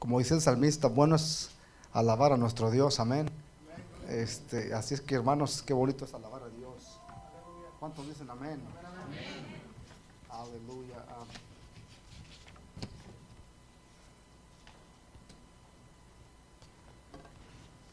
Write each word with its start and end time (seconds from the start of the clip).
como 0.00 0.18
dice 0.18 0.34
el 0.34 0.40
salmista, 0.40 0.88
bueno 0.88 1.14
es 1.14 1.50
alabar 1.92 2.32
a 2.32 2.36
nuestro 2.38 2.70
Dios, 2.70 2.98
amén. 2.98 3.30
Este, 4.08 4.74
así 4.74 4.94
es 4.94 5.00
que 5.00 5.14
hermanos, 5.14 5.62
qué 5.62 5.74
bonito 5.74 6.06
es 6.06 6.14
alabar 6.14 6.42
a 6.42 6.48
Dios. 6.48 6.98
¿Cuántos 7.78 8.08
dicen 8.08 8.28
amén? 8.28 8.58
Aleluya. 10.30 10.96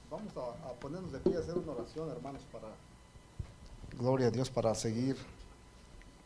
Vamos 0.10 0.32
a, 0.38 0.74
ponernos 0.80 1.12
de 1.12 1.20
pie 1.20 1.36
a 1.36 1.40
hacer 1.40 1.58
una 1.58 1.74
oración, 1.74 2.10
hermanos, 2.10 2.42
para 2.54 2.70
gloria 4.00 4.28
a 4.28 4.32
Dios, 4.32 4.50
para 4.50 4.74
seguir 4.76 5.18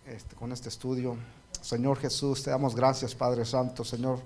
este, 0.05 0.35
con 0.35 0.51
este 0.51 0.69
estudio. 0.69 1.17
Señor 1.59 1.97
Jesús, 1.97 2.43
te 2.43 2.51
damos 2.51 2.75
gracias, 2.75 3.15
Padre 3.15 3.45
Santo, 3.45 3.83
Señor 3.83 4.19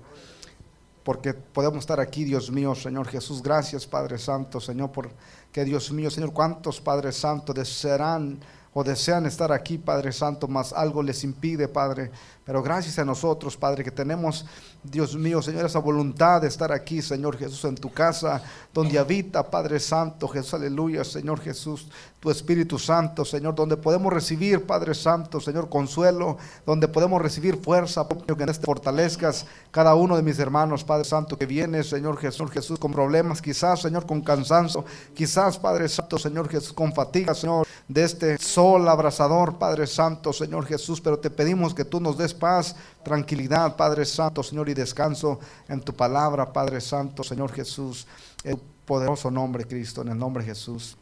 porque 1.06 1.34
podemos 1.34 1.78
estar 1.78 2.00
aquí, 2.00 2.24
Dios 2.24 2.50
mío, 2.50 2.74
Señor 2.74 3.06
Jesús. 3.06 3.40
Gracias, 3.40 3.86
Padre 3.86 4.18
Santo, 4.18 4.58
Señor, 4.58 4.90
porque 4.90 5.64
Dios 5.64 5.92
mío, 5.92 6.10
Señor, 6.10 6.32
cuántos 6.32 6.80
Padre 6.80 7.12
Santo 7.12 7.54
desearán 7.54 8.40
o 8.74 8.82
desean 8.82 9.24
estar 9.24 9.52
aquí, 9.52 9.78
Padre 9.78 10.10
Santo, 10.10 10.48
mas 10.48 10.72
algo 10.72 11.04
les 11.04 11.22
impide, 11.22 11.68
Padre. 11.68 12.10
Pero 12.46 12.62
gracias 12.62 12.96
a 13.00 13.04
nosotros, 13.04 13.56
Padre, 13.56 13.82
que 13.82 13.90
tenemos, 13.90 14.46
Dios 14.80 15.16
mío, 15.16 15.42
Señor, 15.42 15.66
esa 15.66 15.80
voluntad 15.80 16.40
de 16.40 16.46
estar 16.46 16.70
aquí, 16.70 17.02
Señor 17.02 17.36
Jesús, 17.36 17.64
en 17.64 17.74
tu 17.74 17.92
casa, 17.92 18.40
donde 18.72 19.00
habita, 19.00 19.50
Padre 19.50 19.80
Santo, 19.80 20.28
Jesús, 20.28 20.54
aleluya, 20.54 21.02
Señor 21.02 21.40
Jesús, 21.40 21.88
tu 22.20 22.30
Espíritu 22.30 22.78
Santo, 22.78 23.24
Señor, 23.24 23.56
donde 23.56 23.76
podemos 23.76 24.12
recibir, 24.12 24.64
Padre 24.64 24.94
Santo, 24.94 25.40
Señor, 25.40 25.68
consuelo, 25.68 26.38
donde 26.64 26.86
podemos 26.86 27.20
recibir 27.20 27.56
fuerza, 27.56 28.06
que 28.08 28.42
en 28.44 28.48
este 28.48 28.64
fortalezcas 28.64 29.46
cada 29.72 29.96
uno 29.96 30.14
de 30.14 30.22
mis 30.22 30.38
hermanos, 30.38 30.84
Padre 30.84 31.04
Santo, 31.04 31.36
que 31.36 31.46
viene, 31.46 31.82
Señor 31.82 32.16
Jesús, 32.16 32.48
Jesús, 32.52 32.78
con 32.78 32.92
problemas, 32.92 33.42
quizás, 33.42 33.80
Señor, 33.80 34.06
con 34.06 34.20
cansancio, 34.20 34.84
quizás, 35.14 35.58
Padre 35.58 35.88
Santo, 35.88 36.16
Señor 36.16 36.48
Jesús, 36.48 36.72
con 36.72 36.92
fatiga, 36.92 37.34
Señor, 37.34 37.66
de 37.88 38.04
este 38.04 38.38
sol 38.38 38.88
abrasador, 38.88 39.58
Padre 39.58 39.88
Santo, 39.88 40.32
Señor 40.32 40.64
Jesús, 40.66 41.00
pero 41.00 41.18
te 41.18 41.30
pedimos 41.30 41.74
que 41.74 41.84
tú 41.84 42.00
nos 42.00 42.16
des 42.16 42.35
paz, 42.36 42.76
tranquilidad, 43.02 43.76
Padre 43.76 44.04
Santo, 44.04 44.42
Señor, 44.42 44.68
y 44.68 44.74
descanso 44.74 45.40
en 45.68 45.80
tu 45.80 45.94
palabra, 45.94 46.52
Padre 46.52 46.80
Santo, 46.80 47.24
Señor 47.24 47.52
Jesús, 47.52 48.06
en 48.44 48.60
poderoso 48.84 49.30
nombre, 49.30 49.66
Cristo, 49.66 50.02
en 50.02 50.08
el 50.08 50.18
nombre 50.18 50.44
de 50.44 50.50
Jesús. 50.50 50.96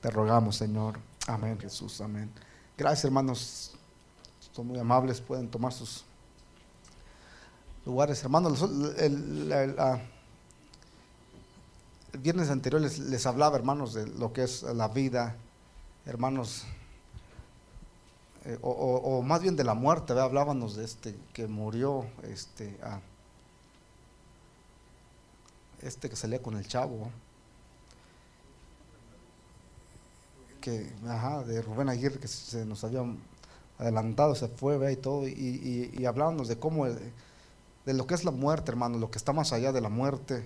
Te 0.00 0.10
rogamos, 0.10 0.56
Señor. 0.56 0.98
Amén, 1.26 1.58
Jesús, 1.60 2.00
amén. 2.00 2.30
Gracias, 2.76 3.04
hermanos. 3.04 3.74
Son 4.52 4.66
muy 4.66 4.78
amables, 4.78 5.20
pueden 5.20 5.48
tomar 5.48 5.72
sus 5.72 6.04
lugares. 7.86 8.22
Hermanos, 8.22 8.62
el, 8.98 9.52
el, 9.52 9.76
viernes 12.20 12.50
anterior 12.50 12.80
les, 12.80 12.98
les, 12.98 13.26
hablaba, 13.26 13.56
hermanos, 13.56 13.94
de 13.94 14.06
lo 14.06 14.32
que 14.32 14.42
es 14.42 14.62
la 14.62 14.88
vida, 14.88 15.36
hermanos, 16.04 16.64
eh, 18.44 18.58
o, 18.60 19.22
más 19.22 19.40
bien 19.40 19.54
de 19.56 19.64
la 19.64 19.74
muerte, 19.74 20.12
hablábamos 20.14 20.74
de 20.74 20.84
este 20.84 21.16
que 21.32 21.46
murió, 21.46 22.06
este, 22.24 22.76
este 25.80 26.10
que 26.10 26.16
salía 26.16 26.42
con 26.42 26.56
el 26.56 26.66
chavo, 26.66 27.08
que, 30.60 30.92
ajá, 31.06 31.44
de 31.44 31.62
Rubén 31.62 31.88
Aguirre, 31.88 32.18
que 32.18 32.28
se 32.28 32.64
nos 32.64 32.82
había 32.82 33.04
adelantado, 33.78 34.34
se 34.34 34.48
fue, 34.48 34.92
y 34.92 34.96
todo, 34.96 35.28
y, 35.28 36.04
hablábamos 36.04 36.48
de 36.48 36.58
cómo, 36.58 36.86
de 36.86 37.94
lo 37.94 38.06
que 38.06 38.14
es 38.14 38.24
la 38.24 38.32
muerte, 38.32 38.72
hermano, 38.72 38.98
lo 38.98 39.10
que 39.10 39.18
está 39.18 39.32
más 39.32 39.52
allá 39.52 39.72
de 39.72 39.80
la 39.80 39.88
muerte. 39.88 40.44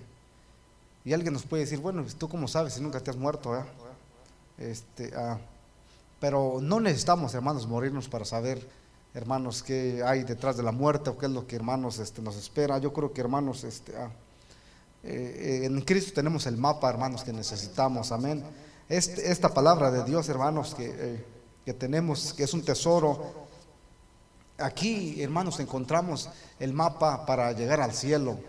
Y 1.03 1.13
alguien 1.13 1.33
nos 1.33 1.45
puede 1.45 1.63
decir, 1.63 1.79
bueno, 1.79 2.05
¿tú 2.17 2.27
cómo 2.29 2.47
sabes 2.47 2.73
si 2.73 2.81
nunca 2.81 2.99
te 2.99 3.09
has 3.09 3.17
muerto? 3.17 3.63
Este, 4.57 5.13
ah, 5.15 5.39
pero 6.19 6.59
no 6.61 6.79
necesitamos, 6.79 7.33
hermanos, 7.33 7.67
morirnos 7.67 8.09
para 8.09 8.25
saber, 8.25 8.67
hermanos, 9.13 9.61
qué 9.61 10.01
hay 10.05 10.23
detrás 10.23 10.57
de 10.57 10.63
la 10.63 10.71
muerte 10.71 11.09
o 11.09 11.17
qué 11.17 11.27
es 11.27 11.31
lo 11.31 11.45
que, 11.45 11.55
hermanos, 11.55 11.99
este, 11.99 12.21
nos 12.21 12.35
espera. 12.35 12.79
Yo 12.79 12.91
creo 12.91 13.13
que, 13.13 13.21
hermanos, 13.21 13.63
este, 13.63 13.95
ah, 13.95 14.09
eh, 15.03 15.61
en 15.63 15.79
Cristo 15.81 16.11
tenemos 16.13 16.45
el 16.47 16.57
mapa, 16.57 16.89
hermanos, 16.89 17.23
que 17.23 17.33
necesitamos. 17.33 18.11
Amén. 18.11 18.43
Este, 18.89 19.31
esta 19.31 19.53
palabra 19.53 19.91
de 19.91 20.03
Dios, 20.03 20.27
hermanos, 20.29 20.73
que, 20.73 20.87
eh, 20.87 21.25
que 21.65 21.73
tenemos, 21.73 22.33
que 22.33 22.43
es 22.43 22.53
un 22.53 22.63
tesoro. 22.63 23.47
Aquí, 24.57 25.21
hermanos, 25.21 25.59
encontramos 25.59 26.29
el 26.59 26.73
mapa 26.73 27.27
para 27.27 27.51
llegar 27.51 27.79
al 27.79 27.93
cielo. 27.93 28.39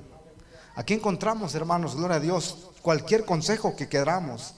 Aquí 0.74 0.94
encontramos, 0.94 1.54
hermanos, 1.54 1.96
gloria 1.96 2.16
a 2.16 2.20
Dios, 2.20 2.70
cualquier 2.80 3.26
consejo 3.26 3.76
que 3.76 3.88
queramos. 3.88 4.54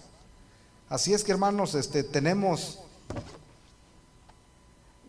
Así 0.88 1.12
es 1.12 1.24
que, 1.24 1.32
hermanos, 1.32 1.76
tenemos 2.12 2.80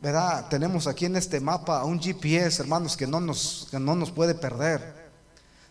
¿verdad? 0.01 0.47
Tenemos 0.50 0.88
aquí 0.88 1.06
en 1.06 1.16
este 1.16 1.39
mapa 1.39 1.84
un 1.85 2.01
GPS, 2.01 2.62
hermanos, 2.62 2.97
que 2.97 3.06
no 3.06 3.19
nos, 3.19 3.67
que 3.69 3.79
no 3.79 3.95
nos 3.95 4.12
puede 4.12 4.34
perder. 4.34 5.12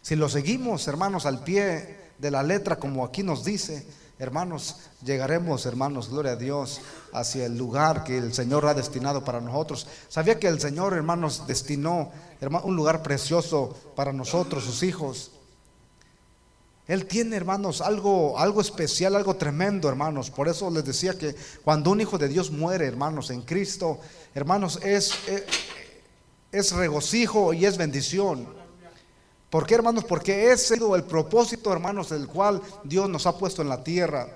Si 0.02 0.16
lo 0.16 0.28
seguimos, 0.28 0.86
hermanos, 0.86 1.26
al 1.26 1.42
pie 1.42 1.98
de 2.18 2.30
la 2.30 2.42
letra, 2.42 2.76
como 2.76 3.04
aquí 3.04 3.22
nos 3.22 3.44
dice, 3.44 3.86
hermanos, 4.18 4.76
llegaremos, 5.04 5.66
hermanos, 5.66 6.10
gloria 6.10 6.32
a 6.32 6.36
Dios, 6.36 6.80
hacia 7.12 7.46
el 7.46 7.58
lugar 7.58 8.04
que 8.04 8.18
el 8.18 8.32
Señor 8.32 8.66
ha 8.66 8.74
destinado 8.74 9.24
para 9.24 9.40
nosotros. 9.40 9.88
Sabía 10.08 10.38
que 10.38 10.46
el 10.46 10.60
Señor, 10.60 10.94
hermanos, 10.94 11.46
destinó 11.48 12.12
un 12.62 12.76
lugar 12.76 13.02
precioso 13.02 13.76
para 13.96 14.12
nosotros, 14.12 14.64
sus 14.64 14.82
hijos. 14.84 15.32
Él 16.90 17.06
tiene, 17.06 17.36
hermanos, 17.36 17.80
algo, 17.82 18.36
algo 18.36 18.60
especial, 18.60 19.14
algo 19.14 19.36
tremendo, 19.36 19.88
hermanos. 19.88 20.28
Por 20.28 20.48
eso 20.48 20.68
les 20.72 20.84
decía 20.84 21.16
que 21.16 21.36
cuando 21.62 21.92
un 21.92 22.00
hijo 22.00 22.18
de 22.18 22.26
Dios 22.26 22.50
muere, 22.50 22.84
hermanos, 22.84 23.30
en 23.30 23.42
Cristo, 23.42 24.00
hermanos, 24.34 24.80
es, 24.82 25.14
es, 25.28 25.44
es 26.50 26.72
regocijo 26.72 27.52
y 27.54 27.64
es 27.64 27.78
bendición. 27.78 28.44
¿Por 29.50 29.68
qué, 29.68 29.76
hermanos? 29.76 30.02
Porque 30.02 30.50
ese 30.50 30.74
es 30.74 30.80
el 30.80 31.04
propósito, 31.04 31.72
hermanos, 31.72 32.10
del 32.10 32.26
cual 32.26 32.60
Dios 32.82 33.08
nos 33.08 33.24
ha 33.24 33.38
puesto 33.38 33.62
en 33.62 33.68
la 33.68 33.84
tierra. 33.84 34.26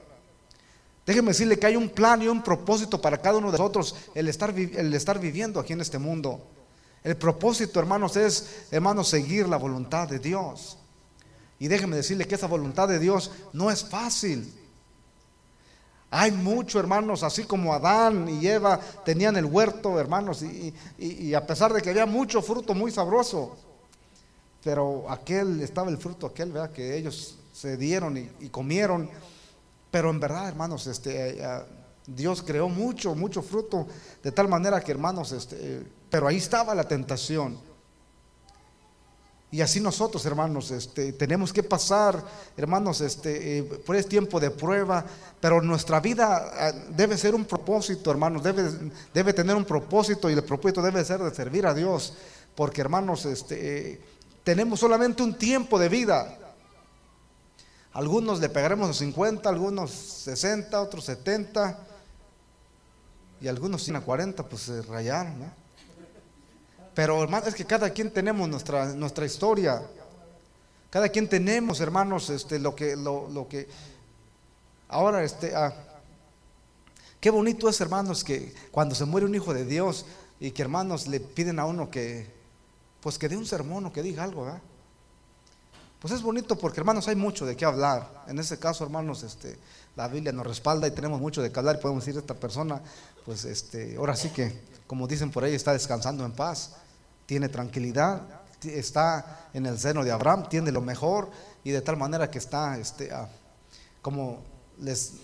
Déjenme 1.05 1.33
decirle 1.33 1.59
que 1.59 1.67
hay 1.67 1.75
un 1.75 1.89
plan 1.89 2.23
y 2.23 2.29
un 2.29 2.41
propósito 2.41 3.01
para 3.01 3.19
cada 3.19 3.39
uno 3.39 3.51
de 3.51 3.59
nosotros 3.59 3.97
el 4.15 4.29
estar, 4.29 4.57
el 4.57 4.95
estar 4.95 5.19
viviendo 5.19 5.59
aquí 5.59 5.73
en 5.73 5.81
este 5.81 5.99
mundo. 5.99 6.41
El 7.03 7.17
propósito, 7.17 7.81
hermanos, 7.81 8.17
es, 8.17 8.67
hermanos, 8.71 9.09
seguir 9.09 9.49
la 9.49 9.57
voluntad 9.57 10.07
de 10.07 10.21
Dios. 10.21 10.79
Y 11.59 11.69
déjeme 11.69 11.97
decirle 11.97 12.27
que 12.27 12.35
esa 12.35 12.47
voluntad 12.47 12.89
de 12.89 12.99
Dios 12.99 13.31
no 13.53 13.71
es 13.71 13.85
fácil. 13.85 14.53
Hay 16.11 16.31
mucho, 16.31 16.79
hermanos, 16.79 17.25
así 17.25 17.43
como 17.43 17.75
Adán 17.75 18.29
y 18.29 18.47
Eva 18.47 18.79
tenían 19.05 19.37
el 19.37 19.47
huerto, 19.47 19.99
hermanos, 19.99 20.45
y, 20.99 21.35
a 21.35 21.45
pesar 21.45 21.73
de 21.73 21.83
que 21.83 21.91
había 21.91 22.07
mucho 22.07 22.41
fruto 22.41 22.73
muy 22.73 22.93
sabroso, 22.93 23.57
pero 24.63 25.11
aquel 25.11 25.61
estaba 25.61 25.91
el 25.91 25.99
fruto, 25.99 26.27
aquel, 26.27 26.53
¿verdad? 26.53 26.71
Que 26.71 26.97
ellos 26.97 27.37
se 27.53 27.77
dieron 27.77 28.17
y, 28.17 28.49
comieron. 28.49 29.11
Pero 29.91 30.11
en 30.11 30.21
verdad, 30.21 30.49
hermanos, 30.49 30.87
este, 30.87 31.43
eh, 31.43 31.63
Dios 32.07 32.43
creó 32.43 32.69
mucho, 32.69 33.17
mucho 33.17 33.43
fruto, 33.43 33.87
de 34.23 34.31
tal 34.31 34.47
manera 34.49 34.81
que, 34.81 34.93
hermanos, 34.93 35.33
este, 35.33 35.83
pero 36.11 36.29
ahí 36.29 36.37
estaba 36.37 36.77
la 36.77 36.87
tentación. 36.87 37.59
Y 39.55 39.61
así 39.61 39.79
nosotros, 39.79 40.27
hermanos, 40.27 40.73
este, 40.73 41.13
tenemos 41.13 41.53
que 41.53 41.63
pasar, 41.63 42.21
hermanos, 42.57 43.01
este, 43.01 43.59
eh, 43.59 43.63
por 43.63 43.95
este 43.95 44.11
tiempo 44.11 44.41
de 44.41 44.51
prueba, 44.51 45.07
pero 45.41 45.63
nuestra 45.63 46.01
vida 46.01 46.51
ah, 46.53 46.73
debe 46.89 47.17
ser 47.17 47.37
un 47.37 47.45
propósito, 47.45 48.11
hermanos, 48.11 48.43
debe, 48.43 48.69
debe 49.15 49.33
tener 49.33 49.55
un 49.55 49.65
propósito 49.65 50.29
y 50.29 50.33
el 50.33 50.43
propósito 50.43 50.83
debe 50.83 51.05
ser 51.05 51.21
de 51.21 51.33
servir 51.33 51.69
a 51.69 51.73
Dios, 51.73 52.15
porque, 52.57 52.81
hermanos, 52.81 53.27
este, 53.27 53.93
eh, 53.93 54.01
tenemos 54.43 54.81
solamente 54.81 55.23
un 55.23 55.39
tiempo 55.39 55.79
de 55.79 55.89
vida. 55.89 56.37
Algunos 57.93 58.41
le 58.41 58.49
pegaremos 58.49 58.91
a 58.91 58.93
50, 58.93 59.49
algunos 59.49 59.93
60, 59.93 60.83
otros 60.83 61.05
70 61.05 61.79
y 63.41 63.47
algunos 63.47 63.89
a 63.89 64.01
40, 64.01 64.49
pues 64.49 64.63
se 64.63 64.83
rayaron, 64.83 65.39
¿no? 65.39 65.64
Pero 66.95 67.23
hermanos, 67.23 67.49
es 67.49 67.55
que 67.55 67.65
cada 67.65 67.91
quien 67.91 68.11
tenemos 68.11 68.49
nuestra, 68.49 68.87
nuestra 68.95 69.27
historia. 69.27 69.83
Cada 70.91 71.09
quien 71.09 71.29
tenemos, 71.29 71.81
hermanos, 71.81 72.31
este, 72.31 72.61
lo 72.61 72.75
que, 72.77 72.95
lo, 72.95 73.49
que. 73.49 73.69
Ahora, 74.89 75.25
este, 75.25 75.55
ah, 75.57 75.75
qué 77.21 77.31
bonito 77.31 77.69
es, 77.69 77.81
hermanos, 77.81 78.23
que 78.23 78.55
cuando 78.71 78.95
se 78.95 79.05
muere 79.05 79.27
un 79.27 79.35
hijo 79.35 79.53
de 79.53 79.65
Dios 79.65 80.07
y 80.39 80.53
que 80.53 80.63
hermanos 80.63 81.09
le 81.09 81.19
piden 81.19 81.59
a 81.59 81.67
uno 81.67 81.91
que, 81.91 82.33
pues 83.01 83.19
que 83.19 83.29
dé 83.29 83.37
un 83.37 83.47
sermón 83.47 83.87
o 83.87 83.93
que 83.93 84.03
diga 84.03 84.23
algo, 84.23 84.45
¿verdad? 84.45 84.63
Pues 85.99 86.15
es 86.15 86.23
bonito 86.23 86.57
porque, 86.57 86.79
hermanos, 86.79 87.09
hay 87.09 87.17
mucho 87.17 87.45
de 87.45 87.57
qué 87.57 87.65
hablar. 87.65 88.25
En 88.29 88.39
ese 88.39 88.59
caso, 88.59 88.85
hermanos, 88.85 89.25
este, 89.25 89.59
la 89.97 90.07
Biblia 90.07 90.31
nos 90.33 90.47
respalda 90.47 90.87
y 90.87 90.93
tenemos 90.93 91.21
mucho 91.21 91.43
de 91.43 91.51
qué 91.51 91.59
hablar 91.59 91.77
y 91.77 91.83
podemos 91.83 92.05
decir, 92.05 92.21
esta 92.21 92.35
persona, 92.35 92.81
pues, 93.25 93.45
este, 93.47 93.97
ahora 93.97 94.15
sí 94.15 94.29
que, 94.29 94.61
como 94.87 95.09
dicen 95.09 95.33
por 95.33 95.43
ahí, 95.43 95.55
está 95.55 95.73
descansando 95.73 96.25
en 96.25 96.33
paz 96.33 96.77
tiene 97.27 97.49
tranquilidad, 97.49 98.23
está 98.63 99.49
en 99.53 99.67
el 99.67 99.79
seno 99.79 100.05
de 100.05 100.13
Abraham, 100.13 100.49
tiene 100.49 100.73
lo 100.73 100.81
mejor 100.81 101.31
y 101.63 101.71
de 101.71 101.81
tal 101.81 101.97
manera 101.97 102.31
que 102.31 102.39
está, 102.39 102.79
este, 102.79 103.13
ah, 103.13 103.29
como 104.03 104.43
les 104.79 105.15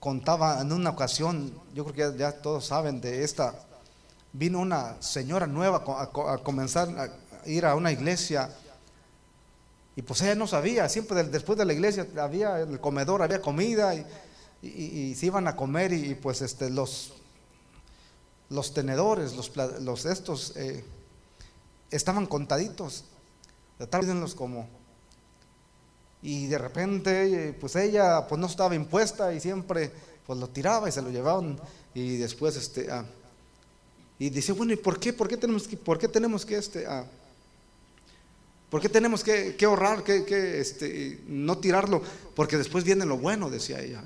contaba 0.00 0.60
en 0.60 0.72
una 0.72 0.90
ocasión, 0.90 1.52
yo 1.74 1.84
creo 1.84 2.12
que 2.12 2.18
ya, 2.18 2.32
todos 2.32 2.66
saben 2.66 3.00
de 3.00 3.24
esta, 3.24 3.54
vino 4.32 4.60
una 4.60 5.00
señora 5.00 5.46
nueva 5.46 5.82
a, 5.86 6.38
comenzar 6.38 6.88
a 6.98 7.48
ir 7.48 7.64
a 7.64 7.74
una 7.74 7.90
iglesia 7.90 8.50
y 9.96 10.02
pues 10.02 10.20
ella 10.22 10.36
no 10.36 10.46
sabía, 10.46 10.88
siempre 10.88 11.24
después 11.24 11.58
de 11.58 11.64
la 11.64 11.72
iglesia 11.72 12.06
había 12.20 12.60
el 12.60 12.80
comedor, 12.80 13.22
había 13.22 13.42
comida 13.42 13.94
y, 13.94 15.14
se 15.14 15.26
iban 15.26 15.46
a 15.46 15.56
comer 15.56 15.92
y, 15.92 16.14
pues 16.14 16.42
este, 16.42 16.68
los, 16.68 17.14
los 18.48 18.74
tenedores, 18.74 19.34
los, 19.34 19.52
los 19.56 20.04
estos, 20.04 20.52
eh, 20.56 20.84
estaban 21.90 22.26
contaditos, 22.26 23.04
tal 23.90 24.34
como. 24.34 24.68
Y 26.22 26.46
de 26.46 26.58
repente 26.58 27.56
pues 27.60 27.76
ella 27.76 28.26
pues 28.26 28.40
no 28.40 28.46
estaba 28.46 28.74
impuesta 28.74 29.32
y 29.32 29.40
siempre 29.40 29.92
pues 30.26 30.38
lo 30.38 30.48
tiraba 30.48 30.88
y 30.88 30.92
se 30.92 31.02
lo 31.02 31.10
llevaban. 31.10 31.58
Y 31.94 32.16
después 32.16 32.56
este 32.56 32.90
ah, 32.90 33.04
y 34.18 34.30
dice 34.30 34.52
bueno 34.52 34.72
y 34.72 34.76
por 34.76 34.98
qué 34.98 35.12
por 35.12 35.28
qué 35.28 35.36
tenemos 35.36 35.68
que 35.68 35.76
por 35.76 35.98
qué 35.98 36.08
tenemos 36.08 36.44
que 36.44 36.56
este 36.56 36.86
ah, 36.86 37.04
por 38.68 38.82
qué 38.82 38.88
tenemos 38.88 39.24
que, 39.24 39.56
ahorrar 39.64 40.04
que, 40.04 40.24
que, 40.26 40.60
este 40.60 41.20
no 41.26 41.56
tirarlo 41.56 42.02
porque 42.34 42.58
después 42.58 42.84
viene 42.84 43.06
lo 43.06 43.16
bueno 43.16 43.48
decía 43.48 43.80
ella. 43.80 44.02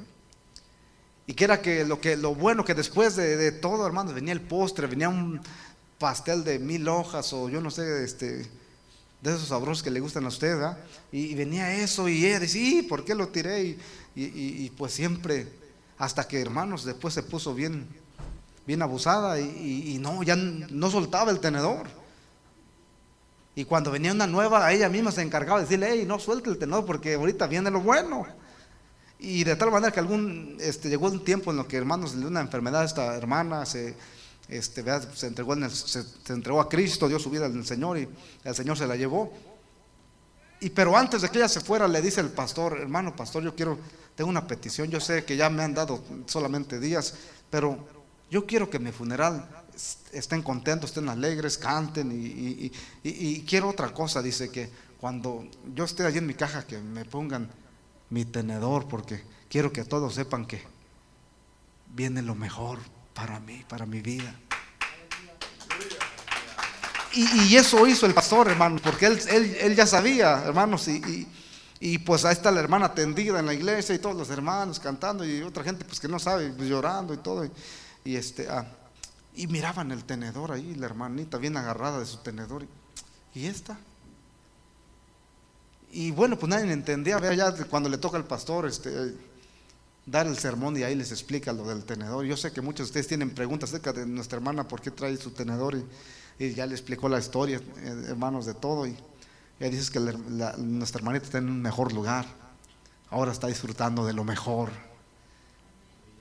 Y 1.26 1.34
que 1.34 1.44
era 1.44 1.62
que 1.62 1.84
lo 1.84 2.00
que 2.00 2.16
lo 2.16 2.34
bueno 2.34 2.64
que 2.64 2.74
después 2.74 3.16
de, 3.16 3.36
de 3.36 3.52
todo 3.52 3.86
hermano 3.86 4.12
venía 4.12 4.32
el 4.32 4.40
postre 4.40 4.86
venía 4.86 5.08
un 5.08 5.40
pastel 6.02 6.42
de 6.42 6.58
mil 6.58 6.88
hojas 6.88 7.32
o 7.32 7.48
yo 7.48 7.60
no 7.60 7.70
sé 7.70 8.02
este 8.02 8.50
de 9.22 9.30
esos 9.30 9.46
sabrosos 9.46 9.84
que 9.84 9.90
le 9.92 10.00
gustan 10.00 10.24
a 10.24 10.28
usted, 10.28 10.58
y, 11.12 11.32
venía 11.36 11.76
eso 11.76 12.08
y 12.08 12.26
ella 12.26 12.40
decía, 12.40 12.82
¿por 12.88 13.04
qué 13.04 13.14
lo 13.14 13.28
tiré? 13.28 13.78
Y, 14.16 14.70
pues 14.70 14.92
siempre, 14.92 15.46
hasta 15.96 16.26
que 16.26 16.40
hermanos, 16.40 16.84
después 16.84 17.14
se 17.14 17.22
puso 17.22 17.54
bien, 17.54 17.86
bien 18.66 18.82
abusada 18.82 19.38
y, 19.38 19.96
no, 20.00 20.24
ya 20.24 20.34
no 20.34 20.90
soltaba 20.90 21.30
el 21.30 21.38
tenedor. 21.38 21.86
Y 23.54 23.64
cuando 23.64 23.92
venía 23.92 24.10
una 24.10 24.26
nueva, 24.26 24.72
ella 24.72 24.88
misma 24.88 25.12
se 25.12 25.22
encargaba 25.22 25.60
de 25.60 25.66
decirle, 25.66 25.90
hey, 25.92 26.04
no 26.04 26.18
suelte 26.18 26.50
el 26.50 26.58
tenedor 26.58 26.84
porque 26.84 27.14
ahorita 27.14 27.46
viene 27.46 27.70
lo 27.70 27.80
bueno. 27.80 28.26
Y 29.20 29.44
de 29.44 29.54
tal 29.54 29.70
manera 29.70 29.92
que 29.92 30.00
algún, 30.00 30.56
este, 30.58 30.88
llegó 30.88 31.06
un 31.06 31.22
tiempo 31.22 31.52
en 31.52 31.58
lo 31.58 31.68
que 31.68 31.76
hermanos 31.76 32.18
de 32.18 32.26
una 32.26 32.40
enfermedad, 32.40 32.84
esta 32.84 33.14
hermana 33.14 33.64
se 33.66 33.94
este, 34.56 34.84
se, 35.14 35.26
entregó 35.26 35.54
se, 35.68 36.04
entregó 36.32 36.60
a 36.60 36.68
Cristo, 36.68 37.08
dio 37.08 37.18
su 37.18 37.30
vida 37.30 37.46
al 37.46 37.64
Señor 37.64 37.98
y 37.98 38.08
el 38.44 38.54
Señor 38.54 38.76
se 38.76 38.86
la 38.86 38.96
llevó. 38.96 39.32
Y 40.60 40.70
pero 40.70 40.96
antes 40.96 41.22
de 41.22 41.28
que 41.28 41.38
ella 41.38 41.48
se 41.48 41.60
fuera, 41.60 41.88
le 41.88 42.00
dice 42.00 42.20
el 42.20 42.30
pastor, 42.30 42.78
hermano 42.78 43.16
pastor, 43.16 43.42
yo 43.42 43.54
quiero, 43.54 43.78
tengo 44.14 44.30
una 44.30 44.46
petición, 44.46 44.88
yo 44.90 45.00
sé 45.00 45.24
que 45.24 45.36
ya 45.36 45.50
me 45.50 45.62
han 45.62 45.74
dado 45.74 46.02
solamente 46.26 46.78
días, 46.78 47.14
pero 47.50 47.84
yo 48.30 48.46
quiero 48.46 48.70
que 48.70 48.78
mi 48.78 48.92
funeral 48.92 49.48
estén 50.12 50.42
contentos, 50.42 50.90
estén 50.90 51.08
alegres, 51.08 51.58
canten 51.58 52.12
y, 52.12 52.70
y 53.02 53.40
quiero 53.42 53.70
otra 53.70 53.92
cosa, 53.92 54.22
dice 54.22 54.50
que 54.50 54.70
cuando 55.00 55.44
yo 55.74 55.84
esté 55.84 56.04
allí 56.04 56.18
en 56.18 56.26
mi 56.26 56.34
caja, 56.34 56.64
que 56.64 56.78
me 56.78 57.04
pongan 57.04 57.50
mi 58.10 58.24
tenedor, 58.24 58.86
porque 58.86 59.24
quiero 59.48 59.72
que 59.72 59.84
todos 59.84 60.14
sepan 60.14 60.46
que 60.46 60.62
viene 61.92 62.22
lo 62.22 62.34
mejor 62.34 62.78
para 63.14 63.40
mí, 63.40 63.64
para 63.68 63.86
mi 63.86 64.00
vida. 64.00 64.34
Y, 67.14 67.56
eso 67.56 67.86
hizo 67.86 68.06
el 68.06 68.14
pastor, 68.14 68.48
hermano, 68.48 68.78
porque 68.82 69.06
él, 69.06 69.20
él, 69.60 69.76
ya 69.76 69.86
sabía, 69.86 70.42
hermanos, 70.44 70.88
y, 70.88 71.28
y, 71.78 71.98
pues 71.98 72.24
ahí 72.24 72.32
está 72.32 72.50
la 72.50 72.60
hermana 72.60 72.94
tendida 72.94 73.38
en 73.38 73.44
la 73.44 73.52
iglesia 73.52 73.94
y 73.94 73.98
todos 73.98 74.16
los 74.16 74.30
hermanos 74.30 74.80
cantando 74.80 75.22
y 75.22 75.42
otra 75.42 75.62
gente 75.62 75.84
pues 75.84 76.00
que 76.00 76.08
no 76.08 76.18
sabe, 76.18 76.50
pues, 76.50 76.70
llorando 76.70 77.12
y 77.12 77.18
todo. 77.18 77.46
Y, 78.04 78.16
este, 78.16 78.48
ah, 78.48 78.66
y 79.34 79.46
miraban 79.46 79.90
el 79.90 80.04
tenedor 80.04 80.52
ahí, 80.52 80.74
la 80.74 80.86
hermanita 80.86 81.36
bien 81.36 81.56
agarrada 81.56 82.00
de 82.00 82.06
su 82.06 82.18
tenedor. 82.18 82.66
¿Y 83.34 83.46
esta? 83.46 83.78
Y 85.90 86.12
bueno, 86.12 86.38
pues 86.38 86.48
nadie 86.48 86.72
entendía, 86.72 87.18
vea 87.18 87.34
ya 87.34 87.52
cuando 87.66 87.90
le 87.90 87.98
toca 87.98 88.16
al 88.16 88.24
pastor, 88.24 88.66
este 88.66 89.14
dar 90.06 90.26
el 90.26 90.36
sermón 90.36 90.76
y 90.76 90.82
ahí 90.82 90.94
les 90.94 91.12
explica 91.12 91.52
lo 91.52 91.66
del 91.66 91.84
tenedor. 91.84 92.24
Yo 92.24 92.36
sé 92.36 92.52
que 92.52 92.60
muchos 92.60 92.86
de 92.86 92.90
ustedes 92.90 93.08
tienen 93.08 93.30
preguntas 93.30 93.70
acerca 93.70 93.92
de 93.92 94.06
nuestra 94.06 94.36
hermana, 94.36 94.66
por 94.66 94.80
qué 94.80 94.90
trae 94.90 95.16
su 95.16 95.30
tenedor 95.30 95.76
y, 96.38 96.54
ya 96.54 96.66
le 96.66 96.74
explicó 96.74 97.08
la 97.08 97.20
historia, 97.20 97.58
eh, 97.58 98.04
hermanos, 98.08 98.46
de 98.46 98.54
todo. 98.54 98.86
Y 98.86 98.96
ella 99.60 99.70
dice 99.70 99.92
que 99.92 100.00
nuestra 100.00 100.98
hermanita 100.98 101.26
está 101.26 101.38
en 101.38 101.48
un 101.48 101.62
mejor 101.62 101.92
lugar, 101.92 102.26
ahora 103.10 103.30
está 103.30 103.46
disfrutando 103.46 104.04
de 104.04 104.12
lo 104.12 104.24
mejor. 104.24 104.70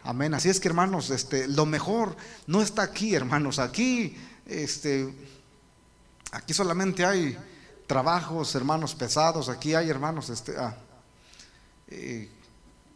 Amén. 0.04 0.34
Así 0.34 0.50
es 0.50 0.60
que 0.60 0.68
hermanos, 0.68 1.10
este, 1.10 1.48
lo 1.48 1.66
mejor 1.66 2.16
no 2.48 2.62
está 2.62 2.84
aquí, 2.84 3.16
hermanos. 3.16 3.58
Aquí, 3.60 4.16
este, 4.46 5.14
aquí 6.32 6.54
solamente 6.54 7.06
hay 7.06 7.38
trabajos, 7.88 8.54
hermanos, 8.56 8.96
pesados. 8.96 9.50
Aquí 9.50 9.74
hay, 9.74 9.90
hermanos, 9.90 10.30
este, 10.30 10.58
ah, 10.58 10.76
eh, 11.88 12.30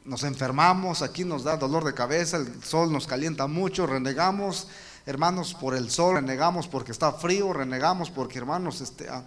nos 0.06 0.24
enfermamos, 0.24 1.02
aquí 1.02 1.26
nos 1.26 1.44
da 1.44 1.58
dolor 1.58 1.84
de 1.84 1.94
cabeza, 1.94 2.38
el 2.38 2.64
sol 2.64 2.92
nos 2.92 3.08
calienta 3.08 3.48
mucho, 3.48 3.88
renegamos, 3.88 4.68
hermanos, 5.06 5.56
por 5.56 5.76
el 5.76 5.90
sol, 5.90 6.16
renegamos 6.16 6.68
porque 6.68 6.92
está 6.92 7.12
frío, 7.12 7.52
renegamos 7.52 8.12
porque, 8.12 8.38
hermanos, 8.38 8.82
este, 8.82 9.10
ah, 9.10 9.24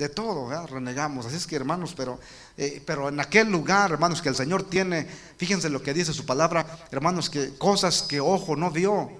de 0.00 0.08
todo, 0.08 0.66
renegamos. 0.66 1.26
Así 1.26 1.36
es 1.36 1.46
que, 1.46 1.56
hermanos, 1.56 1.94
pero, 1.96 2.18
eh, 2.56 2.82
pero 2.84 3.08
en 3.08 3.20
aquel 3.20 3.50
lugar, 3.50 3.92
hermanos, 3.92 4.20
que 4.20 4.30
el 4.30 4.34
Señor 4.34 4.64
tiene, 4.64 5.06
fíjense 5.36 5.68
lo 5.68 5.82
que 5.82 5.94
dice 5.94 6.12
su 6.12 6.26
palabra, 6.26 6.66
hermanos, 6.90 7.30
que 7.30 7.56
cosas 7.56 8.02
que 8.02 8.18
ojo 8.18 8.56
no 8.56 8.70
vio, 8.70 9.10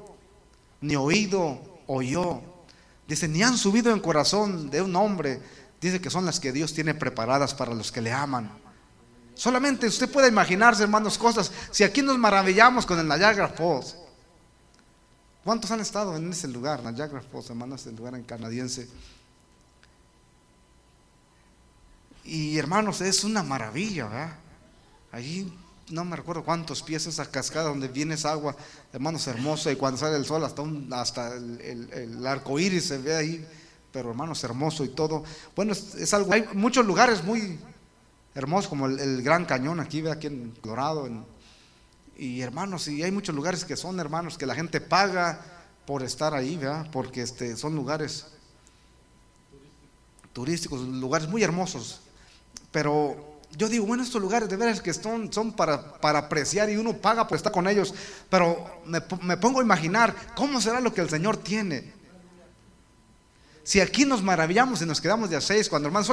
ni 0.80 0.96
oído 0.96 1.60
oyó. 1.86 2.40
Dice, 3.06 3.28
ni 3.28 3.42
han 3.42 3.58
subido 3.58 3.92
en 3.92 4.00
corazón 4.00 4.70
de 4.70 4.80
un 4.82 4.96
hombre 4.96 5.42
dice 5.80 6.00
que 6.00 6.10
son 6.10 6.26
las 6.26 6.38
que 6.38 6.52
Dios 6.52 6.74
tiene 6.74 6.94
preparadas 6.94 7.54
para 7.54 7.74
los 7.74 7.90
que 7.90 8.00
le 8.00 8.12
aman. 8.12 8.50
Solamente 9.34 9.86
usted 9.86 10.10
puede 10.10 10.28
imaginarse, 10.28 10.82
hermanos, 10.82 11.16
cosas. 11.16 11.50
Si 11.70 11.82
aquí 11.82 12.02
nos 12.02 12.18
maravillamos 12.18 12.84
con 12.84 12.98
el 12.98 13.08
Niagara 13.08 13.48
Falls, 13.48 13.96
¿cuántos 15.42 15.70
han 15.70 15.80
estado 15.80 16.14
en 16.16 16.30
ese 16.30 16.48
lugar, 16.48 16.82
Niagara 16.82 17.22
Falls, 17.22 17.48
hermanos, 17.48 17.86
el 17.86 17.96
lugar 17.96 18.14
en 18.14 18.24
canadiense? 18.24 18.86
Y 22.24 22.58
hermanos, 22.58 23.00
es 23.00 23.24
una 23.24 23.42
maravilla, 23.42 24.06
¿verdad? 24.06 24.36
Allí 25.12 25.50
no 25.88 26.04
me 26.04 26.16
recuerdo 26.16 26.44
cuántos 26.44 26.82
pies 26.82 27.06
esa 27.06 27.30
cascada 27.30 27.70
donde 27.70 27.88
viene 27.88 28.14
esa 28.14 28.32
agua, 28.32 28.54
hermanos, 28.92 29.26
hermosa, 29.26 29.72
y 29.72 29.76
cuando 29.76 29.98
sale 29.98 30.16
el 30.16 30.26
sol 30.26 30.44
hasta, 30.44 30.62
hasta 30.92 31.34
el 31.34 32.26
arco 32.26 32.60
iris 32.60 32.84
se 32.84 32.98
ve 32.98 33.16
ahí 33.16 33.46
pero 33.92 34.10
hermanos, 34.10 34.42
hermoso 34.44 34.84
y 34.84 34.88
todo. 34.88 35.24
Bueno, 35.56 35.72
es, 35.72 36.14
algo, 36.14 36.32
hay 36.32 36.46
muchos 36.54 36.86
lugares 36.86 37.24
muy 37.24 37.58
hermosos, 38.34 38.68
como 38.68 38.86
el, 38.86 39.22
Gran 39.22 39.44
Cañón 39.44 39.80
aquí, 39.80 40.02
ve 40.02 40.10
aquí 40.10 40.28
en 40.28 40.52
Colorado. 40.60 41.08
y 42.16 42.40
hermanos, 42.40 42.88
y 42.88 43.02
hay 43.02 43.10
muchos 43.10 43.34
lugares 43.34 43.64
que 43.64 43.76
son 43.76 43.98
hermanos, 43.98 44.38
que 44.38 44.46
la 44.46 44.54
gente 44.54 44.80
paga 44.80 45.40
por 45.86 46.02
estar 46.02 46.34
ahí, 46.34 46.56
¿verdad? 46.56 46.88
Porque 46.92 47.22
este, 47.22 47.56
son 47.56 47.74
lugares 47.74 48.26
turísticos, 50.32 50.80
lugares 50.82 51.28
muy 51.28 51.42
hermosos. 51.42 52.00
Pero 52.70 53.40
yo 53.56 53.68
digo, 53.68 53.86
bueno, 53.86 54.04
estos 54.04 54.22
lugares 54.22 54.48
de 54.48 54.56
veras 54.56 54.80
que 54.80 54.94
son, 54.94 55.32
son 55.32 55.52
para, 55.52 55.94
para 55.98 56.20
apreciar 56.20 56.70
y 56.70 56.76
uno 56.76 56.96
paga 56.96 57.26
por 57.26 57.36
estar 57.36 57.50
con 57.50 57.66
ellos. 57.66 57.92
Pero 58.28 58.82
me, 58.86 59.00
me 59.22 59.36
pongo 59.36 59.58
a 59.58 59.64
imaginar 59.64 60.14
cómo 60.36 60.60
será 60.60 60.80
lo 60.80 60.94
que 60.94 61.00
el 61.00 61.10
Señor 61.10 61.38
tiene 61.38 61.99
si 63.62 63.80
aquí 63.80 64.04
nos 64.04 64.22
maravillamos 64.22 64.80
y 64.82 64.86
nos 64.86 65.00
quedamos 65.00 65.30
de 65.30 65.36
a 65.36 65.40
seis, 65.40 65.68
cuando 65.68 65.88
hermano, 65.88 66.06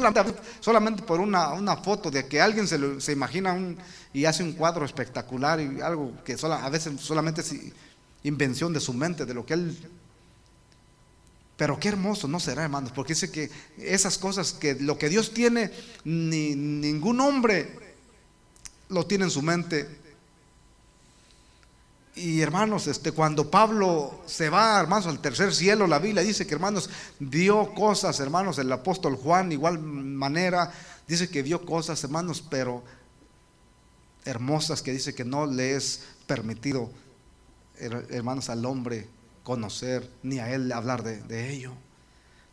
solamente, 0.60 1.04
por 1.04 1.20
una, 1.20 1.54
una, 1.54 1.78
foto 1.78 2.12
de 2.12 2.28
que 2.28 2.42
alguien 2.42 2.68
se, 2.68 3.00
se 3.00 3.12
imagina 3.12 3.54
un, 3.54 3.78
y 4.14 4.26
hace 4.26 4.44
un 4.44 4.54
cuadro 4.54 4.86
espectacular 4.86 5.60
y 5.60 5.82
algo 5.82 6.14
que 6.24 6.36
a 6.42 6.70
veces 6.70 7.00
solamente 7.00 7.42
es 7.42 7.56
invención 8.24 8.74
de 8.74 8.80
su 8.80 8.94
mente, 8.94 9.26
de 9.26 9.34
lo 9.34 9.46
que 9.46 9.54
él... 9.54 9.78
Pero 11.56 11.80
qué 11.80 11.88
hermoso 11.88 12.28
no 12.28 12.40
será, 12.40 12.64
hermanos, 12.64 12.92
porque 12.94 13.14
dice 13.14 13.32
que 13.32 13.50
esas 13.80 14.20
cosas 14.20 14.54
que 14.54 14.76
lo 14.76 15.00
que 15.00 15.10
Dios 15.10 15.34
tiene, 15.34 15.72
ni 16.04 16.56
ningún 16.56 17.20
hombre 17.20 17.96
lo 18.90 19.08
tiene 19.08 19.26
en 19.26 19.32
su 19.32 19.42
mente 19.42 20.07
y 22.18 22.42
hermanos, 22.42 22.88
este, 22.88 23.12
cuando 23.12 23.52
Pablo 23.52 24.22
se 24.26 24.50
va, 24.50 24.80
hermanos, 24.80 25.08
al 25.08 25.20
tercer 25.20 25.54
cielo, 25.54 25.86
la 25.86 26.00
Biblia 26.00 26.24
dice 26.24 26.48
que, 26.48 26.56
hermanos, 26.56 26.90
vio 27.20 27.74
cosas, 27.76 28.20
hermanos, 28.20 28.58
el 28.58 28.72
apóstol 28.72 29.16
Juan, 29.16 29.52
igual 29.52 29.80
manera, 29.80 30.72
dice 31.08 31.30
que 31.30 31.44
vio 31.44 31.66
cosas, 31.66 32.04
hermanos, 32.04 32.44
pero 32.50 32.84
hermosas 34.26 34.82
que 34.82 34.92
dice 34.92 35.14
que 35.14 35.24
no 35.24 35.46
le 35.46 35.76
es 35.76 36.04
permitido, 36.26 36.90
hermanos, 37.78 38.50
al 38.50 38.66
hombre 38.66 39.08
conocer 39.44 40.12
ni 40.24 40.40
a 40.40 40.52
él 40.54 40.72
hablar 40.72 41.04
de 41.04 41.52
ello. 41.52 41.74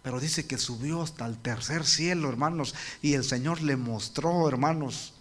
Pero 0.02 0.20
dice 0.20 0.46
que 0.46 0.58
subió 0.58 1.00
hasta 1.00 1.24
el 1.24 1.38
tercer 1.38 1.86
cielo, 1.86 2.28
hermanos, 2.28 2.74
y 3.00 3.14
el 3.14 3.24
Señor 3.24 3.62
le 3.62 3.76
mostró, 3.76 4.46
hermanos, 4.46 5.13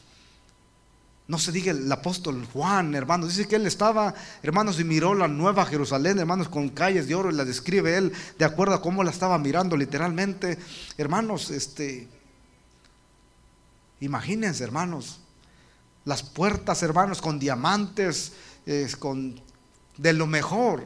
no 1.27 1.39
se 1.39 1.51
diga 1.51 1.71
el 1.71 1.89
apóstol 1.91 2.45
Juan, 2.51 2.95
hermanos. 2.95 3.29
Dice 3.29 3.47
que 3.47 3.55
él 3.55 3.65
estaba, 3.65 4.13
hermanos, 4.41 4.79
y 4.79 4.83
miró 4.83 5.13
la 5.13 5.27
nueva 5.27 5.65
Jerusalén, 5.65 6.19
hermanos, 6.19 6.49
con 6.49 6.69
calles 6.69 7.07
de 7.07 7.15
oro, 7.15 7.31
y 7.31 7.35
la 7.35 7.45
describe 7.45 7.97
él 7.97 8.11
de 8.37 8.45
acuerdo 8.45 8.75
a 8.75 8.81
cómo 8.81 9.03
la 9.03 9.11
estaba 9.11 9.37
mirando 9.37 9.77
literalmente. 9.77 10.57
Hermanos, 10.97 11.49
este, 11.49 12.09
imagínense, 14.01 14.63
hermanos, 14.65 15.21
las 16.03 16.23
puertas, 16.23 16.83
hermanos, 16.83 17.21
con 17.21 17.39
diamantes, 17.39 18.33
con 18.99 19.39
de 19.97 20.11
lo 20.11 20.27
mejor. 20.27 20.85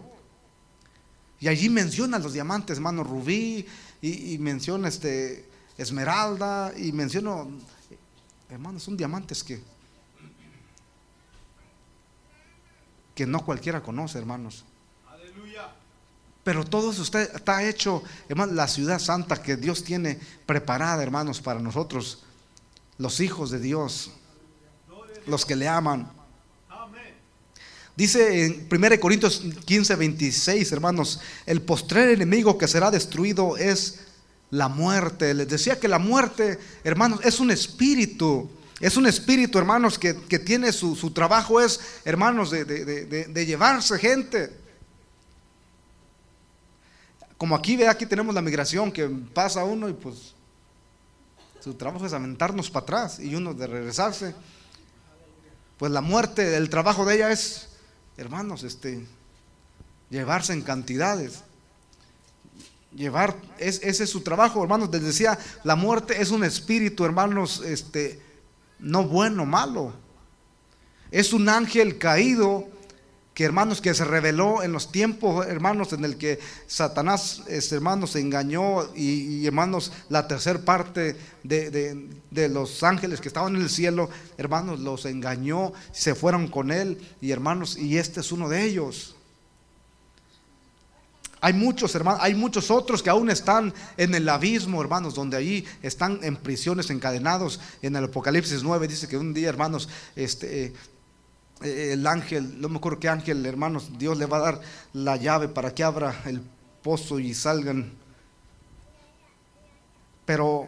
Y 1.40 1.48
allí 1.48 1.70
menciona 1.70 2.20
los 2.20 2.34
diamantes, 2.34 2.78
hermano, 2.78 3.04
rubí, 3.04 3.66
y, 4.02 4.38
menciona 4.38 4.88
este, 4.88 5.50
esmeralda, 5.78 6.72
y 6.78 6.92
menciona, 6.92 7.46
hermanos, 8.50 8.84
son 8.84 8.96
diamantes 8.96 9.44
que 9.44 9.77
que 13.18 13.26
no 13.26 13.44
cualquiera 13.44 13.82
conoce, 13.82 14.20
hermanos. 14.20 14.64
Aleluya. 15.10 15.72
Pero 16.44 16.64
todo 16.64 16.92
eso 16.92 17.02
está, 17.02 17.24
está 17.24 17.68
hecho, 17.68 18.04
hermanos, 18.30 18.54
la 18.54 18.68
ciudad 18.68 19.00
santa 19.00 19.42
que 19.42 19.58
Dios 19.58 19.84
tiene 19.84 20.20
preparada, 20.46 21.02
hermanos, 21.02 21.42
para 21.42 21.60
nosotros, 21.60 22.24
los 23.00 23.20
hijos 23.20 23.50
de 23.50 23.60
Dios, 23.60 24.12
los 25.26 25.48
que 25.48 25.56
le 25.56 25.68
aman. 25.68 26.12
Dice 27.96 28.46
en 28.46 28.68
1 28.72 29.00
Corintios 29.00 29.42
15, 29.66 29.96
26, 29.96 30.72
hermanos, 30.72 31.20
el 31.48 31.64
postrer 31.64 32.10
enemigo 32.10 32.56
que 32.56 32.68
será 32.68 32.92
destruido 32.92 33.58
es 33.58 34.02
la 34.52 34.68
muerte. 34.68 35.34
Les 35.34 35.50
decía 35.50 35.80
que 35.80 35.88
la 35.88 35.98
muerte, 35.98 36.60
hermanos, 36.84 37.22
es 37.24 37.40
un 37.40 37.50
espíritu 37.50 38.48
es 38.80 38.96
un 38.96 39.08
espíritu, 39.08 39.58
hermanos, 39.58 39.98
que, 39.98 40.14
tiene 40.14 40.72
su, 40.72 41.12
trabajo, 41.12 41.60
es, 41.60 41.80
hermanos, 42.06 42.52
de, 42.52 43.46
llevarse 43.46 43.98
gente. 43.98 44.56
Como 47.38 47.56
aquí, 47.56 47.76
ve, 47.76 47.88
aquí 47.88 48.06
tenemos 48.06 48.36
la 48.36 48.42
migración 48.42 48.92
que 48.92 49.08
pasa 49.08 49.64
uno 49.64 49.90
y 49.90 49.94
pues 49.94 50.34
su 51.60 51.74
trabajo 51.74 52.06
es 52.06 52.14
aventarnos 52.14 52.70
para 52.70 52.84
atrás 52.84 53.20
y 53.20 53.36
uno 53.36 53.54
de 53.54 53.68
regresarse. 53.68 54.36
Pues 55.78 55.92
la 55.92 56.02
muerte, 56.02 56.56
el 56.56 56.70
trabajo 56.70 57.06
de 57.06 57.16
ella 57.16 57.32
es, 57.32 57.70
hermanos, 58.16 58.64
este, 58.64 59.06
llevarse 60.10 60.54
en 60.54 60.62
cantidades. 60.62 61.44
Llevar, 62.96 63.36
es, 63.60 63.82
ese 63.84 64.06
es 64.06 64.10
su 64.10 64.22
trabajo, 64.22 64.62
hermanos. 64.62 64.90
Les 64.92 65.04
decía, 65.04 65.38
la 65.64 65.76
muerte 65.76 66.22
es 66.22 66.32
un 66.32 66.44
espíritu, 66.44 67.06
hermanos, 67.06 67.62
este, 67.64 68.27
no 68.80 69.06
bueno, 69.06 69.46
malo. 69.46 69.94
Es 71.12 71.34
un 71.34 71.50
ángel 71.50 71.98
caído 71.98 72.68
que 73.38 73.44
hermanos 73.44 73.82
que 73.82 73.94
se 73.94 74.04
reveló 74.04 74.64
en 74.64 74.72
los 74.72 74.92
tiempos, 74.92 75.46
hermanos, 75.46 75.94
en 75.94 76.04
el 76.04 76.18
que 76.18 76.40
Satanás, 76.66 77.44
este, 77.48 77.76
hermanos, 77.76 78.14
se 78.14 78.20
engañó 78.20 78.92
y, 78.96 79.46
hermanos, 79.46 79.92
la 80.10 80.28
tercera 80.28 80.58
parte 80.58 81.16
de, 81.44 82.10
de, 82.32 82.50
los 82.50 82.82
ángeles 82.82 83.22
que 83.22 83.28
estaban 83.28 83.56
en 83.56 83.62
el 83.62 83.70
cielo, 83.70 84.10
hermanos, 84.40 84.80
los 84.80 85.06
engañó, 85.06 85.72
se 85.92 86.16
fueron 86.16 86.48
con 86.48 86.72
él 86.72 87.00
y 87.22 87.30
hermanos, 87.30 87.78
y 87.78 88.00
este 88.00 88.22
es 88.22 88.32
uno 88.32 88.50
de 88.50 88.64
ellos. 88.64 89.17
Hay 91.40 91.54
muchos 91.54 91.94
hermanos, 91.94 92.22
hay 92.24 92.34
muchos 92.34 92.72
otros 92.72 93.04
que 93.04 93.10
aún 93.10 93.30
están 93.30 93.74
en 93.96 94.16
el 94.16 94.28
abismo, 94.28 94.82
hermanos, 94.82 95.14
donde 95.14 95.38
allí 95.38 95.66
están 95.82 96.20
en 96.24 96.36
prisiones 96.36 96.90
encadenados. 96.90 97.60
En 97.82 97.96
el 97.96 98.06
Apocalipsis 98.06 98.64
9 98.64 98.88
dice 98.88 99.08
que 99.08 99.18
un 99.18 99.34
día, 99.34 99.50
hermanos, 99.50 99.88
este 100.16 100.74
eh, 101.62 101.94
el 101.94 102.06
ángel, 102.06 102.60
no 102.60 102.70
me 102.70 102.78
acuerdo 102.78 103.00
qué 103.00 103.10
ángel, 103.10 103.46
hermanos, 103.46 103.92
Dios 103.98 104.18
le 104.18 104.26
va 104.26 104.38
a 104.38 104.42
dar 104.42 104.62
la 104.94 105.16
llave 105.16 105.48
para 105.48 105.74
que 105.74 105.84
abra 105.84 106.22
el 106.26 106.42
pozo 106.82 107.20
y 107.20 107.34
salgan. 107.34 107.94
Pero 110.26 110.68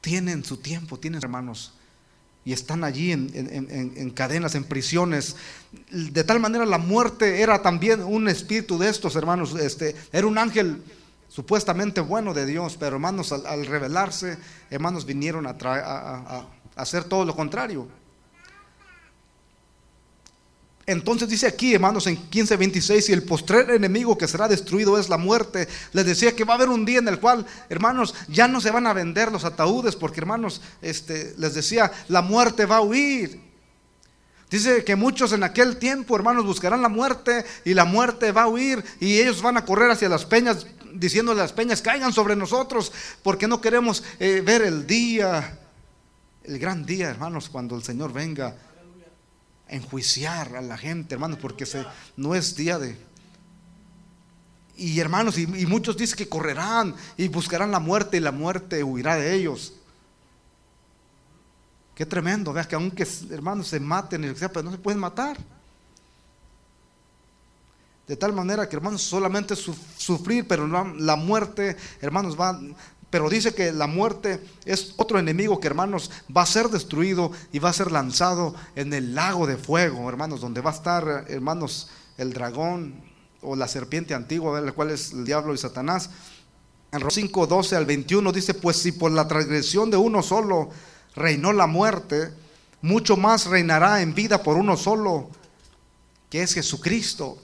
tienen 0.00 0.44
su 0.44 0.56
tiempo, 0.56 0.98
tienen 0.98 1.20
hermanos 1.22 1.75
y 2.46 2.52
están 2.52 2.84
allí 2.84 3.10
en, 3.10 4.12
cadenas, 4.14 4.54
en 4.54 4.62
prisiones. 4.62 5.34
De 5.90 6.22
tal 6.22 6.38
manera 6.38 6.64
la 6.64 6.78
muerte 6.78 7.42
era 7.42 7.60
también 7.60 8.04
un 8.04 8.28
espíritu 8.28 8.78
de 8.78 8.88
estos 8.88 9.16
hermanos. 9.16 9.56
Este, 9.56 9.96
era 10.12 10.28
un 10.28 10.38
ángel 10.38 10.80
supuestamente 11.26 12.00
bueno 12.00 12.32
de 12.34 12.46
Dios, 12.46 12.76
pero 12.78 12.94
hermanos, 12.94 13.32
al, 13.32 13.66
revelarse, 13.66 14.38
hermanos, 14.70 15.04
vinieron 15.04 15.44
a, 15.44 15.56
a 15.60 16.46
hacer 16.76 17.02
todo 17.02 17.24
lo 17.24 17.34
contrario. 17.34 17.88
Entonces 20.86 21.28
dice 21.28 21.48
aquí, 21.48 21.74
hermanos, 21.74 22.06
en 22.06 22.16
15:26, 22.30 23.08
y 23.08 23.12
el 23.12 23.24
postrer 23.24 23.70
enemigo 23.70 24.16
que 24.16 24.28
será 24.28 24.46
destruido 24.46 24.98
es 24.98 25.08
la 25.08 25.18
muerte. 25.18 25.66
Les 25.92 26.06
decía 26.06 26.36
que 26.36 26.44
va 26.44 26.54
a 26.54 26.56
haber 26.56 26.68
un 26.68 26.84
día 26.84 27.00
en 27.00 27.08
el 27.08 27.18
cual, 27.18 27.44
hermanos, 27.68 28.14
ya 28.28 28.46
no 28.46 28.60
se 28.60 28.70
van 28.70 28.86
a 28.86 28.92
vender 28.92 29.32
los 29.32 29.44
ataúdes, 29.44 29.96
porque, 29.96 30.20
hermanos, 30.20 30.60
este, 30.82 31.34
les 31.38 31.54
decía, 31.54 31.90
la 32.06 32.22
muerte 32.22 32.66
va 32.66 32.76
a 32.76 32.82
huir. 32.82 33.44
Dice 34.48 34.84
que 34.84 34.94
muchos 34.94 35.32
en 35.32 35.42
aquel 35.42 35.76
tiempo, 35.78 36.14
hermanos, 36.14 36.46
buscarán 36.46 36.82
la 36.82 36.88
muerte 36.88 37.44
y 37.64 37.74
la 37.74 37.84
muerte 37.84 38.30
va 38.30 38.42
a 38.42 38.48
huir 38.48 38.84
y 39.00 39.18
ellos 39.18 39.42
van 39.42 39.56
a 39.56 39.64
correr 39.64 39.90
hacia 39.90 40.08
las 40.08 40.24
peñas, 40.24 40.68
diciéndole 40.94 41.40
a 41.40 41.44
las 41.44 41.52
peñas, 41.52 41.82
caigan 41.82 42.12
sobre 42.12 42.36
nosotros, 42.36 42.92
porque 43.24 43.48
no 43.48 43.60
queremos 43.60 44.04
eh, 44.20 44.40
ver 44.46 44.62
el 44.62 44.86
día, 44.86 45.58
el 46.44 46.60
gran 46.60 46.86
día, 46.86 47.10
hermanos, 47.10 47.48
cuando 47.48 47.74
el 47.74 47.82
Señor 47.82 48.12
venga 48.12 48.56
enjuiciar 49.68 50.56
a 50.56 50.60
la 50.60 50.78
gente, 50.78 51.14
hermanos, 51.14 51.38
porque 51.40 51.66
se, 51.66 51.84
no 52.16 52.34
es 52.34 52.56
día 52.56 52.78
de... 52.78 52.96
Y 54.76 55.00
hermanos, 55.00 55.38
y, 55.38 55.46
muchos 55.46 55.96
dicen 55.96 56.18
que 56.18 56.28
correrán 56.28 56.94
y 57.16 57.28
buscarán 57.28 57.70
la 57.70 57.80
muerte 57.80 58.18
y 58.18 58.20
la 58.20 58.32
muerte 58.32 58.84
huirá 58.84 59.16
de 59.16 59.34
ellos. 59.34 59.72
Qué 61.94 62.04
tremendo, 62.04 62.52
veas 62.52 62.66
que 62.66 62.74
aunque 62.74 63.08
hermanos 63.30 63.68
se 63.68 63.80
maten, 63.80 64.34
pero 64.52 64.62
no 64.62 64.70
se 64.70 64.78
pueden 64.78 65.00
matar. 65.00 65.38
De 68.06 68.16
tal 68.16 68.34
manera 68.34 68.68
que 68.68 68.76
hermanos 68.76 69.02
solamente 69.02 69.56
sufrir, 69.56 70.46
pero 70.46 70.66
la 70.66 71.16
muerte, 71.16 71.76
hermanos, 72.02 72.38
va, 72.38 72.60
pero 73.16 73.30
dice 73.30 73.54
que 73.54 73.72
la 73.72 73.86
muerte 73.86 74.42
es 74.66 74.92
otro 74.98 75.18
enemigo 75.18 75.58
que, 75.58 75.68
hermanos, 75.68 76.10
va 76.36 76.42
a 76.42 76.46
ser 76.46 76.68
destruido 76.68 77.32
y 77.50 77.60
va 77.60 77.70
a 77.70 77.72
ser 77.72 77.90
lanzado 77.90 78.54
en 78.74 78.92
el 78.92 79.14
lago 79.14 79.46
de 79.46 79.56
fuego, 79.56 80.06
hermanos, 80.06 80.42
donde 80.42 80.60
va 80.60 80.70
a 80.70 80.74
estar, 80.74 81.24
hermanos, 81.28 81.88
el 82.18 82.34
dragón 82.34 83.02
o 83.40 83.56
la 83.56 83.68
serpiente 83.68 84.12
antigua, 84.12 84.60
la 84.60 84.72
cual 84.72 84.90
es 84.90 85.12
el 85.12 85.24
diablo 85.24 85.54
y 85.54 85.56
Satanás. 85.56 86.10
En 86.92 87.10
5, 87.10 87.46
12 87.46 87.74
al 87.74 87.86
21 87.86 88.32
dice, 88.32 88.52
pues 88.52 88.76
si 88.76 88.92
por 88.92 89.10
la 89.10 89.26
transgresión 89.26 89.90
de 89.90 89.96
uno 89.96 90.22
solo 90.22 90.68
reinó 91.14 91.54
la 91.54 91.66
muerte, 91.66 92.34
mucho 92.82 93.16
más 93.16 93.46
reinará 93.46 94.02
en 94.02 94.14
vida 94.14 94.42
por 94.42 94.58
uno 94.58 94.76
solo, 94.76 95.30
que 96.28 96.42
es 96.42 96.52
Jesucristo. 96.52 97.38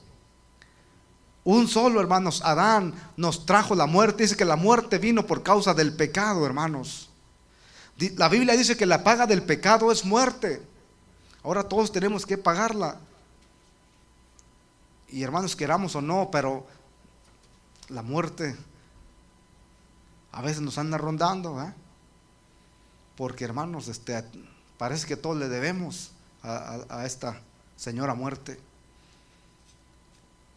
Un 1.45 1.67
solo, 1.67 2.01
hermanos, 2.01 2.41
Adán 2.45 2.95
nos 3.17 3.47
trajo 3.47 3.75
la 3.75 3.87
muerte. 3.87 4.23
Dice 4.25 4.37
que 4.37 4.45
la 4.45 4.57
muerte 4.57 4.99
vino 4.99 5.27
por 5.27 5.43
causa 5.43 5.75
del 5.75 5.95
pecado, 5.95 6.47
hermanos. 6.47 7.11
La 8.17 8.29
Biblia 8.29 8.57
dice 8.57 8.77
que 8.77 8.87
la 8.87 9.03
paga 9.03 9.27
del 9.27 9.43
pecado 9.43 9.91
es 9.91 10.05
muerte. 10.05 10.63
Ahora 11.43 11.65
todos 11.65 11.91
tenemos 11.91 12.25
que 12.27 12.39
pagarla. 12.39 12.99
Y 15.09 15.23
hermanos, 15.23 15.57
queramos 15.57 15.97
o 15.97 16.01
no, 16.01 16.31
pero 16.31 16.67
la 17.89 18.03
muerte 18.03 18.57
a 20.31 20.41
veces 20.41 20.63
nos 20.63 20.79
anda 20.79 20.97
rondando, 20.97 21.61
¿eh? 21.63 21.75
porque 23.17 23.45
hermanos, 23.45 23.89
este, 23.89 24.25
parece 24.79 25.07
que 25.07 25.17
todos 25.17 25.37
le 25.37 25.49
debemos 25.49 26.13
a 26.43 27.05
esta 27.05 27.41
señora 27.77 28.15
muerte. 28.15 28.59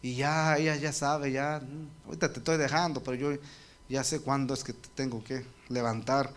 Y 0.06 0.14
ya 0.14 0.56
ella 0.56 0.76
ya 0.76 0.92
sabe, 0.92 1.32
ya, 1.32 1.60
mm, 1.60 2.06
ahorita 2.06 2.32
te 2.32 2.38
estoy 2.38 2.58
dejando, 2.58 3.02
pero 3.02 3.16
yo 3.16 3.40
ya 3.88 4.04
sé 4.04 4.20
cuándo 4.20 4.54
es 4.54 4.62
que 4.62 4.72
te 4.72 4.88
tengo 4.94 5.24
que 5.24 5.44
levantar. 5.68 6.30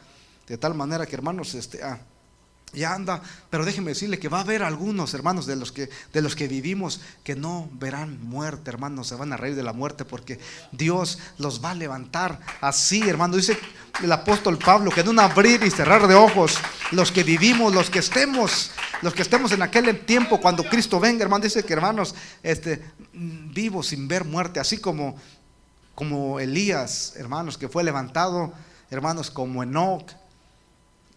De 0.48 0.58
tal 0.58 0.74
manera 0.74 1.06
que 1.06 1.14
hermanos, 1.14 1.54
este, 1.54 1.84
ah, 1.84 2.00
ya 2.74 2.94
anda, 2.94 3.22
pero 3.50 3.66
déjenme 3.66 3.92
decirle 3.92 4.20
que 4.20 4.30
va 4.30 4.40
a 4.40 4.42
haber 4.42 4.64
algunos 4.64 5.14
hermanos 5.14 5.46
de 5.46 5.56
los 5.56 5.72
que 5.72 5.90
de 6.14 6.22
los 6.22 6.36
que 6.36 6.48
vivimos 6.48 7.02
que 7.24 7.36
no 7.36 7.70
verán 7.74 8.24
muerte, 8.24 8.70
hermanos, 8.70 9.08
se 9.08 9.16
van 9.16 9.34
a 9.34 9.38
reír 9.38 9.56
de 9.56 9.64
la 9.64 9.74
muerte 9.74 10.06
porque 10.06 10.40
Dios 10.72 11.20
los 11.38 11.64
va 11.64 11.72
a 11.72 11.76
levantar 11.76 12.40
así, 12.62 13.02
hermano. 13.08 13.36
Dice 13.36 13.58
el 14.04 14.12
apóstol 14.12 14.58
Pablo 14.58 14.92
que 14.92 15.02
en 15.02 15.10
un 15.10 15.20
abrir 15.20 15.64
y 15.64 15.72
cerrar 15.72 16.08
de 16.08 16.16
ojos, 16.16 16.58
los 16.92 17.12
que 17.12 17.24
vivimos, 17.24 17.74
los 17.74 17.90
que 17.90 18.00
estemos 18.00 18.72
los 19.02 19.14
que 19.14 19.22
estemos 19.22 19.52
en 19.52 19.62
aquel 19.62 20.06
tiempo 20.06 20.40
cuando 20.40 20.64
Cristo 20.64 21.00
venga, 21.00 21.24
hermano, 21.24 21.44
dice 21.44 21.64
que 21.64 21.74
hermanos, 21.74 22.16
este, 22.44 22.84
vivos 23.14 23.88
sin 23.88 24.08
ver 24.08 24.26
muerte, 24.26 24.60
así 24.60 24.80
como, 24.80 25.16
como 25.96 26.40
Elías, 26.40 27.14
hermanos, 27.16 27.58
que 27.58 27.70
fue 27.70 27.84
levantado, 27.84 28.54
hermanos, 28.90 29.32
como 29.32 29.64
Enoch, 29.64 30.12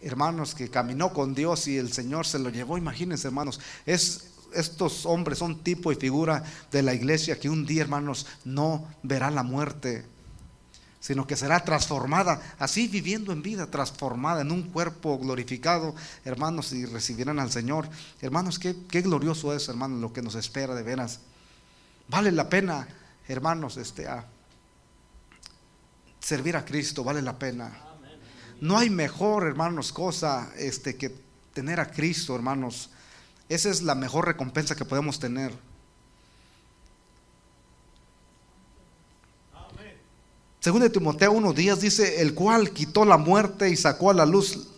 hermanos, 0.03 0.55
que 0.55 0.71
caminó 0.71 1.13
con 1.13 1.35
Dios 1.35 1.69
y 1.69 1.79
el 1.79 1.93
Señor 1.93 2.27
se 2.27 2.39
lo 2.39 2.51
llevó, 2.51 2.79
imagínense, 2.79 3.29
hermanos, 3.29 3.61
es, 3.87 4.31
estos 4.55 5.07
hombres 5.07 5.39
son 5.39 5.63
tipo 5.63 5.93
y 5.93 5.97
figura 5.97 6.45
de 6.71 6.83
la 6.83 6.95
iglesia 6.95 7.39
que 7.39 7.49
un 7.49 7.65
día, 7.65 7.83
hermanos, 7.83 8.27
no 8.45 8.87
verá 9.03 9.31
la 9.31 9.43
muerte 9.43 10.05
sino 11.03 11.27
que 11.27 11.35
será 11.35 11.65
transformada, 11.65 12.41
así 12.61 12.87
viviendo 12.87 13.33
en 13.33 13.43
vida, 13.43 13.69
transformada 13.73 14.43
en 14.43 14.53
un 14.53 14.63
cuerpo 14.71 15.19
glorificado, 15.19 15.97
hermanos, 16.25 16.73
y 16.73 16.87
recibirán 16.87 17.41
al 17.41 17.51
Señor. 17.51 17.89
Hermanos, 18.21 18.61
qué, 18.61 19.01
glorioso 19.01 19.53
es, 19.53 19.69
hermanos, 19.69 20.01
lo 20.01 20.13
que 20.13 20.23
nos 20.23 20.37
espera 20.37 20.77
de 20.77 20.85
veras. 20.85 21.19
Vale 22.07 22.31
la 22.31 22.49
pena, 22.49 22.87
hermanos, 23.27 23.79
este, 23.79 24.07
a 24.07 24.25
servir 26.21 26.57
a 26.57 26.65
Cristo, 26.65 27.03
vale 27.03 27.21
la 27.21 27.37
pena. 27.37 27.92
No 28.63 28.79
hay 28.79 28.91
mejor, 28.91 29.49
hermanos, 29.49 29.93
cosa 29.93 30.53
este, 30.57 30.95
que 30.97 31.13
tener 31.53 31.81
a 31.81 31.91
Cristo, 31.91 32.37
hermanos. 32.37 32.91
Esa 33.49 33.69
es 33.71 33.83
la 33.83 33.97
mejor 33.97 34.25
recompensa 34.25 34.77
que 34.77 34.85
podemos 34.85 35.19
tener. 35.19 35.53
Según 40.61 40.83
de 40.83 40.91
Timoteo 40.91 41.33
1 41.33 41.53
días 41.55 41.81
dice, 41.81 42.23
el 42.23 42.35
cual 42.35 42.71
quitó 42.71 43.05
la 43.05 43.17
muerte 43.17 43.69
y 43.69 43.77
sacó 43.77 44.11
a 44.11 44.15
la 44.15 44.27
luz 44.27 44.69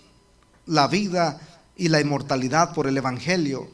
la 0.64 0.88
vida 0.88 1.38
y 1.76 1.88
la 1.88 2.00
inmortalidad 2.00 2.72
por 2.72 2.86
el 2.86 2.96
Evangelio. 2.96 3.68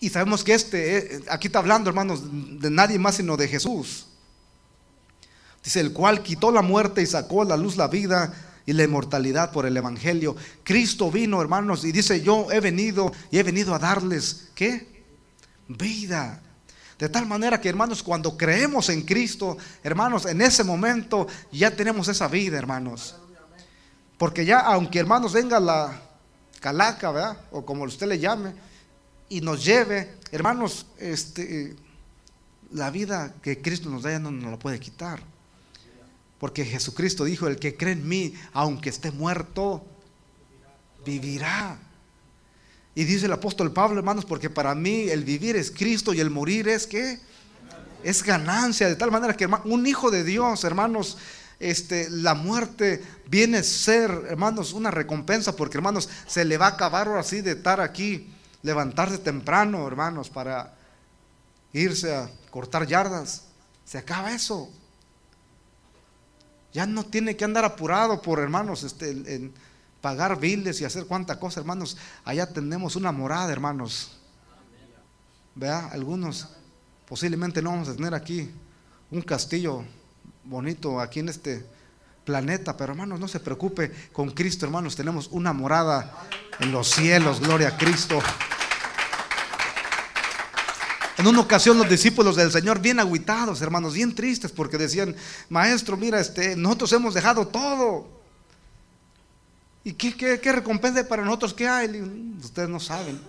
Y 0.00 0.08
sabemos 0.08 0.42
que 0.42 0.54
este, 0.54 1.16
eh, 1.16 1.24
aquí 1.28 1.48
está 1.48 1.58
hablando 1.58 1.90
hermanos, 1.90 2.22
de 2.58 2.70
nadie 2.70 2.98
más 2.98 3.16
sino 3.16 3.36
de 3.36 3.48
Jesús. 3.48 4.06
Dice, 5.62 5.80
el 5.80 5.92
cual 5.92 6.22
quitó 6.22 6.50
la 6.50 6.62
muerte 6.62 7.02
y 7.02 7.06
sacó 7.06 7.42
a 7.42 7.44
la 7.44 7.56
luz 7.56 7.76
la 7.76 7.88
vida 7.88 8.32
y 8.66 8.72
la 8.72 8.84
inmortalidad 8.84 9.52
por 9.52 9.66
el 9.66 9.76
Evangelio. 9.76 10.36
Cristo 10.64 11.10
vino, 11.10 11.40
hermanos, 11.40 11.84
y 11.84 11.92
dice, 11.92 12.20
yo 12.20 12.50
he 12.50 12.60
venido 12.60 13.12
y 13.30 13.38
he 13.38 13.42
venido 13.42 13.74
a 13.74 13.78
darles, 13.78 14.50
¿qué? 14.54 15.04
Vida 15.68 16.42
de 17.02 17.08
tal 17.08 17.26
manera 17.26 17.60
que, 17.60 17.68
hermanos, 17.68 18.00
cuando 18.00 18.36
creemos 18.36 18.88
en 18.88 19.02
Cristo, 19.02 19.58
hermanos, 19.82 20.24
en 20.24 20.40
ese 20.40 20.62
momento 20.62 21.26
ya 21.50 21.68
tenemos 21.72 22.06
esa 22.06 22.28
vida, 22.28 22.56
hermanos. 22.56 23.16
Porque 24.16 24.44
ya, 24.44 24.60
aunque, 24.60 25.00
hermanos, 25.00 25.32
venga 25.32 25.58
la 25.58 26.00
calaca, 26.60 27.10
¿verdad? 27.10 27.38
O 27.50 27.66
como 27.66 27.82
usted 27.82 28.06
le 28.06 28.20
llame, 28.20 28.54
y 29.28 29.40
nos 29.40 29.64
lleve, 29.64 30.14
hermanos, 30.30 30.86
este, 30.96 31.74
la 32.70 32.88
vida 32.90 33.34
que 33.42 33.60
Cristo 33.60 33.90
nos 33.90 34.04
da 34.04 34.12
ya 34.12 34.20
no 34.20 34.30
nos 34.30 34.52
la 34.52 34.58
puede 34.60 34.78
quitar. 34.78 35.24
Porque 36.42 36.64
Jesucristo 36.64 37.22
dijo, 37.22 37.46
el 37.46 37.56
que 37.56 37.76
cree 37.76 37.92
en 37.92 38.08
mí, 38.08 38.34
aunque 38.52 38.90
esté 38.90 39.12
muerto, 39.12 39.86
vivirá. 41.06 41.78
Y 42.96 43.04
dice 43.04 43.26
el 43.26 43.32
apóstol 43.32 43.72
Pablo, 43.72 44.00
hermanos, 44.00 44.24
porque 44.24 44.50
para 44.50 44.74
mí 44.74 45.08
el 45.08 45.22
vivir 45.22 45.54
es 45.54 45.70
Cristo 45.70 46.12
y 46.12 46.18
el 46.18 46.30
morir 46.30 46.66
es 46.66 46.88
que 46.88 47.20
es 48.02 48.24
ganancia, 48.24 48.88
de 48.88 48.96
tal 48.96 49.12
manera 49.12 49.36
que 49.36 49.48
un 49.66 49.86
hijo 49.86 50.10
de 50.10 50.24
Dios, 50.24 50.64
hermanos, 50.64 51.16
este, 51.60 52.10
la 52.10 52.34
muerte 52.34 53.04
viene 53.28 53.58
a 53.58 53.62
ser, 53.62 54.10
hermanos, 54.28 54.72
una 54.72 54.90
recompensa, 54.90 55.54
porque 55.54 55.78
hermanos, 55.78 56.08
se 56.26 56.44
le 56.44 56.58
va 56.58 56.66
a 56.66 56.70
acabar 56.70 57.06
ahora 57.06 57.22
sí 57.22 57.40
de 57.40 57.52
estar 57.52 57.80
aquí, 57.80 58.34
levantarse 58.62 59.18
temprano, 59.18 59.86
hermanos, 59.86 60.28
para 60.28 60.74
irse 61.72 62.12
a 62.12 62.28
cortar 62.50 62.88
yardas. 62.88 63.44
Se 63.84 63.96
acaba 63.96 64.32
eso. 64.32 64.72
Ya 66.72 66.86
no 66.86 67.04
tiene 67.04 67.36
que 67.36 67.44
andar 67.44 67.64
apurado 67.64 68.22
por 68.22 68.38
hermanos, 68.38 68.82
este, 68.82 69.10
en, 69.10 69.52
pagar 70.00 70.38
biles 70.38 70.80
y 70.80 70.84
hacer 70.84 71.06
cuánta 71.06 71.38
cosa, 71.38 71.60
hermanos. 71.60 71.96
Allá 72.24 72.52
tenemos 72.52 72.96
una 72.96 73.12
morada, 73.12 73.52
hermanos. 73.52 74.18
Vea, 75.54 75.88
algunos 75.88 76.48
posiblemente 77.06 77.60
no 77.60 77.70
vamos 77.70 77.88
a 77.88 77.94
tener 77.94 78.14
aquí 78.14 78.50
un 79.10 79.20
castillo 79.20 79.84
bonito 80.44 80.98
aquí 81.00 81.20
en 81.20 81.28
este 81.28 81.64
planeta, 82.24 82.76
pero 82.76 82.92
hermanos, 82.92 83.20
no 83.20 83.28
se 83.28 83.40
preocupe, 83.40 83.92
con 84.12 84.30
Cristo, 84.30 84.64
hermanos, 84.66 84.96
tenemos 84.96 85.28
una 85.30 85.52
morada 85.52 86.26
en 86.58 86.72
los 86.72 86.88
cielos, 86.88 87.40
gloria 87.40 87.68
a 87.68 87.76
Cristo. 87.76 88.20
En 91.22 91.28
una 91.28 91.38
ocasión 91.38 91.78
los 91.78 91.88
discípulos 91.88 92.34
del 92.34 92.50
Señor 92.50 92.80
bien 92.80 92.98
aguitados, 92.98 93.62
hermanos, 93.62 93.94
bien 93.94 94.12
tristes, 94.12 94.50
porque 94.50 94.76
decían, 94.76 95.14
maestro, 95.48 95.96
mira, 95.96 96.18
este, 96.18 96.56
nosotros 96.56 96.92
hemos 96.94 97.14
dejado 97.14 97.46
todo. 97.46 98.08
¿Y 99.84 99.92
qué, 99.92 100.40
qué, 100.40 100.52
recompensa 100.52 101.06
para 101.06 101.24
nosotros? 101.24 101.54
¿Qué 101.54 101.68
hay? 101.68 102.00
Ustedes 102.42 102.68
no 102.68 102.80
saben. 102.80 103.20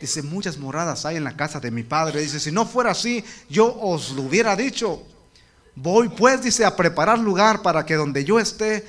Dice, 0.00 0.22
muchas 0.22 0.56
moradas 0.56 1.04
hay 1.04 1.16
en 1.16 1.24
la 1.24 1.36
casa 1.36 1.60
de 1.60 1.70
mi 1.70 1.82
padre. 1.82 2.22
Dice, 2.22 2.40
si 2.40 2.50
no 2.50 2.64
fuera 2.64 2.92
así, 2.92 3.22
yo 3.50 3.78
os 3.78 4.12
lo 4.12 4.22
hubiera 4.22 4.56
dicho. 4.56 5.02
Voy 5.74 6.08
pues, 6.08 6.42
dice, 6.42 6.64
a 6.64 6.74
preparar 6.74 7.18
lugar 7.18 7.60
para 7.60 7.84
que 7.84 7.96
donde 7.96 8.24
yo 8.24 8.40
esté, 8.40 8.88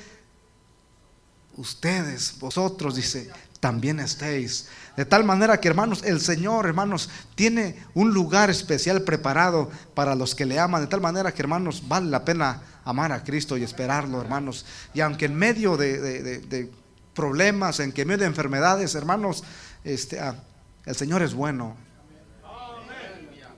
ustedes, 1.54 2.38
vosotros, 2.38 2.96
dice, 2.96 3.30
también 3.60 4.00
estéis. 4.00 4.68
De 4.96 5.04
tal 5.04 5.24
manera 5.24 5.60
que, 5.60 5.68
hermanos, 5.68 6.02
el 6.04 6.20
Señor, 6.20 6.66
hermanos, 6.66 7.08
tiene 7.34 7.84
un 7.94 8.12
lugar 8.12 8.50
especial 8.50 9.02
preparado 9.02 9.70
para 9.94 10.14
los 10.14 10.34
que 10.34 10.46
le 10.46 10.58
aman. 10.58 10.82
De 10.82 10.86
tal 10.88 11.00
manera 11.00 11.32
que, 11.32 11.42
hermanos, 11.42 11.86
vale 11.86 12.08
la 12.10 12.24
pena 12.24 12.62
amar 12.84 13.12
a 13.12 13.22
Cristo 13.22 13.56
y 13.56 13.62
esperarlo, 13.62 14.20
hermanos. 14.20 14.64
Y 14.94 15.00
aunque 15.00 15.26
en 15.26 15.34
medio 15.34 15.76
de, 15.76 16.70
problemas, 17.14 17.80
en 17.80 17.92
que 17.92 18.04
medio 18.04 18.20
de 18.20 18.26
enfermedades, 18.26 18.94
hermanos, 18.94 19.44
este, 19.84 20.20
ah, 20.20 20.36
el 20.84 20.96
Señor 20.96 21.22
es 21.22 21.34
bueno. 21.34 21.76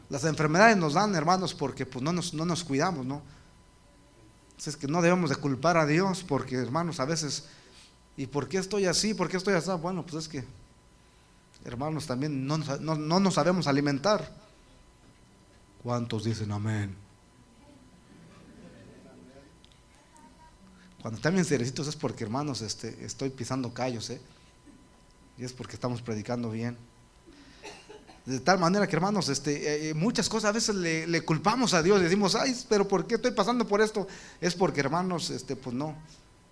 Las 0.09 0.25
enfermedades 0.25 0.77
nos 0.77 0.95
dan, 0.95 1.15
hermanos, 1.15 1.55
porque 1.55 1.87
pues, 1.87 2.03
no, 2.03 2.13
nos, 2.13 2.35
no 2.35 2.45
nos 2.45 2.65
cuidamos, 2.65 3.07
¿no? 3.07 3.23
Es 4.67 4.77
que 4.77 4.89
no 4.89 5.01
debemos 5.01 5.31
de 5.31 5.37
culpar 5.37 5.77
a 5.77 5.87
Dios, 5.87 6.25
porque, 6.27 6.57
hermanos, 6.57 7.01
a 7.01 7.05
veces, 7.05 7.45
¿y 8.21 8.27
por 8.27 8.49
qué 8.49 8.59
estoy 8.59 8.85
así? 8.85 9.15
¿Por 9.15 9.31
qué 9.31 9.39
estoy 9.39 9.55
así? 9.55 9.71
Bueno, 9.81 10.05
pues 10.05 10.25
es 10.25 10.29
que 10.29 10.45
hermanos, 11.65 12.07
también 12.07 12.47
no, 12.47 12.59
no, 12.59 13.21
nos 13.21 13.35
sabemos 13.35 13.67
alimentar. 13.67 14.31
¿Cuántos 15.83 16.25
dicen 16.25 16.53
amén? 16.53 16.95
Cuando 21.01 21.17
están 21.17 21.33
bien 21.33 21.47
es 21.49 21.97
porque, 21.97 22.25
hermanos, 22.25 22.61
este, 22.61 23.05
estoy 23.07 23.31
pisando 23.31 23.73
callos, 23.73 24.11
¿eh? 24.11 24.21
Y 25.39 25.45
es 25.45 25.55
porque 25.55 25.73
estamos 25.73 26.03
predicando 26.03 26.51
bien. 26.51 26.77
De 28.27 28.39
tal 28.41 28.59
manera 28.59 28.87
que, 28.87 28.97
hermanos, 28.97 29.31
este, 29.31 29.89
eh, 29.89 29.95
muchas 29.95 30.29
cosas 30.29 30.51
a 30.51 30.53
veces 30.53 30.75
le, 30.75 31.25
culpamos 31.25 31.73
a 31.73 31.83
Dios. 31.83 32.03
Decimos, 32.03 32.35
ay, 32.35 32.55
pero 32.69 32.87
¿por 32.87 33.07
qué 33.07 33.15
estoy 33.15 33.31
pasando 33.31 33.67
por 33.67 33.81
esto? 33.81 34.07
Es 34.43 34.55
porque, 34.55 34.81
hermanos, 34.81 35.31
este, 35.31 35.57
pues 35.57 35.75
no, 35.75 35.97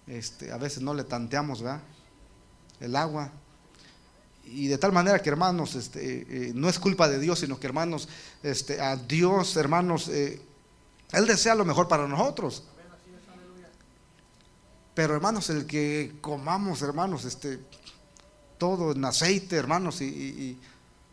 este, 0.08 0.52
a 0.52 0.56
veces 0.56 0.82
no 0.82 0.94
le 0.94 1.04
tanteamos, 1.04 1.62
¿verdad? 1.62 1.82
El 2.80 2.96
agua, 2.96 3.32
y 4.50 4.68
de 4.68 4.78
tal 4.78 4.92
manera 4.92 5.20
que 5.20 5.28
hermanos, 5.28 5.74
este, 5.74 6.48
eh, 6.48 6.52
no 6.54 6.68
es 6.68 6.78
culpa 6.78 7.08
de 7.08 7.18
Dios, 7.18 7.40
sino 7.40 7.60
que 7.60 7.66
hermanos, 7.66 8.08
este, 8.42 8.80
a 8.80 8.96
Dios, 8.96 9.56
hermanos, 9.56 10.08
eh, 10.08 10.40
Él 11.12 11.26
desea 11.26 11.54
lo 11.54 11.64
mejor 11.64 11.88
para 11.88 12.06
nosotros. 12.08 12.64
Pero 14.94 15.14
hermanos, 15.14 15.48
el 15.50 15.66
que 15.66 16.16
comamos, 16.20 16.82
hermanos, 16.82 17.24
este, 17.24 17.60
todo 18.56 18.92
en 18.92 19.04
aceite, 19.04 19.56
hermanos, 19.56 20.00
y, 20.00 20.58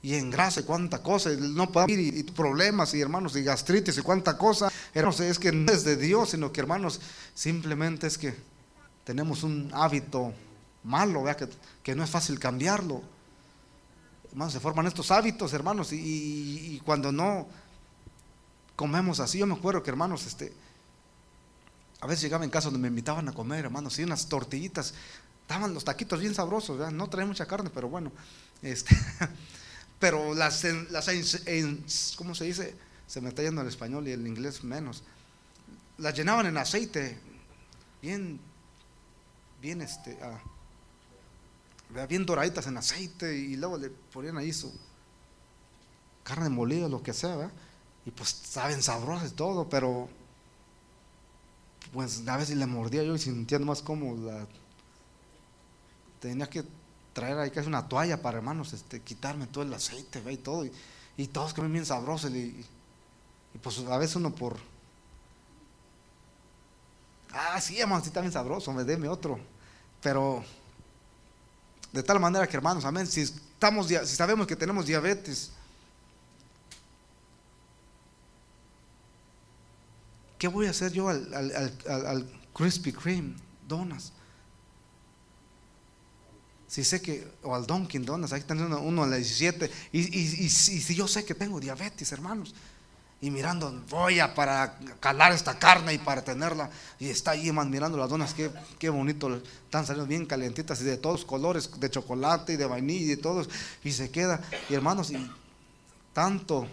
en 0.01 0.31
grasa 0.31 0.62
y 0.62 0.63
cuánta 0.63 1.01
cosa, 1.03 1.31
no 1.31 1.71
podemos 1.71 1.91
ir 1.97 2.17
y, 2.17 2.23
problemas, 2.23 2.93
y 2.93 3.01
hermanos, 3.01 3.36
y 3.36 3.43
gastritis 3.43 3.97
y 3.97 4.01
cuánta 4.01 4.38
cosa, 4.38 4.71
hermanos, 4.93 5.19
es 5.19 5.39
que 5.39 5.51
no 5.51 5.71
es 5.71 5.84
de 5.84 5.97
Dios, 5.97 6.31
sino 6.31 6.51
que 6.51 6.62
hermanos, 6.62 7.01
simplemente 7.34 8.08
es 8.08 8.17
que 8.17 8.36
tenemos 9.05 9.43
un 9.43 9.71
hábito 9.73 10.33
malo, 10.83 11.23
¿vea? 11.23 11.37
Que, 11.37 11.47
que 11.81 11.95
no 11.95 12.03
es 12.03 12.09
fácil 12.09 12.37
cambiarlo. 12.39 13.01
Hermanos, 14.31 14.53
se 14.53 14.59
forman 14.59 14.87
estos 14.87 15.11
hábitos, 15.11 15.53
hermanos, 15.53 15.93
y, 15.93 16.81
cuando 16.83 17.11
no 17.13 17.47
comemos 18.75 19.21
así, 19.21 19.37
yo 19.37 19.47
me 19.47 19.53
acuerdo 19.53 19.81
que, 19.81 19.89
hermanos, 19.89 20.25
este, 20.25 20.51
a 22.01 22.07
veces 22.07 22.23
llegaba 22.23 22.43
en 22.43 22.49
casa 22.49 22.65
donde 22.65 22.81
me 22.81 22.89
invitaban 22.89 23.29
a 23.29 23.31
comer, 23.31 23.63
hermanos, 23.63 23.97
y 23.97 24.03
unas 24.03 24.27
tortillitas, 24.27 24.93
estaban 25.41 25.73
los 25.73 25.85
taquitos 25.85 26.19
bien 26.19 26.35
sabrosos, 26.35 26.91
no 26.91 27.07
traen 27.07 27.29
mucha 27.29 27.45
carne, 27.45 27.69
pero 27.73 27.87
bueno, 27.87 28.11
este, 28.61 28.93
pero 29.99 30.35
las, 30.35 30.65
las 30.91 31.09
¿cómo 32.17 32.35
se 32.35 32.43
dice? 32.43 32.75
Se 33.07 33.21
me 33.21 33.29
está 33.29 33.41
yendo 33.41 33.61
el 33.61 33.67
español 33.67 34.05
y 34.07 34.11
el 34.11 34.27
inglés 34.27 34.65
menos. 34.65 35.03
Las 35.97 36.13
llenaban 36.13 36.45
en 36.47 36.57
aceite, 36.57 37.17
bien, 38.01 38.41
bien, 39.65 39.82
este, 39.82 40.15
ah, 40.21 40.39
bien 42.08 42.23
doraditas 42.23 42.67
en 42.67 42.78
aceite 42.78 43.36
y 43.36 43.56
luego 43.56 43.80
le 43.80 43.89
ponían 43.89 44.38
ahí 44.38 44.54
su 44.54 44.71
carne 46.23 46.49
molida, 46.49 46.88
lo 46.88 47.01
que 47.01 47.13
sea, 47.13 47.36
¿verdad? 47.36 47.54
Y 48.06 48.12
pues 48.12 48.30
saben 48.30 48.84
sabrosas 48.84 49.32
y 49.32 49.34
todo, 49.34 49.67
pero 49.67 50.08
pues 51.93 52.28
a 52.28 52.38
veces 52.38 52.58
le 52.58 52.67
mordía 52.67 53.01
yo 53.04 53.15
y 53.15 53.19
sentía 53.19 53.58
más 53.58 53.82
como 53.82 54.15
la 54.15 54.45
tenía 56.19 56.47
que 56.47 56.63
traer 57.13 57.39
ahí 57.39 57.49
casi 57.49 57.67
una 57.67 57.88
toalla 57.88 58.21
para 58.21 58.38
hermanos, 58.38 58.73
este, 58.73 59.01
quitarme 59.01 59.47
todo 59.47 59.63
el 59.63 59.73
aceite, 59.73 60.21
¿ve? 60.21 60.34
y 60.34 60.38
todo, 60.38 60.65
y, 61.17 61.28
todos 61.28 61.56
comen 61.56 61.73
bien 61.73 61.86
sabrosos, 61.88 62.30
y, 62.30 62.63
pues 63.63 63.80
a 63.80 63.97
veces 63.97 64.17
uno 64.17 64.36
por 64.36 64.58
ah, 67.32 67.60
sí, 67.60 67.80
hermano, 67.80 68.01
sí 68.01 68.10
está 68.10 68.21
bien 68.21 68.34
sabroso, 68.34 68.71
me 68.73 68.84
déme 68.84 69.08
otro. 69.08 69.54
Pero 70.05 70.45
de 71.91 72.03
tal 72.03 72.19
manera 72.19 72.45
que, 72.45 72.55
hermanos, 72.55 72.85
amén, 72.85 73.07
si 73.07 73.21
estamos 73.21 73.87
si 73.87 74.15
sabemos 74.15 74.45
que 74.45 74.55
tenemos 74.55 74.85
diabetes, 74.85 75.49
¿qué 80.37 80.47
voy 80.47 80.67
a 80.67 80.69
hacer 80.69 80.91
yo 80.91 81.09
al, 81.09 81.33
al, 81.33 81.75
al, 81.89 82.05
al 82.05 82.41
Krispy 82.53 82.93
Kreme, 82.93 83.33
donas? 83.67 84.13
Si 86.67 86.83
sé 86.83 87.01
que, 87.01 87.27
o 87.41 87.55
al 87.55 87.65
Dunkin' 87.65 88.05
Donuts, 88.05 88.31
ahí 88.33 88.41
están 88.41 88.61
uno, 88.61 89.03
a 89.03 89.07
las 89.07 89.17
17, 89.17 89.71
y, 89.91 90.01
y, 90.19 90.49
si 90.51 90.93
yo 90.93 91.07
sé 91.07 91.25
que 91.25 91.33
tengo 91.33 91.59
diabetes, 91.59 92.11
hermanos, 92.11 92.53
y 93.25 93.31
mirando, 93.31 93.81
voy 93.89 94.19
a 94.19 94.35
para 94.35 94.77
calar 94.99 95.31
esta 95.31 95.57
carne 95.57 95.95
y 95.95 95.97
para 95.97 96.23
tenerla, 96.23 96.69
y 96.99 97.09
está 97.09 97.31
ahí 97.31 97.51
man, 97.51 97.71
mirando 97.71 97.97
las 97.97 98.07
donas, 98.07 98.35
qué, 98.35 98.51
qué 98.77 98.89
bonito, 98.89 99.41
están 99.63 99.83
saliendo 99.83 100.07
bien 100.07 100.27
calientitas 100.27 100.79
y 100.81 100.83
de 100.83 100.97
todos 100.97 101.25
colores, 101.25 101.71
de 101.79 101.89
chocolate 101.89 102.53
y 102.53 102.55
de 102.55 102.67
vainilla 102.67 103.01
y 103.01 103.07
de 103.07 103.17
todos, 103.17 103.49
y 103.83 103.91
se 103.91 104.11
queda, 104.11 104.41
y 104.69 104.75
hermanos, 104.75 105.09
y 105.09 105.31
tanto 106.13 106.67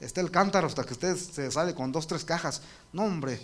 está 0.00 0.22
el 0.22 0.30
cántaro 0.30 0.66
hasta 0.66 0.82
que 0.84 0.94
usted 0.94 1.14
se 1.14 1.50
sale 1.50 1.74
con 1.74 1.92
dos, 1.92 2.06
tres 2.06 2.24
cajas, 2.24 2.62
no 2.90 3.04
hombre, 3.04 3.38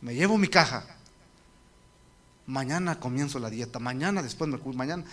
me 0.00 0.14
llevo 0.14 0.38
mi 0.38 0.48
caja 0.48 0.84
mañana 2.46 2.98
comienzo 2.98 3.38
la 3.38 3.50
dieta, 3.50 3.78
mañana 3.78 4.22
después 4.22 4.50
me 4.50 4.58
mañana. 4.74 5.04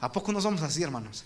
¿A 0.00 0.12
poco 0.12 0.32
no 0.32 0.40
somos 0.40 0.62
así, 0.62 0.82
hermanos? 0.82 1.24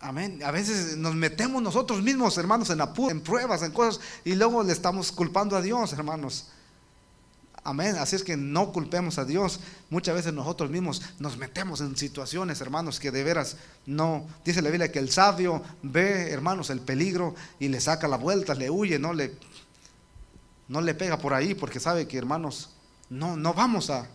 Amén. 0.00 0.40
A 0.44 0.50
veces 0.50 0.96
nos 0.96 1.14
metemos 1.14 1.60
nosotros 1.62 2.02
mismos, 2.02 2.38
hermanos, 2.38 2.70
en 2.70 2.80
en 2.80 3.20
pruebas, 3.20 3.62
en 3.62 3.72
cosas, 3.72 4.00
y 4.24 4.34
luego 4.34 4.62
le 4.62 4.72
estamos 4.72 5.10
culpando 5.10 5.56
a 5.56 5.62
Dios, 5.62 5.92
hermanos. 5.92 6.46
Amén. 7.64 7.96
Así 7.98 8.16
es 8.16 8.22
que 8.22 8.36
no 8.36 8.72
culpemos 8.72 9.18
a 9.18 9.24
Dios. 9.24 9.60
Muchas 9.90 10.14
veces 10.14 10.32
nosotros 10.32 10.70
mismos 10.70 11.02
nos 11.18 11.36
metemos 11.36 11.80
en 11.80 11.96
situaciones, 11.96 12.60
hermanos, 12.60 13.00
que 13.00 13.10
de 13.10 13.24
veras 13.24 13.56
no. 13.86 14.26
Dice 14.44 14.62
la 14.62 14.70
Biblia 14.70 14.92
que 14.92 15.00
el 15.00 15.10
sabio 15.10 15.62
ve, 15.82 16.30
hermanos, 16.30 16.70
el 16.70 16.80
peligro 16.80 17.34
y 17.58 17.68
le 17.68 17.80
saca 17.80 18.08
la 18.08 18.16
vuelta, 18.16 18.54
le 18.54 18.70
huye, 18.70 18.98
no 18.98 19.12
le, 19.12 19.34
no 20.68 20.80
le 20.80 20.94
pega 20.94 21.18
por 21.18 21.34
ahí, 21.34 21.54
porque 21.54 21.80
sabe 21.80 22.06
que, 22.06 22.16
hermanos, 22.16 22.70
no, 23.10 23.36
no 23.36 23.52
vamos 23.52 23.90
a, 23.90 24.06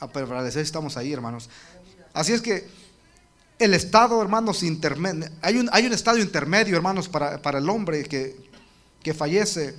a 0.00 0.08
prevalecer, 0.08 0.62
estamos 0.62 0.96
ahí, 0.96 1.12
hermanos. 1.12 1.48
Así 2.12 2.32
es 2.32 2.42
que 2.42 2.68
el 3.58 3.74
estado, 3.74 4.20
hermanos, 4.22 4.62
intermedio, 4.62 5.28
hay 5.42 5.56
un, 5.58 5.68
hay 5.72 5.86
un 5.86 5.92
estado 5.92 6.18
intermedio, 6.18 6.76
hermanos, 6.76 7.08
para, 7.08 7.42
para 7.42 7.58
el 7.58 7.68
hombre 7.68 8.04
que, 8.04 8.36
que 9.02 9.14
fallece. 9.14 9.74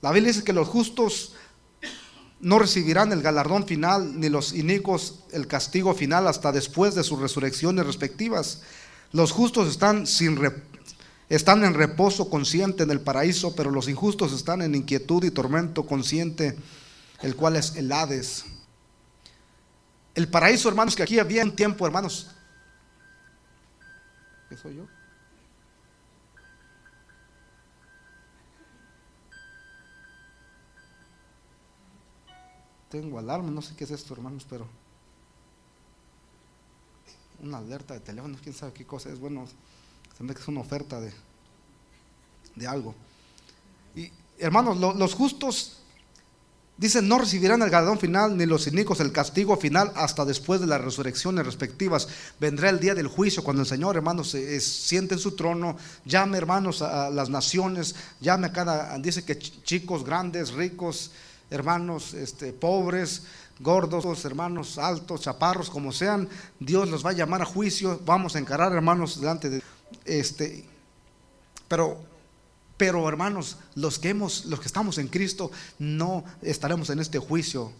La 0.00 0.12
Biblia 0.12 0.32
dice 0.32 0.44
que 0.44 0.52
los 0.52 0.68
justos 0.68 1.34
no 2.40 2.58
recibirán 2.58 3.12
el 3.12 3.22
galardón 3.22 3.66
final, 3.66 4.20
ni 4.20 4.28
los 4.28 4.52
inicuos 4.52 5.20
el 5.32 5.46
castigo 5.46 5.94
final 5.94 6.28
hasta 6.28 6.52
después 6.52 6.94
de 6.94 7.02
sus 7.02 7.18
resurrecciones 7.18 7.86
respectivas. 7.86 8.62
Los 9.12 9.32
justos 9.32 9.68
están 9.68 10.06
sin, 10.06 10.38
están 11.28 11.64
en 11.64 11.74
reposo 11.74 12.28
consciente 12.30 12.82
en 12.82 12.90
el 12.90 13.00
paraíso, 13.00 13.56
pero 13.56 13.70
los 13.70 13.88
injustos 13.88 14.32
están 14.32 14.62
en 14.62 14.74
inquietud 14.74 15.24
y 15.24 15.30
tormento 15.30 15.86
consciente, 15.86 16.56
el 17.22 17.34
cual 17.34 17.56
es 17.56 17.74
el 17.76 17.90
Hades. 17.90 18.44
El 20.14 20.28
paraíso, 20.28 20.68
hermanos, 20.68 20.94
que 20.94 21.02
aquí 21.02 21.18
había 21.18 21.42
un 21.42 21.56
tiempo, 21.56 21.86
hermanos. 21.86 22.28
¿Qué 24.48 24.56
soy 24.56 24.76
yo? 24.76 24.86
Tengo 32.88 33.18
alarma, 33.18 33.50
no 33.50 33.60
sé 33.60 33.74
qué 33.74 33.84
es 33.84 33.90
esto, 33.90 34.14
hermanos, 34.14 34.46
pero 34.48 34.66
una 37.40 37.58
alerta 37.58 37.94
de 37.94 38.00
teléfono, 38.00 38.38
quién 38.42 38.54
sabe 38.54 38.72
qué 38.72 38.86
cosa 38.86 39.10
es. 39.10 39.18
Bueno, 39.18 39.46
se 39.46 40.24
ve 40.24 40.34
que 40.34 40.40
es 40.40 40.48
una 40.48 40.60
oferta 40.60 41.00
de, 41.00 41.12
de 42.54 42.66
algo. 42.66 42.94
Y 43.94 44.10
hermanos, 44.38 44.78
los 44.78 45.14
justos 45.14 45.82
dicen 46.76 47.08
no 47.08 47.18
recibirán 47.18 47.62
el 47.62 47.70
galardón 47.70 47.98
final 47.98 48.36
ni 48.36 48.46
los 48.46 48.64
cínicos 48.64 49.00
el 49.00 49.12
castigo 49.12 49.56
final 49.56 49.92
hasta 49.96 50.24
después 50.24 50.60
de 50.60 50.66
las 50.66 50.80
resurrecciones 50.80 51.46
respectivas. 51.46 52.08
Vendrá 52.40 52.70
el 52.70 52.80
día 52.80 52.94
del 52.94 53.08
juicio 53.08 53.42
cuando 53.42 53.62
el 53.62 53.68
Señor, 53.68 53.96
hermanos, 53.96 54.30
se, 54.30 54.60
siente 54.60 55.14
en 55.14 55.20
su 55.20 55.32
trono, 55.32 55.76
llame, 56.04 56.38
hermanos, 56.38 56.82
a, 56.82 57.10
las 57.10 57.30
naciones, 57.30 57.94
llame 58.20 58.48
a 58.48 58.52
cada, 58.52 58.98
dice 58.98 59.24
que 59.24 59.38
chicos, 59.38 60.04
grandes, 60.04 60.52
ricos, 60.52 61.12
hermanos, 61.50 62.14
este, 62.14 62.52
pobres, 62.52 63.22
gordos, 63.60 64.24
hermanos, 64.24 64.78
altos, 64.78 65.22
chaparros, 65.22 65.70
como 65.70 65.92
sean, 65.92 66.28
Dios 66.60 66.88
los 66.88 67.04
va 67.04 67.10
a 67.10 67.14
llamar 67.14 67.42
a 67.42 67.46
juicio. 67.46 68.00
Vamos 68.04 68.36
a 68.36 68.38
encarar, 68.38 68.72
hermanos, 68.72 69.20
delante 69.20 69.48
de 69.48 69.62
este, 70.04 70.64
pero, 71.68 71.98
pero 72.76 73.08
hermanos, 73.08 73.56
los 73.74 73.98
que 73.98 74.10
hemos, 74.10 74.44
los 74.46 74.60
que 74.60 74.66
estamos 74.66 74.98
en 74.98 75.08
Cristo, 75.08 75.50
no 75.78 76.24
estaremos 76.42 76.90
en 76.90 76.98
este 76.98 77.18
juicio. 77.18 77.72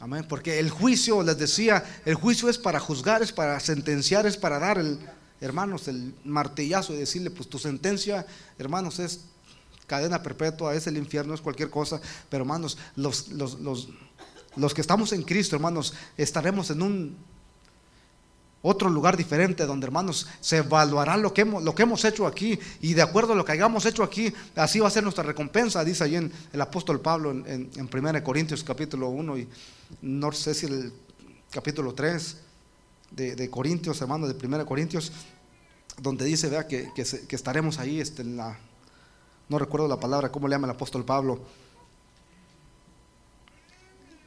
Amén. 0.00 0.26
Porque 0.28 0.58
el 0.58 0.70
juicio, 0.70 1.22
les 1.22 1.38
decía, 1.38 1.84
el 2.04 2.14
juicio 2.14 2.48
es 2.48 2.58
para 2.58 2.78
juzgar, 2.78 3.22
es 3.22 3.32
para 3.32 3.58
sentenciar, 3.58 4.26
es 4.26 4.36
para 4.36 4.58
dar 4.58 4.78
el, 4.78 4.98
hermanos, 5.40 5.88
el 5.88 6.14
martillazo 6.24 6.92
y 6.92 6.98
decirle, 6.98 7.30
pues 7.30 7.48
tu 7.48 7.58
sentencia, 7.58 8.26
hermanos, 8.58 8.98
es 8.98 9.22
cadena 9.86 10.22
perpetua, 10.22 10.74
es 10.74 10.86
el 10.86 10.96
infierno, 10.96 11.34
es 11.34 11.40
cualquier 11.40 11.70
cosa. 11.70 12.00
Pero 12.28 12.42
hermanos, 12.42 12.78
los, 12.96 13.28
los, 13.28 13.58
los, 13.60 13.88
los 14.56 14.74
que 14.74 14.82
estamos 14.82 15.12
en 15.12 15.22
Cristo, 15.22 15.56
hermanos, 15.56 15.94
estaremos 16.16 16.70
en 16.70 16.82
un 16.82 17.16
otro 18.62 18.90
lugar 18.90 19.16
diferente 19.16 19.66
donde 19.66 19.86
hermanos 19.86 20.26
se 20.40 20.58
evaluará 20.58 21.16
lo 21.16 21.32
que, 21.32 21.42
hemos, 21.42 21.62
lo 21.62 21.74
que 21.74 21.82
hemos 21.82 22.04
hecho 22.04 22.26
aquí 22.26 22.58
y 22.80 22.94
de 22.94 23.02
acuerdo 23.02 23.32
a 23.32 23.36
lo 23.36 23.44
que 23.44 23.52
hayamos 23.52 23.86
hecho 23.86 24.02
aquí, 24.02 24.32
así 24.56 24.80
va 24.80 24.88
a 24.88 24.90
ser 24.90 25.02
nuestra 25.04 25.24
recompensa, 25.24 25.84
dice 25.84 26.04
allí 26.04 26.16
en 26.16 26.32
el 26.52 26.60
apóstol 26.60 27.00
Pablo 27.00 27.30
en, 27.30 27.70
en, 27.74 27.90
1 27.92 28.24
Corintios 28.24 28.64
capítulo 28.64 29.08
1 29.10 29.38
y 29.38 29.48
no 30.02 30.32
sé 30.32 30.54
si 30.54 30.66
el 30.66 30.92
capítulo 31.50 31.94
3 31.94 32.36
de, 33.10 33.50
Corintios, 33.50 34.00
hermanos, 34.00 34.28
de 34.28 34.46
1 34.46 34.66
Corintios, 34.66 35.12
donde 36.00 36.24
dice, 36.24 36.48
vea, 36.48 36.66
que, 36.66 36.92
que, 36.94 37.36
estaremos 37.36 37.78
ahí 37.78 38.00
este, 38.00 38.22
en 38.22 38.36
no 38.36 39.58
recuerdo 39.58 39.88
la 39.88 39.98
palabra, 39.98 40.30
cómo 40.30 40.46
le 40.46 40.54
llama 40.54 40.66
el 40.66 40.74
apóstol 40.74 41.04
Pablo. 41.04 41.40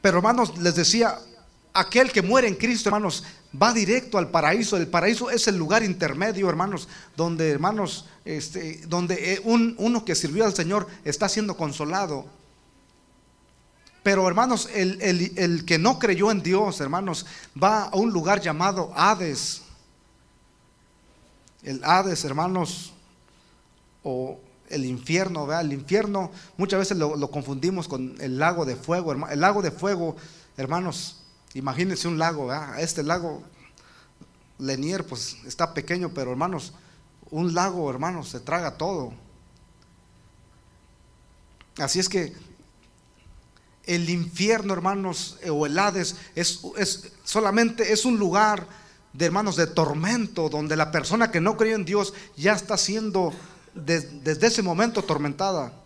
Pero 0.00 0.18
hermanos, 0.18 0.58
les 0.58 0.74
decía, 0.74 1.16
aquel 1.74 2.12
que 2.12 2.22
muere 2.22 2.48
en 2.48 2.54
Cristo, 2.54 2.88
hermanos, 2.88 3.24
va 3.60 3.72
directo 3.72 4.18
al 4.18 4.30
paraíso. 4.30 4.76
El 4.76 4.88
paraíso 4.88 5.30
es 5.30 5.46
el 5.48 5.56
lugar 5.56 5.82
intermedio, 5.82 6.48
hermanos, 6.48 6.88
donde, 7.16 7.50
hermanos, 7.50 8.06
este, 8.24 8.82
donde 8.86 9.34
eh, 9.34 9.40
un, 9.44 9.74
uno 9.78 10.04
que 10.04 10.14
sirvió 10.14 10.44
al 10.44 10.54
Señor 10.54 10.86
está 11.04 11.28
siendo 11.28 11.56
consolado. 11.56 12.26
Pero, 14.02 14.26
hermanos, 14.26 14.68
el, 14.74 15.00
el 15.00 15.64
que 15.64 15.78
no 15.78 15.98
creyó 15.98 16.30
en 16.30 16.42
Dios, 16.42 16.80
hermanos, 16.80 17.24
va 17.60 17.84
a 17.84 17.96
un 17.96 18.12
lugar 18.12 18.40
llamado 18.40 18.92
Hades. 18.96 19.62
El 21.62 21.84
Hades, 21.84 22.24
hermanos, 22.24 22.92
o 24.02 24.40
el 24.72 24.84
infierno, 24.84 25.46
¿verdad? 25.46 25.64
El 25.64 25.72
infierno 25.72 26.30
muchas 26.56 26.80
veces 26.80 26.96
lo, 26.96 27.30
confundimos 27.30 27.86
con 27.86 28.16
el 28.20 28.38
lago 28.38 28.64
de 28.64 28.74
fuego. 28.74 29.12
El 29.12 29.40
lago 29.40 29.62
de 29.62 29.70
fuego, 29.70 30.16
hermanos, 30.56 31.21
Imagínense 31.54 32.08
un 32.08 32.18
lago, 32.18 32.50
este 32.78 33.02
lago 33.02 33.42
Lenier 34.58 35.04
pues 35.06 35.36
está 35.44 35.74
pequeño, 35.74 36.10
pero 36.14 36.30
hermanos, 36.30 36.72
un 37.30 37.54
lago, 37.54 37.90
hermanos, 37.90 38.28
se 38.28 38.40
traga 38.40 38.76
todo. 38.76 39.12
Así 41.78 41.98
es 41.98 42.08
que 42.08 42.32
el 43.84 44.08
infierno, 44.08 44.72
hermanos, 44.72 45.38
o 45.50 45.66
el 45.66 45.78
Hades, 45.78 46.16
es, 46.34 46.60
solamente 47.24 47.92
es 47.92 48.04
un 48.04 48.18
lugar 48.18 48.66
de 49.12 49.26
hermanos 49.26 49.56
de 49.56 49.66
tormento, 49.66 50.48
donde 50.48 50.76
la 50.76 50.90
persona 50.90 51.30
que 51.30 51.40
no 51.40 51.56
creyó 51.56 51.74
en 51.74 51.84
Dios 51.84 52.14
ya 52.36 52.52
está 52.52 52.76
siendo 52.76 53.32
desde 53.74 54.46
ese 54.46 54.62
momento 54.62 55.00
atormentada. 55.00 55.81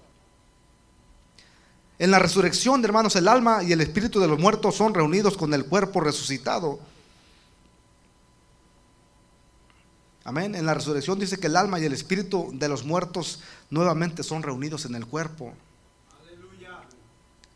En 1.98 2.10
la 2.10 2.18
resurrección, 2.18 2.84
hermanos, 2.84 3.16
el 3.16 3.26
alma 3.26 3.62
y 3.62 3.72
el 3.72 3.80
espíritu 3.80 4.20
de 4.20 4.28
los 4.28 4.38
muertos 4.38 4.74
son 4.74 4.92
reunidos 4.92 5.36
con 5.36 5.54
el 5.54 5.64
cuerpo 5.64 6.00
resucitado. 6.00 6.78
Amén. 10.24 10.54
En 10.54 10.66
la 10.66 10.74
resurrección 10.74 11.18
dice 11.18 11.38
que 11.38 11.46
el 11.46 11.56
alma 11.56 11.78
y 11.80 11.84
el 11.84 11.92
espíritu 11.92 12.50
de 12.52 12.68
los 12.68 12.84
muertos 12.84 13.40
nuevamente 13.70 14.22
son 14.22 14.42
reunidos 14.42 14.84
en 14.84 14.94
el 14.94 15.06
cuerpo. 15.06 15.54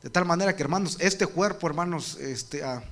De 0.03 0.09
tal 0.09 0.25
manera 0.25 0.57
que, 0.57 0.63
hermanos, 0.63 0.97
este 1.01 1.27
cuerpo, 1.27 1.67
hermanos, 1.67 2.17
este, 2.17 2.65
ah, 2.65 2.83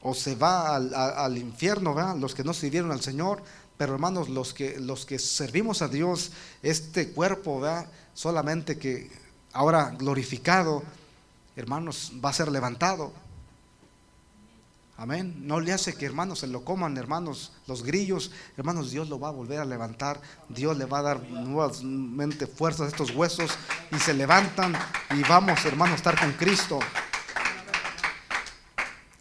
o 0.00 0.14
se 0.14 0.34
va 0.34 0.76
al, 0.76 1.38
infierno, 1.38 2.16
los 2.16 2.34
que 2.34 2.42
no 2.42 2.54
sirvieron 2.54 2.90
al 2.90 3.00
Señor, 3.00 3.42
pero 3.76 3.94
hermanos, 3.94 4.28
los 4.28 4.54
que, 4.54 4.78
los 4.80 5.04
que 5.04 5.18
servimos 5.18 5.82
a 5.82 5.88
Dios, 5.88 6.32
este 6.62 7.10
cuerpo, 7.10 7.60
¿verdad? 7.60 7.86
solamente 8.14 8.78
que 8.78 9.10
ahora 9.52 9.90
glorificado, 9.90 10.82
hermanos, 11.54 12.12
va 12.24 12.30
a 12.30 12.32
ser 12.32 12.50
levantado. 12.50 13.12
Amén. 14.98 15.46
No 15.46 15.60
le 15.60 15.74
hace 15.74 15.94
que 15.94 16.06
hermanos 16.06 16.38
se 16.38 16.46
lo 16.46 16.64
coman, 16.64 16.96
hermanos, 16.96 17.52
los 17.66 17.82
grillos. 17.82 18.30
Hermanos, 18.56 18.90
Dios 18.90 19.10
lo 19.10 19.20
va 19.20 19.28
a 19.28 19.32
volver 19.32 19.60
a 19.60 19.66
levantar. 19.66 20.20
Dios 20.48 20.78
le 20.78 20.86
va 20.86 21.00
a 21.00 21.02
dar 21.02 21.22
nuevamente 21.28 22.46
fuerzas 22.46 22.86
a 22.86 22.88
estos 22.88 23.10
huesos 23.10 23.50
y 23.92 23.98
se 23.98 24.14
levantan 24.14 24.74
y 25.10 25.20
vamos, 25.28 25.62
hermanos, 25.66 25.92
a 25.92 25.96
estar 25.96 26.18
con 26.18 26.32
Cristo. 26.32 26.78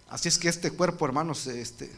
Así 0.07 0.29
es 0.29 0.37
que 0.37 0.47
este 0.47 0.71
cuerpo, 0.71 1.05
hermanos, 1.05 1.45
este, 1.47 1.91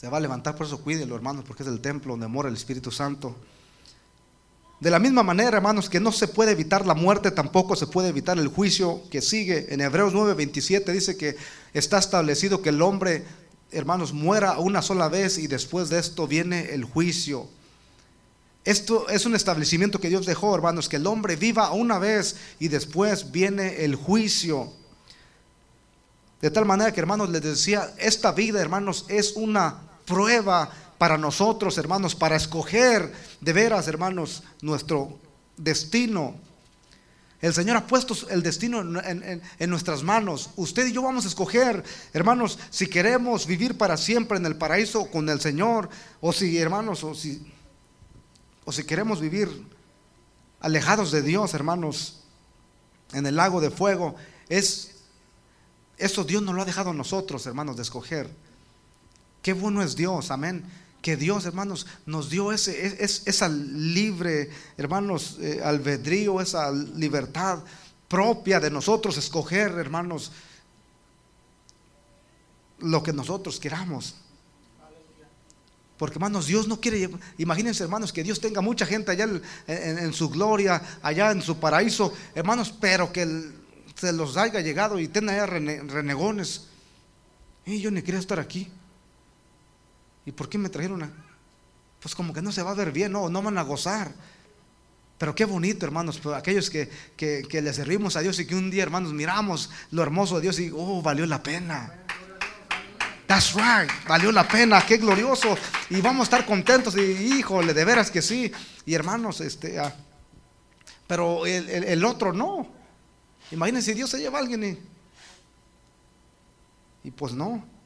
se 0.00 0.08
va 0.08 0.16
a 0.16 0.20
levantar. 0.20 0.56
Por 0.56 0.66
eso 0.66 0.80
cuídelo, 0.80 1.14
hermanos, 1.14 1.44
porque 1.46 1.62
es 1.62 1.68
el 1.68 1.80
templo 1.80 2.14
donde 2.14 2.26
mora 2.26 2.48
el 2.48 2.54
Espíritu 2.54 2.90
Santo. 2.90 3.36
De 4.80 4.90
la 4.90 4.98
misma 4.98 5.22
manera, 5.22 5.58
hermanos, 5.58 5.90
que 5.90 6.00
no 6.00 6.10
se 6.10 6.26
puede 6.26 6.52
evitar 6.52 6.86
la 6.86 6.94
muerte, 6.94 7.30
tampoco 7.30 7.76
se 7.76 7.86
puede 7.86 8.08
evitar 8.08 8.38
el 8.38 8.48
juicio 8.48 9.02
que 9.10 9.20
sigue. 9.20 9.66
En 9.68 9.82
Hebreos 9.82 10.14
9:27 10.14 10.90
dice 10.92 11.18
que 11.18 11.36
está 11.74 11.98
establecido 11.98 12.62
que 12.62 12.70
el 12.70 12.80
hombre, 12.80 13.26
hermanos, 13.72 14.14
muera 14.14 14.58
una 14.58 14.80
sola 14.80 15.10
vez 15.10 15.36
y 15.36 15.48
después 15.48 15.90
de 15.90 15.98
esto 15.98 16.26
viene 16.26 16.72
el 16.72 16.84
juicio. 16.84 17.46
Esto 18.64 19.06
es 19.10 19.26
un 19.26 19.34
establecimiento 19.34 20.00
que 20.00 20.08
Dios 20.08 20.24
dejó, 20.24 20.54
hermanos, 20.54 20.88
que 20.88 20.96
el 20.96 21.06
hombre 21.06 21.36
viva 21.36 21.72
una 21.72 21.98
vez 21.98 22.36
y 22.58 22.68
después 22.68 23.32
viene 23.32 23.84
el 23.84 23.96
juicio. 23.96 24.72
De 26.40 26.50
tal 26.50 26.64
manera 26.64 26.90
que, 26.90 27.00
hermanos, 27.00 27.28
les 27.28 27.42
decía, 27.42 27.92
esta 27.98 28.32
vida, 28.32 28.62
hermanos, 28.62 29.04
es 29.08 29.34
una 29.36 29.89
prueba 30.10 30.68
para 30.98 31.16
nosotros, 31.16 31.78
hermanos, 31.78 32.14
para 32.14 32.36
escoger 32.36 33.12
de 33.40 33.52
veras, 33.52 33.86
hermanos, 33.86 34.42
nuestro 34.60 35.16
destino. 35.56 36.34
El 37.40 37.54
Señor 37.54 37.76
ha 37.76 37.86
puesto 37.86 38.14
el 38.28 38.42
destino 38.42 38.80
en, 38.80 39.70
nuestras 39.70 40.02
manos. 40.02 40.50
Usted 40.56 40.88
y 40.88 40.92
yo 40.92 41.02
vamos 41.02 41.24
a 41.24 41.28
escoger, 41.28 41.82
hermanos, 42.12 42.58
si 42.68 42.86
queremos 42.88 43.46
vivir 43.46 43.78
para 43.78 43.96
siempre 43.96 44.36
en 44.36 44.44
el 44.44 44.56
paraíso 44.56 45.06
con 45.10 45.28
el 45.28 45.40
Señor, 45.40 45.88
o 46.20 46.32
si, 46.32 46.58
hermanos, 46.58 47.02
o 47.04 47.14
si, 47.14 47.50
o 48.66 48.72
si 48.72 48.84
queremos 48.84 49.20
vivir 49.20 49.48
alejados 50.58 51.12
de 51.12 51.22
Dios, 51.22 51.54
hermanos, 51.54 52.24
en 53.12 53.24
el 53.26 53.36
lago 53.36 53.60
de 53.62 53.70
fuego. 53.70 54.16
Es 54.50 54.90
eso 55.96 56.24
Dios 56.24 56.42
nos 56.42 56.54
lo 56.54 56.62
ha 56.62 56.66
dejado 56.66 56.90
a 56.90 56.94
nosotros, 56.94 57.46
hermanos, 57.46 57.76
de 57.76 57.82
escoger. 57.82 58.49
Qué 59.42 59.52
bueno 59.52 59.82
es 59.82 59.96
Dios, 59.96 60.30
amén 60.30 60.64
que 61.00 61.16
Dios, 61.16 61.46
hermanos, 61.46 61.86
nos 62.06 62.28
dio 62.28 62.52
ese, 62.52 63.02
esa 63.02 63.48
libre, 63.48 64.50
hermanos, 64.76 65.38
eh, 65.40 65.60
albedrío, 65.64 66.40
esa 66.40 66.70
libertad 66.70 67.60
propia 68.06 68.60
de 68.60 68.70
nosotros 68.70 69.16
escoger, 69.16 69.70
hermanos, 69.72 70.32
lo 72.80 73.02
que 73.02 73.12
nosotros 73.12 73.58
queramos. 73.58 74.16
Porque 75.96 76.14
hermanos, 76.14 76.46
Dios 76.46 76.66
no 76.66 76.80
quiere, 76.80 77.10
imagínense 77.38 77.82
hermanos, 77.82 78.12
que 78.12 78.22
Dios 78.22 78.40
tenga 78.40 78.60
mucha 78.60 78.86
gente 78.86 79.10
allá 79.10 79.28
en, 79.66 80.12
su 80.14 80.30
gloria, 80.30 80.82
allá 81.02 81.30
en 81.30 81.42
su 81.42 81.58
paraíso, 81.58 82.12
hermanos, 82.34 82.74
pero 82.80 83.12
que 83.12 83.52
se 83.94 84.12
los 84.12 84.36
haya 84.36 84.60
llegado 84.60 84.98
y 84.98 85.08
tenga 85.08 85.32
allá 85.34 85.46
renegones. 85.46 86.66
Y 87.66 87.80
yo 87.80 87.90
ni 87.90 88.02
quería 88.02 88.18
estar 88.18 88.40
aquí. 88.40 88.70
¿Y 90.30 90.32
por 90.32 90.48
qué 90.48 90.58
me 90.58 90.68
trajeron 90.68 91.02
a.? 91.02 91.10
Pues 92.00 92.14
como 92.14 92.32
que 92.32 92.40
no 92.40 92.52
se 92.52 92.62
va 92.62 92.70
a 92.70 92.74
ver 92.74 92.92
bien, 92.92 93.10
no, 93.10 93.28
no 93.28 93.42
van 93.42 93.58
a 93.58 93.62
gozar. 93.62 94.12
Pero 95.18 95.34
qué 95.34 95.44
bonito, 95.44 95.84
hermanos, 95.84 96.20
pues, 96.22 96.36
aquellos 96.36 96.70
que, 96.70 96.88
que, 97.16 97.60
le 97.60 97.72
servimos 97.72 98.14
a 98.14 98.20
Dios 98.20 98.38
y 98.38 98.46
que 98.46 98.54
un 98.54 98.70
día, 98.70 98.84
hermanos, 98.84 99.12
miramos 99.12 99.70
lo 99.90 100.04
hermoso 100.04 100.36
de 100.36 100.42
Dios 100.42 100.60
y, 100.60 100.70
oh, 100.72 101.02
valió 101.02 101.26
la 101.26 101.42
pena. 101.42 102.04
That's 103.26 103.54
right, 103.54 103.90
valió 104.06 104.30
la 104.30 104.46
pena, 104.46 104.86
qué 104.86 104.98
glorioso. 104.98 105.58
Y 105.90 106.00
vamos 106.00 106.20
a 106.20 106.36
estar 106.36 106.46
contentos 106.46 106.96
y, 106.96 107.00
híjole, 107.00 107.74
de 107.74 107.84
veras 107.84 108.08
que 108.08 108.22
sí. 108.22 108.52
Y 108.86 108.94
hermanos, 108.94 109.40
este, 109.40 109.80
ah, 109.80 109.92
pero 111.08 111.44
el, 111.44 112.04
otro 112.04 112.32
no. 112.32 112.68
Imagínense, 113.50 113.94
Dios 113.94 114.08
se 114.10 114.20
lleva 114.20 114.38
a 114.38 114.42
alguien 114.42 114.62
y, 114.62 114.78
y 117.08 117.10
pues 117.10 117.32
no. 117.32 117.79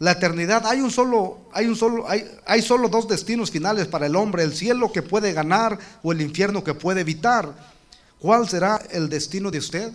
La 0.00 0.12
eternidad, 0.12 0.66
hay 0.66 0.80
un 0.80 0.90
solo, 0.90 1.48
hay 1.52 1.66
un 1.66 1.76
solo, 1.76 2.08
hay, 2.08 2.28
hay 2.46 2.62
solo 2.62 2.88
dos 2.88 3.06
destinos 3.06 3.50
finales 3.50 3.86
para 3.86 4.06
el 4.06 4.16
hombre, 4.16 4.42
el 4.42 4.54
cielo 4.54 4.90
que 4.90 5.02
puede 5.02 5.32
ganar 5.32 5.78
o 6.02 6.12
el 6.12 6.20
infierno 6.20 6.64
que 6.64 6.74
puede 6.74 7.02
evitar. 7.02 7.54
¿Cuál 8.18 8.48
será 8.48 8.80
el 8.90 9.08
destino 9.08 9.50
de 9.50 9.58
usted? 9.58 9.92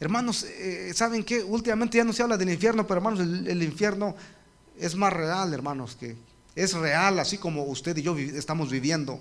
Hermanos, 0.00 0.44
eh, 0.44 0.92
¿saben 0.94 1.24
qué? 1.24 1.42
Últimamente 1.42 1.98
ya 1.98 2.04
no 2.04 2.12
se 2.12 2.22
habla 2.22 2.36
del 2.36 2.50
infierno, 2.50 2.86
pero 2.86 2.98
hermanos, 2.98 3.20
el, 3.20 3.62
infierno 3.62 4.14
es 4.78 4.94
más 4.94 5.12
real, 5.12 5.52
hermanos, 5.52 5.96
que 5.98 6.16
es 6.54 6.72
real, 6.74 7.18
así 7.18 7.36
como 7.36 7.64
usted 7.64 7.96
y 7.96 8.02
yo 8.02 8.16
estamos 8.16 8.70
viviendo. 8.70 9.20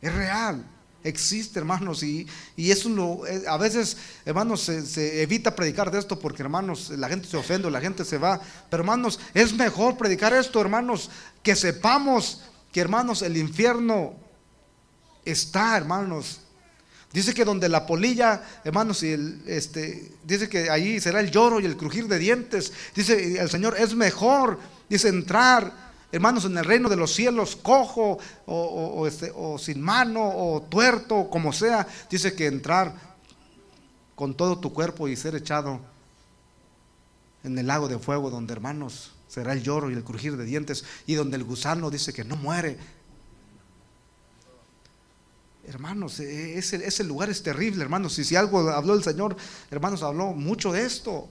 Es 0.00 0.12
real. 0.12 0.64
Existe, 1.02 1.58
hermanos, 1.58 2.02
y, 2.02 2.26
y 2.56 2.70
eso 2.70 2.90
lo, 2.90 3.26
eh, 3.26 3.44
a 3.48 3.56
veces, 3.56 3.96
hermanos, 4.26 4.60
se, 4.60 5.22
evita 5.22 5.56
predicar 5.56 5.90
de 5.90 5.98
esto 5.98 6.18
porque, 6.18 6.42
hermanos, 6.42 6.90
la 6.90 7.08
gente 7.08 7.26
se 7.26 7.38
ofende, 7.38 7.70
la 7.70 7.80
gente 7.80 8.04
se 8.04 8.18
va. 8.18 8.38
Pero, 8.68 8.82
hermanos, 8.82 9.18
es 9.32 9.54
mejor 9.54 9.96
predicar 9.96 10.34
esto, 10.34 10.60
hermanos, 10.60 11.10
que 11.42 11.56
sepamos 11.56 12.42
que, 12.70 12.80
hermanos, 12.80 13.22
el 13.22 13.38
infierno 13.38 14.14
está, 15.24 15.76
hermanos. 15.78 16.40
Dice 17.12 17.32
que 17.32 17.44
donde 17.44 17.68
la 17.68 17.86
polilla, 17.86 18.42
hermanos, 18.62 19.02
y 19.02 19.12
el, 19.12 19.42
este, 19.46 20.12
dice 20.24 20.48
que 20.48 20.70
ahí 20.70 21.00
será 21.00 21.20
el 21.20 21.30
lloro 21.30 21.60
y 21.60 21.64
el 21.64 21.78
crujir 21.78 22.08
de 22.08 22.18
dientes. 22.18 22.72
Dice 22.94 23.40
el 23.40 23.50
Señor, 23.50 23.76
es 23.78 23.94
mejor, 23.94 24.60
dice, 24.88 25.08
entrar 25.08 25.89
hermanos, 26.12 26.44
en 26.44 26.56
el 26.58 26.64
reino 26.64 26.88
de 26.88 26.96
los 26.96 27.12
cielos, 27.12 27.56
cojo 27.56 28.18
o, 28.46 29.06
este, 29.06 29.32
sin 29.58 29.80
mano 29.80 30.22
o 30.22 30.62
tuerto, 30.62 31.28
como 31.30 31.52
sea, 31.52 31.86
dice 32.10 32.34
que 32.34 32.46
entrar 32.46 32.94
con 34.14 34.34
todo 34.34 34.58
tu 34.58 34.72
cuerpo 34.72 35.08
y 35.08 35.16
ser 35.16 35.34
echado 35.34 35.80
en 37.42 37.58
el 37.58 37.66
lago 37.66 37.88
de 37.88 37.98
fuego, 37.98 38.30
donde 38.30 38.52
hermanos 38.52 39.12
será 39.28 39.52
el 39.52 39.62
lloro 39.62 39.90
y 39.90 39.94
el 39.94 40.04
crujir 40.04 40.36
de 40.36 40.44
dientes, 40.44 40.84
y 41.06 41.14
donde 41.14 41.36
el 41.36 41.44
gusano 41.44 41.90
dice 41.90 42.12
que 42.12 42.24
no 42.24 42.36
muere. 42.36 42.76
Hermanos, 45.66 46.18
e, 46.20 46.58
ese, 46.58 46.84
ese 46.84 47.04
lugar 47.04 47.30
es 47.30 47.42
terrible, 47.42 47.82
hermanos. 47.82 48.18
Y 48.18 48.24
si 48.24 48.34
algo 48.34 48.68
habló 48.70 48.94
el 48.94 49.04
Señor, 49.04 49.36
hermanos, 49.70 50.02
habló 50.02 50.32
mucho 50.32 50.72
de 50.72 50.84
esto. 50.84 51.28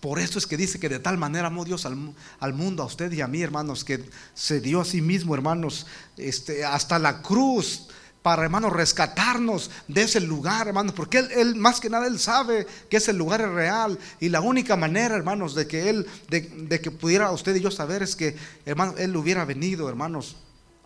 Por 0.00 0.18
eso 0.18 0.38
es 0.38 0.46
que 0.46 0.56
dice 0.56 0.78
que 0.78 0.88
de 0.88 0.98
tal 0.98 1.16
manera 1.16 1.48
amó 1.48 1.64
Dios 1.64 1.86
al, 1.86 2.52
mundo, 2.52 2.82
a 2.82 2.86
usted 2.86 3.10
y 3.12 3.22
a 3.22 3.26
mí, 3.26 3.42
hermanos, 3.42 3.84
que 3.84 4.08
se 4.34 4.60
dio 4.60 4.80
a 4.80 4.84
sí 4.84 5.00
mismo, 5.00 5.34
hermanos, 5.34 5.86
este, 6.16 6.64
hasta 6.64 6.98
la 6.98 7.22
cruz 7.22 7.88
para, 8.22 8.42
hermanos, 8.42 8.72
rescatarnos 8.72 9.70
de 9.88 10.02
ese 10.02 10.20
lugar, 10.20 10.66
hermanos, 10.66 10.92
porque 10.94 11.18
él, 11.18 11.54
más 11.54 11.80
que 11.80 11.88
nada, 11.88 12.08
Él 12.08 12.18
sabe 12.18 12.66
que 12.90 12.96
ese 12.96 13.12
lugar 13.12 13.40
es 13.40 13.48
real 13.48 13.98
y 14.18 14.28
la 14.28 14.40
única 14.40 14.76
manera, 14.76 15.14
hermanos, 15.14 15.54
de 15.54 15.68
que 15.68 15.88
Él, 15.88 16.06
de, 16.28 16.80
que 16.80 16.90
pudiera 16.90 17.30
usted 17.30 17.54
y 17.54 17.60
yo 17.60 17.70
saber 17.70 18.02
es 18.02 18.16
que, 18.16 18.36
hermanos, 18.64 18.96
Él 18.98 19.16
hubiera 19.16 19.44
venido, 19.44 19.88
hermanos, 19.88 20.36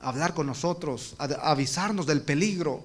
a 0.03 0.11
hablar 0.11 0.35
con 0.35 0.46
nosotros, 0.46 1.14
a, 1.18 1.25
avisarnos 1.51 2.07
del 2.07 2.20
peligro. 2.20 2.85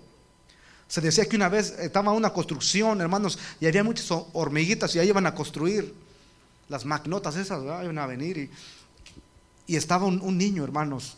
Se 0.88 1.02
decía 1.02 1.26
que 1.26 1.36
una 1.36 1.50
vez 1.50 1.76
estaba 1.78 2.14
una 2.14 2.32
construcción, 2.32 3.02
hermanos, 3.02 3.38
y 3.60 3.68
había 3.68 3.84
muchas 3.84 4.10
hormiguitas 4.32 4.96
y 4.96 5.00
ahí 5.00 5.10
iban 5.10 5.28
a 5.28 5.36
construir 5.36 6.05
las 6.70 6.86
magnotas 6.86 7.36
esas, 7.36 7.62
iban 7.64 7.98
a 7.98 8.08
venir 8.08 8.38
y, 8.38 8.50
y 9.68 9.76
estaba 9.76 10.06
un, 10.06 10.38
niño, 10.38 10.64
hermanos, 10.64 11.18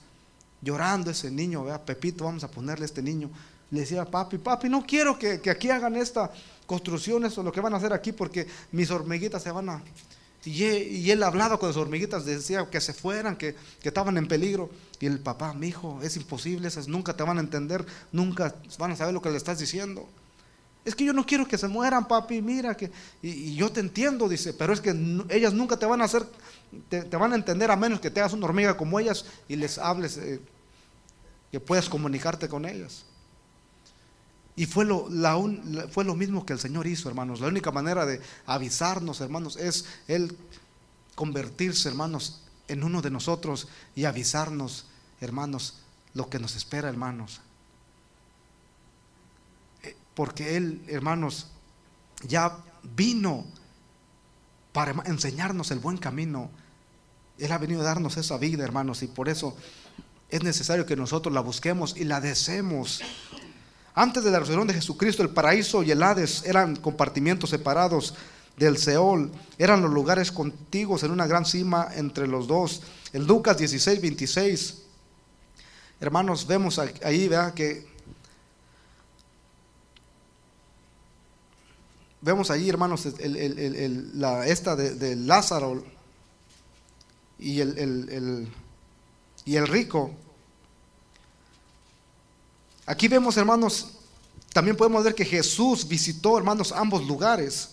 llorando 0.61 1.11
ese 1.11 1.29
niño, 1.29 1.65
vea, 1.65 1.83
Pepito, 1.83 2.23
vamos 2.23 2.43
a 2.43 2.51
ponerle 2.51 2.85
este 2.85 3.01
niño. 3.01 3.29
Le 3.71 3.81
decía, 3.81 4.05
papi, 4.05 4.37
papi, 4.37 4.69
no 4.69 4.85
quiero 4.85 5.19
que, 5.19 5.41
aquí 5.49 5.69
hagan 5.69 5.95
esta 5.95 6.31
construcción, 6.65 7.25
eso 7.25 7.43
lo 7.43 7.51
que 7.51 7.59
van 7.59 7.73
a 7.73 7.77
hacer 7.77 7.91
aquí, 7.91 8.13
porque 8.13 8.47
mis 8.71 8.89
hormiguitas 8.91 9.43
se 9.43 9.51
van 9.51 9.69
a... 9.69 9.83
Y 10.45 11.11
él, 11.11 11.23
hablaba 11.23 11.59
con 11.59 11.67
las 11.67 11.75
hormiguitas, 11.75 12.23
decía 12.23 12.69
que 12.69 12.79
se 12.79 12.93
fueran, 12.93 13.35
que, 13.35 13.55
estaban 13.83 14.17
en 14.17 14.29
peligro. 14.29 14.69
Y 14.99 15.05
el 15.05 15.19
papá, 15.19 15.53
mi 15.53 15.67
hijo, 15.67 15.99
es 16.01 16.15
imposible, 16.15 16.69
esas 16.69 16.87
nunca 16.87 17.17
te 17.17 17.23
van 17.23 17.37
a 17.37 17.41
entender, 17.41 17.85
nunca 18.13 18.55
van 18.79 18.91
a 18.91 18.95
saber 18.95 19.13
lo 19.13 19.21
que 19.21 19.29
le 19.29 19.35
estás 19.35 19.59
diciendo. 19.59 20.07
Es 20.87 20.95
que 20.95 21.03
yo 21.03 21.11
no 21.11 21.25
quiero 21.25 21.45
que 21.45 21.57
se 21.57 21.67
mueran, 21.67 22.07
papi, 22.07 22.41
mira 22.41 22.77
que... 22.77 22.89
Y, 23.21 23.55
yo 23.55 23.69
te 23.69 23.81
entiendo, 23.81 24.29
dice, 24.29 24.53
pero 24.53 24.71
es 24.71 24.79
que 24.79 24.91
ellas 25.27 25.51
nunca 25.51 25.75
te 25.75 25.85
van 25.85 26.01
a 26.01 26.05
hacer, 26.05 26.25
te, 26.87 27.03
van 27.17 27.33
a 27.33 27.35
entender 27.35 27.69
a 27.71 27.75
menos 27.75 27.99
que 27.99 28.09
te 28.09 28.21
hagas 28.21 28.31
una 28.31 28.45
hormiga 28.45 28.77
como 28.77 28.97
ellas 28.97 29.25
y 29.49 29.57
les 29.57 29.79
hables, 29.79 30.15
eh, 30.15 30.39
que 31.51 31.59
puedas 31.59 31.89
comunicarte 31.89 32.47
con 32.47 32.65
ellas. 32.65 33.03
Y 34.55 34.65
fue 34.65 34.85
lo, 34.85 35.09
fue 35.91 36.05
lo 36.05 36.15
mismo 36.15 36.45
que 36.45 36.53
el 36.53 36.59
Señor 36.59 36.87
hizo, 36.87 37.09
hermanos. 37.09 37.41
La 37.41 37.47
única 37.47 37.71
manera 37.71 38.05
de 38.05 38.21
avisarnos, 38.45 39.19
hermanos, 39.19 39.57
es 39.57 39.83
Él 40.07 40.37
convertirse, 41.15 41.89
hermanos, 41.89 42.43
en 42.69 42.85
uno 42.85 43.01
de 43.01 43.11
nosotros 43.11 43.67
y 43.93 44.05
avisarnos, 44.05 44.85
hermanos, 45.19 45.79
lo 46.13 46.29
que 46.29 46.39
nos 46.39 46.55
espera, 46.55 46.87
hermanos. 46.87 47.41
Porque 50.17 50.57
Él, 50.57 50.83
hermanos, 50.87 51.47
ya 52.27 52.57
vino 52.95 53.45
para 54.73 54.95
enseñarnos 55.05 55.69
el 55.69 55.77
buen 55.77 55.97
camino. 55.97 56.49
Él 57.37 57.51
ha 57.51 57.59
venido 57.59 57.81
a 57.81 57.85
darnos 57.85 58.17
esa 58.17 58.37
vida, 58.39 58.63
hermanos, 58.63 59.03
y 59.03 59.07
por 59.07 59.29
eso 59.29 59.55
es 60.29 60.41
necesario 60.41 60.87
que 60.87 60.95
nosotros 60.95 61.31
la 61.35 61.41
busquemos 61.41 61.95
y 61.95 62.03
la 62.03 62.19
deseemos 62.19 63.03
antes 63.99 64.23
de 64.23 64.29
la 64.29 64.37
resurrección 64.37 64.67
de 64.67 64.75
Jesucristo, 64.75 65.23
el 65.23 65.29
paraíso 65.29 65.81
y 65.81 65.89
el 65.89 66.03
Hades 66.03 66.43
eran 66.45 66.75
compartimientos 66.75 67.49
separados 67.49 68.13
del 68.55 68.77
Seol. 68.77 69.31
Eran 69.57 69.81
los 69.81 69.91
lugares 69.91 70.31
contiguos 70.31 71.01
en 71.01 71.09
una 71.09 71.25
gran 71.25 71.45
cima 71.45 71.87
entre 71.95 72.27
los 72.27 72.47
dos. 72.47 72.83
En 73.11 73.25
Lucas 73.25 73.57
16, 73.57 73.99
26, 73.99 74.83
hermanos, 75.99 76.45
vemos 76.45 76.77
ahí, 76.77 77.27
vea 77.27 77.55
que 77.55 77.87
vemos 82.27 82.51
ahí, 82.51 82.69
hermanos, 82.69 83.07
la, 84.13 84.45
esta 84.45 84.75
de, 84.75 85.15
Lázaro 85.15 85.83
y 87.39 87.61
el, 87.61 88.51
y 89.45 89.55
el 89.55 89.67
rico. 89.67 90.11
Aquí 92.85 93.07
vemos, 93.07 93.37
hermanos, 93.37 93.93
también 94.53 94.75
podemos 94.75 95.03
ver 95.03 95.15
que 95.15 95.23
Jesús 95.23 95.87
visitó, 95.87 96.37
hermanos, 96.37 96.71
ambos 96.71 97.05
lugares. 97.07 97.69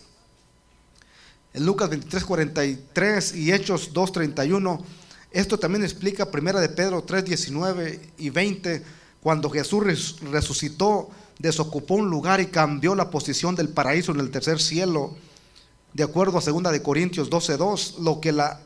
En 1.53 1.67
Lucas 1.67 1.91
23, 1.91 2.25
43 2.25 3.35
y 3.35 3.53
Hechos 3.53 3.93
2, 3.93 4.13
31. 4.13 4.85
Esto 5.33 5.59
también 5.59 5.83
explica 5.83 6.31
Primera 6.31 6.61
de 6.61 6.69
Pedro 6.69 7.03
3, 7.03 7.25
19 7.25 8.13
y 8.19 8.31
20. 8.31 8.85
Cuando 9.21 9.51
Jesús 9.51 10.21
resucitó, 10.31 11.11
desocupó 11.39 11.95
un 11.95 12.11
lugar 12.11 12.41
y 12.41 12.47
cambió 12.47 12.95
la 12.95 13.11
posición 13.11 13.55
del 13.55 13.69
paraíso 13.69 14.13
en 14.13 14.21
el 14.21 14.31
tercer 14.31 14.61
cielo. 14.61 15.15
De 15.93 16.03
acuerdo 16.03 16.39
a 16.39 16.41
2 16.41 16.63
de 16.73 16.83
Corintios 16.83 17.31
12, 17.31 17.57
2, 17.57 17.97
lo 18.01 18.21
que 18.21 18.33
la 18.33 18.61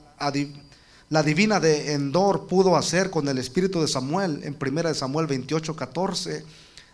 la 1.11 1.23
divina 1.23 1.59
de 1.59 1.95
Endor 1.95 2.47
pudo 2.47 2.77
hacer 2.77 3.11
con 3.11 3.29
el 3.29 3.39
espíritu 3.39 3.81
de 3.81 3.89
Samuel 3.89 4.41
en 4.45 4.57
1 4.61 4.95
Samuel 4.95 5.27
28, 5.27 5.75
14 5.75 6.45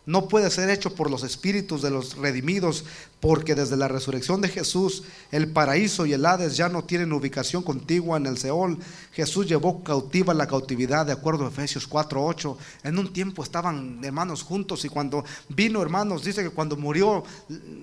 no 0.06 0.28
puede 0.28 0.50
ser 0.50 0.68
hecho 0.68 0.94
por 0.94 1.10
los 1.10 1.22
espíritus 1.22 1.80
de 1.80 1.90
los 1.90 2.16
redimidos, 2.16 2.84
porque 3.20 3.54
desde 3.54 3.78
la 3.78 3.88
resurrección 3.88 4.42
de 4.42 4.48
Jesús 4.50 5.04
el 5.30 5.48
paraíso 5.48 6.04
y 6.04 6.12
el 6.12 6.26
Hades 6.26 6.58
ya 6.58 6.68
no 6.68 6.84
tienen 6.84 7.12
ubicación 7.12 7.62
contigua 7.62 8.18
en 8.18 8.26
el 8.26 8.36
Seol. 8.36 8.78
Jesús 9.12 9.46
llevó 9.46 9.82
cautiva 9.82 10.34
la 10.34 10.46
cautividad, 10.46 11.06
de 11.06 11.12
acuerdo 11.12 11.46
a 11.46 11.48
Efesios 11.48 11.88
4:8. 11.88 12.56
En 12.82 12.98
un 12.98 13.12
tiempo 13.12 13.42
estaban 13.42 14.04
hermanos 14.04 14.42
juntos 14.42 14.84
y 14.84 14.90
cuando 14.90 15.24
vino 15.48 15.80
hermanos, 15.80 16.22
dice 16.22 16.42
que 16.42 16.50
cuando 16.50 16.76
murió 16.76 17.24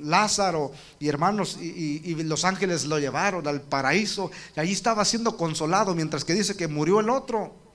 Lázaro 0.03 0.71
y 0.99 1.07
hermanos 1.07 1.57
y, 1.59 2.13
los 2.21 2.45
ángeles 2.45 2.85
lo 2.85 2.99
llevaron 2.99 3.47
al 3.47 3.61
paraíso, 3.61 4.29
y 4.55 4.59
allí 4.59 4.73
estaba 4.73 5.03
siendo 5.05 5.35
consolado, 5.37 5.95
mientras 5.95 6.23
que 6.23 6.33
dice 6.33 6.55
que 6.55 6.67
murió 6.67 6.99
el 6.99 7.09
otro 7.09 7.70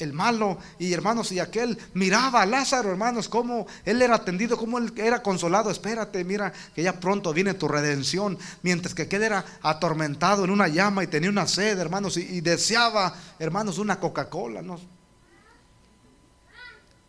el 0.00 0.12
malo 0.12 0.58
y 0.78 0.92
hermanos 0.92 1.32
y 1.32 1.38
aquel 1.38 1.78
miraba 1.94 2.42
a 2.42 2.46
Lázaro 2.46 2.90
hermanos 2.90 3.28
como 3.28 3.66
él 3.84 4.02
era 4.02 4.16
atendido 4.16 4.56
como 4.56 4.78
él 4.78 4.92
era 4.96 5.22
consolado. 5.22 5.70
Espérate 5.70 6.24
mira 6.24 6.52
que 6.74 6.82
ya 6.82 6.98
pronto 6.98 7.32
viene 7.32 7.54
tu 7.54 7.68
redención. 7.68 8.38
Mientras 8.62 8.94
que 8.94 9.02
aquel 9.02 9.22
era 9.22 9.44
atormentado 9.62 10.44
en 10.44 10.50
una 10.50 10.68
llama 10.68 11.04
y 11.04 11.06
tenía 11.06 11.30
una 11.30 11.46
sed 11.46 11.78
hermanos 11.78 12.16
y, 12.16 12.40
deseaba 12.40 13.14
hermanos 13.38 13.78
una 13.78 14.00
Coca-Cola 14.00 14.62
¿no? 14.62 14.80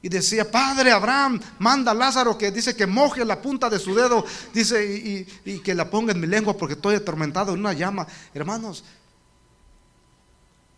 y 0.01 0.10
decía 0.10 0.49
Padre 0.49 0.91
Abraham 0.91 1.39
manda 1.60 1.91
a 1.91 1.95
Lázaro 1.95 2.38
que 2.38 2.51
dice 2.51 2.75
que 2.75 2.86
moje 2.86 3.23
la 3.23 3.41
punta 3.41 3.69
de 3.69 3.80
su 3.80 3.95
dedo 3.95 4.25
dice 4.54 4.84
y, 4.86 5.27
y 5.45 5.60
que 5.60 5.73
la 5.73 5.89
ponga 5.89 6.12
en 6.12 6.19
mi 6.19 6.27
lengua 6.27 6.58
porque 6.58 6.73
estoy 6.73 6.95
atormentado 6.95 7.54
en 7.54 7.60
una 7.60 7.73
llama 7.73 8.06
hermanos 8.34 8.84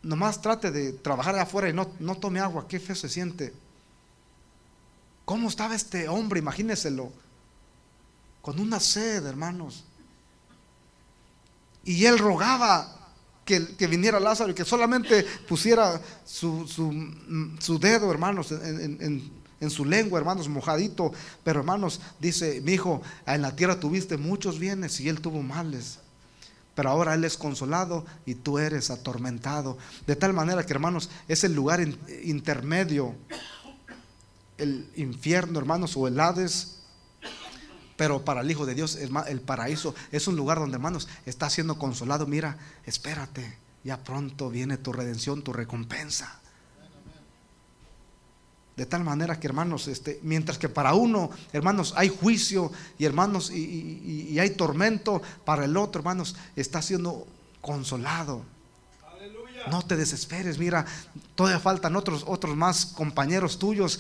nomás 0.04 0.42
trate 0.42 0.70
de 0.70 0.94
trabajar 0.94 1.38
afuera 1.40 1.70
y 1.70 1.74
no, 1.74 1.90
no 2.00 2.16
tome 2.16 2.40
agua, 2.40 2.68
qué 2.68 2.80
feo 2.80 2.96
se 2.96 3.10
siente. 3.10 3.54
¿Cómo 5.26 5.48
estaba 5.48 5.74
este 5.74 6.10
hombre? 6.10 6.40
Imagíneselo. 6.40 7.12
Con 8.42 8.60
una 8.60 8.80
sed, 8.80 9.26
hermanos. 9.26 9.86
Y 11.86 12.06
él 12.06 12.20
rogaba 12.20 13.04
que, 13.46 13.60
viniera 13.88 14.20
Lázaro 14.20 14.52
y 14.52 14.54
que 14.54 14.66
solamente 14.66 15.24
pusiera 15.48 16.02
su, 16.26 16.68
su, 16.68 17.80
dedo, 17.80 18.12
hermanos, 18.12 18.52
en, 18.52 19.32
en, 19.60 19.70
su 19.70 19.86
lengua, 19.86 20.20
hermanos, 20.20 20.50
mojadito. 20.50 21.14
Pero, 21.44 21.62
hermanos, 21.62 22.02
dice, 22.20 22.62
mi 22.62 22.74
hijo, 22.74 23.02
en 23.26 23.42
la 23.42 23.56
tierra 23.56 23.80
tuviste 23.80 24.18
muchos 24.18 24.60
bienes 24.60 25.00
y 25.00 25.08
él 25.08 25.22
tuvo 25.22 25.42
males. 25.42 26.00
Pero 26.76 26.90
ahora 26.90 27.14
Él 27.14 27.24
es 27.24 27.38
consolado 27.38 28.06
y 28.26 28.36
tú 28.36 28.58
eres 28.58 28.90
atormentado. 28.90 29.78
De 30.08 30.16
tal 30.16 30.34
manera 30.34 30.66
que, 30.66 30.74
hermanos, 30.74 31.10
es 31.28 31.44
el 31.44 31.54
lugar 31.54 31.80
intermedio, 32.24 33.16
el 34.58 34.90
infierno, 34.96 35.60
hermanos, 35.60 35.96
o 35.96 36.08
el 36.08 36.20
Hades. 36.20 36.80
Pero 37.96 38.26
para 38.26 38.42
el 38.42 38.50
Hijo 38.50 38.66
de 38.66 38.74
Dios, 38.74 38.96
el 38.96 39.42
paraíso 39.42 39.94
es 40.12 40.28
un 40.28 40.36
lugar 40.36 40.58
donde, 40.58 40.76
hermanos, 40.76 41.08
está 41.28 41.50
siendo 41.50 41.78
consolado. 41.78 42.26
Mira, 42.26 42.58
espérate, 42.86 43.58
ya 43.84 44.04
pronto 44.04 44.50
viene 44.50 44.78
tu 44.78 44.94
redención, 44.94 45.44
tu 45.44 45.54
recompensa. 45.54 46.42
De 48.76 48.88
tal 48.88 49.04
manera 49.04 49.40
que, 49.40 49.46
hermanos, 49.46 49.88
este, 49.88 50.20
mientras 50.24 50.58
que 50.58 50.68
para 50.68 50.96
uno, 50.96 51.30
hermanos, 51.52 51.94
hay 51.96 52.10
juicio 52.10 52.72
y 52.98 53.06
hermanos, 53.06 53.52
y, 53.52 54.38
hay 54.40 54.50
tormento, 54.52 55.22
para 55.46 55.66
el 55.66 55.78
otro, 55.78 56.00
hermanos, 56.00 56.36
está 56.56 56.82
siendo 56.82 57.28
consolado. 57.62 58.42
No 59.70 59.84
te 59.84 59.96
desesperes, 59.96 60.58
mira, 60.58 60.86
todavía 61.36 61.60
faltan 61.60 61.96
otros, 61.96 62.26
otros 62.28 62.56
más 62.56 62.86
compañeros 62.86 63.60
tuyos, 63.60 64.00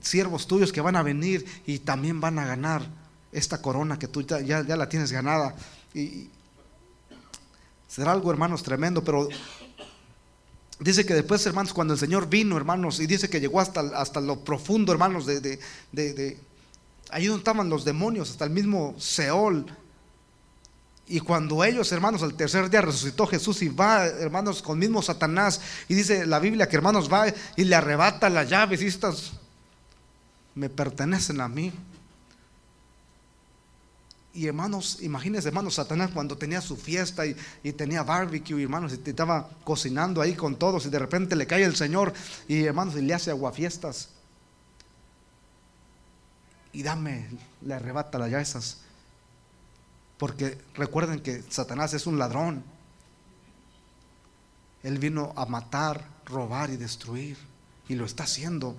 siervos 0.00 0.46
tuyos 0.46 0.72
que 0.72 0.80
van 0.80 0.96
a 0.96 1.02
venir 1.02 1.44
y 1.66 1.80
también 1.80 2.20
van 2.20 2.38
a 2.38 2.46
ganar 2.46 2.82
esta 3.30 3.60
corona 3.60 3.98
que 3.98 4.08
tú 4.08 4.22
ya, 4.22 4.40
ya 4.40 4.76
la 4.76 4.88
tienes 4.88 5.12
ganada. 5.12 5.54
Y 5.92 6.30
será 7.86 8.12
algo, 8.12 8.30
hermanos, 8.32 8.62
tremendo, 8.62 9.04
pero 9.04 9.28
Dice 10.84 11.06
que 11.06 11.14
después, 11.14 11.44
hermanos, 11.46 11.72
cuando 11.72 11.94
el 11.94 11.98
Señor 11.98 12.28
vino, 12.28 12.58
hermanos, 12.58 13.00
y 13.00 13.06
dice 13.06 13.30
que 13.30 13.40
llegó 13.40 13.58
hasta, 13.58 13.80
hasta 13.96 14.20
lo 14.20 14.40
profundo, 14.40 14.92
hermanos, 14.92 15.24
de, 15.24 15.40
de, 15.40 15.58
de, 15.92 16.38
ahí 17.08 17.24
donde 17.24 17.38
estaban 17.38 17.70
los 17.70 17.86
demonios, 17.86 18.30
hasta 18.30 18.44
el 18.44 18.50
mismo 18.50 18.94
Seol. 18.98 19.64
Y 21.06 21.20
cuando 21.20 21.64
ellos, 21.64 21.90
hermanos, 21.90 22.22
al 22.22 22.34
tercer 22.34 22.68
día 22.68 22.82
resucitó 22.82 23.26
Jesús 23.26 23.62
y 23.62 23.70
va, 23.70 24.04
hermanos, 24.04 24.60
con 24.60 24.78
mismo 24.78 25.00
Satanás, 25.00 25.58
y 25.88 25.94
dice 25.94 26.26
la 26.26 26.38
Biblia 26.38 26.68
que, 26.68 26.76
hermanos, 26.76 27.10
va 27.10 27.32
y 27.56 27.64
le 27.64 27.74
arrebata 27.74 28.28
las 28.28 28.50
llaves 28.50 28.82
y 28.82 28.86
estas 28.86 29.32
me 30.54 30.68
pertenecen 30.68 31.40
a 31.40 31.48
mí. 31.48 31.72
Y 34.34 34.48
hermanos, 34.48 34.98
imagínense, 35.00 35.46
hermanos, 35.46 35.74
Satanás 35.74 36.10
cuando 36.12 36.36
tenía 36.36 36.60
su 36.60 36.76
fiesta 36.76 37.24
y, 37.24 37.72
tenía 37.72 38.02
barbecue, 38.02 38.60
hermanos, 38.60 38.92
y 38.92 39.08
estaba 39.08 39.48
cocinando 39.62 40.20
ahí 40.20 40.34
con 40.34 40.56
todos, 40.56 40.84
y 40.86 40.90
de 40.90 40.98
repente 40.98 41.36
le 41.36 41.46
cae 41.46 41.62
el 41.62 41.76
Señor, 41.76 42.12
y 42.48 42.64
hermanos, 42.64 42.96
y 42.96 43.02
le 43.02 43.14
hace 43.14 43.30
aguafiestas. 43.30 44.10
Y 46.72 46.82
dame, 46.82 47.28
le 47.62 47.74
arrebata 47.74 48.18
las 48.18 48.28
llaves. 48.28 48.78
Porque 50.18 50.58
recuerden 50.74 51.20
que 51.20 51.44
Satanás 51.48 51.94
es 51.94 52.08
un 52.08 52.18
ladrón. 52.18 52.64
Él 54.82 54.98
vino 54.98 55.32
a 55.36 55.46
matar, 55.46 56.08
robar 56.26 56.70
y 56.70 56.76
destruir. 56.76 57.38
Y 57.88 57.94
lo 57.94 58.04
está 58.04 58.24
haciendo. 58.24 58.76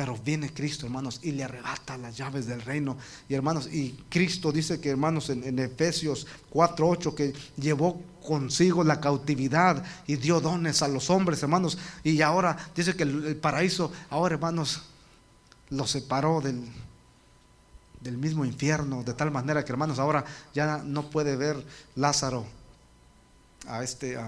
Pero 0.00 0.16
viene 0.16 0.50
Cristo, 0.50 0.86
hermanos, 0.86 1.20
y 1.22 1.32
le 1.32 1.44
arrebata 1.44 1.98
las 1.98 2.16
llaves 2.16 2.46
del 2.46 2.62
reino. 2.62 2.96
Y 3.28 3.34
hermanos, 3.34 3.68
y 3.70 3.90
Cristo 4.08 4.50
dice 4.50 4.80
que, 4.80 4.88
hermanos, 4.88 5.28
en, 5.28 5.44
en 5.44 5.58
Efesios 5.58 6.26
4:8, 6.50 7.14
que 7.14 7.34
llevó 7.58 8.00
consigo 8.26 8.82
la 8.82 8.98
cautividad 8.98 9.84
y 10.06 10.16
dio 10.16 10.40
dones 10.40 10.80
a 10.80 10.88
los 10.88 11.10
hombres, 11.10 11.42
hermanos. 11.42 11.76
Y 12.02 12.22
ahora 12.22 12.56
dice 12.74 12.96
que 12.96 13.02
el, 13.02 13.36
paraíso, 13.36 13.92
ahora, 14.08 14.36
hermanos, 14.36 14.84
lo 15.68 15.86
separó 15.86 16.40
del, 16.40 16.64
del 18.00 18.16
mismo 18.16 18.46
infierno, 18.46 19.02
de 19.02 19.12
tal 19.12 19.30
manera 19.30 19.66
que, 19.66 19.72
hermanos, 19.72 19.98
ahora 19.98 20.24
ya 20.54 20.78
no 20.78 21.10
puede 21.10 21.36
ver 21.36 21.62
Lázaro 21.94 22.46
a 23.66 23.84
este. 23.84 24.18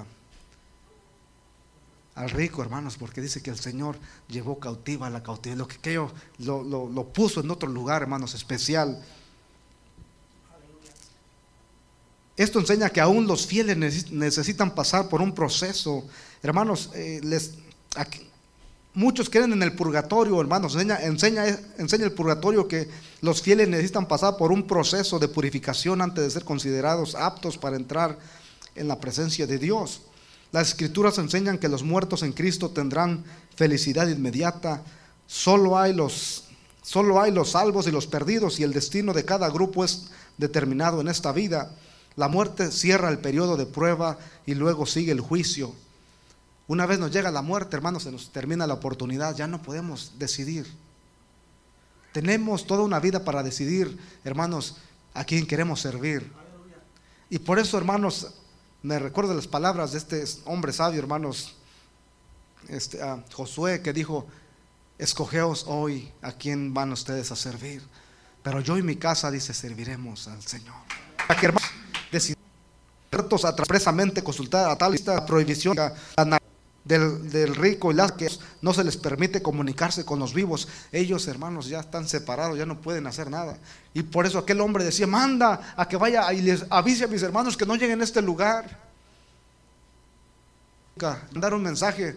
Al 2.14 2.30
rico, 2.30 2.62
hermanos, 2.62 2.96
porque 2.98 3.20
dice 3.20 3.42
que 3.42 3.50
el 3.50 3.58
Señor 3.58 3.98
llevó 4.28 4.58
cautiva 4.58 5.08
la 5.08 5.22
cautividad, 5.22 5.58
lo 5.58 5.68
que 5.68 5.94
lo, 6.38 6.62
lo, 6.62 6.88
lo, 6.88 7.04
puso 7.12 7.40
en 7.40 7.50
otro 7.50 7.68
lugar, 7.68 8.02
hermanos, 8.02 8.34
especial. 8.34 9.02
Esto 12.36 12.58
enseña 12.58 12.90
que 12.90 13.00
aún 13.00 13.26
los 13.26 13.46
fieles 13.46 14.10
necesitan 14.10 14.74
pasar 14.74 15.08
por 15.08 15.22
un 15.22 15.34
proceso. 15.34 16.04
Hermanos, 16.42 16.90
eh, 16.94 17.20
les, 17.22 17.54
aquí, 17.96 18.26
muchos 18.94 19.30
creen 19.30 19.52
en 19.52 19.62
el 19.62 19.74
purgatorio, 19.74 20.40
hermanos. 20.40 20.74
Enseña, 20.74 21.00
enseña, 21.02 21.44
enseña 21.78 22.04
el 22.04 22.12
purgatorio 22.12 22.68
que 22.68 22.88
los 23.22 23.40
fieles 23.40 23.68
necesitan 23.68 24.06
pasar 24.06 24.36
por 24.36 24.52
un 24.52 24.66
proceso 24.66 25.18
de 25.18 25.28
purificación 25.28 26.02
antes 26.02 26.24
de 26.24 26.30
ser 26.30 26.44
considerados 26.44 27.14
aptos 27.14 27.56
para 27.56 27.76
entrar 27.76 28.18
en 28.74 28.88
la 28.88 29.00
presencia 29.00 29.46
de 29.46 29.58
Dios. 29.58 30.02
Las 30.52 30.68
escrituras 30.68 31.16
enseñan 31.16 31.58
que 31.58 31.68
los 31.68 31.82
muertos 31.82 32.22
en 32.22 32.32
Cristo 32.32 32.70
tendrán 32.70 33.24
felicidad 33.56 34.06
inmediata. 34.06 34.82
Solo 35.26 35.78
hay 35.78 35.94
los 35.94 36.44
solo 36.82 37.20
hay 37.20 37.30
los 37.30 37.52
salvos 37.52 37.86
y 37.86 37.92
los 37.92 38.06
perdidos 38.06 38.58
y 38.58 38.64
el 38.64 38.72
destino 38.72 39.12
de 39.14 39.24
cada 39.24 39.48
grupo 39.48 39.84
es 39.84 40.08
determinado 40.36 41.00
en 41.00 41.08
esta 41.08 41.32
vida. 41.32 41.74
La 42.16 42.28
muerte 42.28 42.70
cierra 42.70 43.08
el 43.08 43.18
periodo 43.18 43.56
de 43.56 43.66
prueba 43.66 44.18
y 44.44 44.54
luego 44.54 44.84
sigue 44.84 45.12
el 45.12 45.20
juicio. 45.20 45.72
Una 46.68 46.84
vez 46.84 46.98
nos 46.98 47.12
llega 47.12 47.30
la 47.30 47.42
muerte, 47.42 47.76
hermanos, 47.76 48.02
se 48.02 48.12
nos 48.12 48.30
termina 48.30 48.66
la 48.66 48.74
oportunidad, 48.74 49.34
ya 49.36 49.46
no 49.46 49.62
podemos 49.62 50.12
decidir. 50.18 50.66
Tenemos 52.12 52.66
toda 52.66 52.82
una 52.82 53.00
vida 53.00 53.24
para 53.24 53.42
decidir, 53.42 53.98
hermanos, 54.24 54.76
a 55.14 55.24
quién 55.24 55.46
queremos 55.46 55.80
servir. 55.80 56.30
Y 57.30 57.38
por 57.38 57.58
eso, 57.58 57.78
hermanos, 57.78 58.34
me 58.82 58.98
recuerdo 58.98 59.34
las 59.34 59.46
palabras 59.46 59.92
de 59.92 59.98
este 59.98 60.24
hombre 60.44 60.72
sabio, 60.72 60.98
hermanos, 60.98 61.54
este, 62.68 62.98
Josué, 63.32 63.82
que 63.82 63.92
dijo, 63.92 64.26
escogeos 64.98 65.64
hoy 65.68 66.12
a 66.22 66.32
quién 66.32 66.74
van 66.74 66.92
ustedes 66.92 67.30
a 67.30 67.36
servir. 67.36 67.82
Pero 68.42 68.60
yo 68.60 68.76
y 68.76 68.82
mi 68.82 68.96
casa, 68.96 69.30
dice, 69.30 69.54
serviremos 69.54 70.26
al 70.28 70.42
Señor. 70.42 70.74
Que 71.38 71.46
hermanos 71.46 71.70
decidimos 72.10 72.42
expresamente 73.12 74.22
consultar 74.22 74.70
a 74.70 74.76
tal 74.76 74.92
lista 74.92 75.24
prohibición 75.24 75.76
del, 76.84 77.54
rico 77.54 77.92
y 77.92 77.94
las 77.94 78.12
que 78.12 78.28
no 78.60 78.74
se 78.74 78.84
les 78.84 78.96
permite 78.96 79.42
comunicarse 79.42 80.04
con 80.04 80.18
los 80.18 80.34
vivos. 80.34 80.68
Ellos, 80.90 81.28
hermanos, 81.28 81.68
ya 81.68 81.80
están 81.80 82.08
separados, 82.08 82.58
ya 82.58 82.66
no 82.66 82.80
pueden 82.80 83.06
hacer 83.06 83.30
nada. 83.30 83.58
Y 83.94 84.02
por 84.02 84.26
eso 84.26 84.38
aquel 84.38 84.60
hombre 84.60 84.84
decía, 84.84 85.06
manda 85.06 85.74
a 85.76 85.86
que 85.86 85.96
vaya 85.96 86.32
y 86.32 86.42
les 86.42 86.64
avise 86.70 87.04
a 87.04 87.08
mis 87.08 87.22
hermanos 87.22 87.56
que 87.56 87.66
no 87.66 87.76
lleguen 87.76 88.00
a 88.00 88.04
este 88.04 88.22
lugar. 88.22 88.92
Mandar 91.32 91.54
un 91.54 91.62
mensaje 91.62 92.16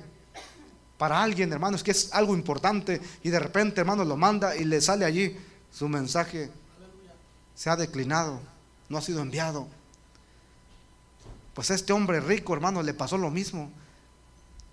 para 0.97 1.22
alguien, 1.22 1.51
hermanos, 1.51 1.84
que 1.84 1.91
es 1.91 2.13
algo 2.13 2.36
importante 2.36 3.01
y 3.24 3.30
de 3.30 3.39
repente, 3.39 3.82
hermanos, 3.82 4.07
lo 4.07 4.18
manda 4.18 4.55
y 4.55 4.63
le 4.63 4.82
sale 4.82 5.05
allí 5.05 5.38
su 5.72 5.88
mensaje. 5.88 6.49
Se 7.55 7.70
ha 7.70 7.76
declinado, 7.76 8.41
no 8.89 8.97
ha 8.97 9.01
sido 9.01 9.22
enviado. 9.22 9.68
Pues 11.53 11.72
a 11.72 11.76
este 11.76 11.93
hombre 11.93 12.20
rico, 12.20 12.53
hermanos, 12.53 12.84
le 12.84 12.93
pasó 12.93 13.18
lo 13.18 13.32
mismo 13.32 13.72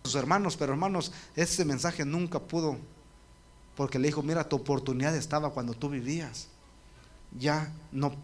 sus 0.04 0.14
hermanos, 0.16 0.56
pero 0.56 0.72
hermanos, 0.72 1.12
ese 1.36 1.64
mensaje 1.64 2.04
nunca 2.04 2.40
pudo, 2.40 2.76
porque 3.76 3.98
le 3.98 4.08
dijo, 4.08 4.22
mira, 4.22 4.48
tu 4.48 4.56
oportunidad 4.56 5.14
estaba 5.16 5.50
cuando 5.50 5.74
tú 5.74 5.88
vivías. 5.88 6.48
Ya 7.38 7.72
no, 7.92 8.14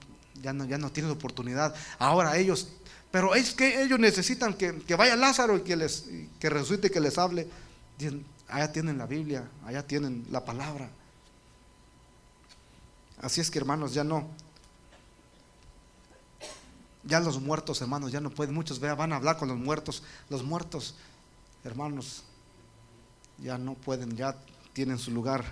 ya 0.43 0.53
no, 0.53 0.64
ya 0.64 0.79
no 0.79 0.91
tienes 0.91 1.12
oportunidad. 1.12 1.74
Ahora 1.99 2.37
ellos, 2.37 2.68
pero 3.11 3.35
es 3.35 3.53
que 3.53 3.83
ellos 3.83 3.99
necesitan 3.99 4.55
que, 4.55 4.79
que 4.81 4.95
vaya 4.97 5.16
Lázaro 5.16 5.57
y 5.57 5.62
que 5.62 5.76
les 5.76 6.05
que 6.39 6.51
resucite 6.51 6.89
y 6.89 6.91
que 6.91 7.01
les 7.01 7.16
hable. 7.16 7.49
Allá 8.49 8.72
tienen 8.72 8.99
la 8.99 9.07
Biblia, 9.07 9.49
allá 9.64 9.87
tienen 9.87 10.26
la 10.31 10.45
palabra. 10.45 10.91
Así 13.20 13.41
es 13.41 13.51
que 13.51 13.59
hermanos, 13.59 13.95
ya 13.95 14.05
no. 14.05 14.29
Ya 17.05 17.20
los 17.20 17.41
muertos, 17.41 17.81
hermanos, 17.81 18.12
ya 18.12 18.20
no 18.20 18.31
pueden. 18.31 18.55
Muchos 18.55 18.81
van 18.81 19.12
a 19.12 19.16
hablar 19.16 19.39
con 19.39 19.49
los 19.49 19.57
muertos. 19.57 20.03
Los 20.29 20.43
muertos 20.43 20.95
hermanos, 21.69 22.23
ya 23.39 23.59
no 23.59 23.75
pueden, 23.75 24.16
ya 24.16 24.35
tienen 24.73 24.99
su 24.99 25.11
lugar. 25.11 25.45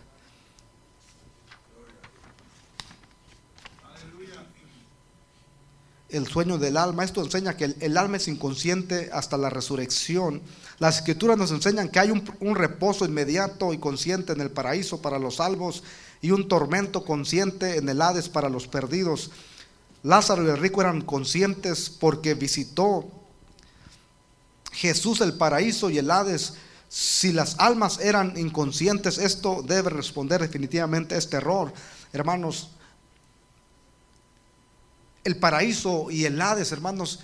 El 6.09 6.27
sueño 6.27 6.57
del 6.57 6.77
alma, 6.77 7.05
esto 7.05 7.23
enseña 7.23 7.57
que 7.57 7.75
el, 7.81 7.99
alma 7.99 8.17
es 8.17 8.29
inconsciente 8.29 9.11
hasta 9.13 9.37
la 9.37 9.51
resurrección. 9.51 10.41
Las 10.79 10.99
escrituras 10.99 11.37
nos 11.37 11.51
enseñan 11.51 11.91
que 11.91 11.99
hay 11.99 12.11
un, 12.11 12.25
un 12.41 12.55
reposo 12.55 13.05
inmediato 13.05 13.75
y 13.75 13.79
consciente 13.79 14.33
en 14.33 14.41
el 14.41 14.51
paraíso 14.51 15.03
para 15.03 15.19
los 15.19 15.37
salvos 15.37 15.83
y 16.23 16.31
un 16.31 16.49
tormento 16.49 17.05
consciente 17.05 17.77
en 17.77 17.89
el 17.89 18.01
Hades 18.01 18.29
para 18.29 18.49
los 18.49 18.69
perdidos. 18.69 19.31
Lázaro 20.03 20.45
y 20.45 20.51
el 20.51 20.59
rico 20.59 20.81
eran 20.81 21.03
conscientes 21.03 21.91
porque 21.91 22.35
visitó 22.35 23.11
Jesús 24.77 25.23
el 25.23 25.33
paraíso 25.33 25.89
y 25.89 25.97
el 25.97 26.11
Hades, 26.11 26.55
si 26.89 27.33
las 27.33 27.57
almas 27.59 27.99
eran 27.99 28.37
inconscientes, 28.37 29.17
esto 29.17 29.63
debe 29.67 29.89
responder 29.89 30.43
definitivamente 30.43 31.15
a 31.15 31.19
este 31.19 31.39
error. 31.39 31.73
Hermanos, 32.13 32.71
el 35.25 35.37
paraíso 35.37 36.11
y 36.11 36.27
el 36.27 36.41
Hades, 36.41 36.73
hermanos, 36.73 37.21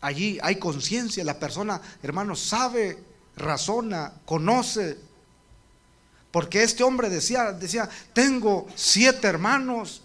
allí 0.00 0.38
hay 0.42 0.56
conciencia, 0.56 1.22
la 1.24 1.38
persona, 1.38 1.80
hermanos, 2.02 2.40
sabe, 2.40 2.98
razona, 3.36 4.12
conoce. 4.24 4.98
Porque 6.32 6.64
este 6.64 6.82
hombre 6.82 7.08
decía, 7.08 7.52
decía, 7.52 7.88
tengo 8.12 8.66
siete 8.74 9.28
hermanos 9.28 10.02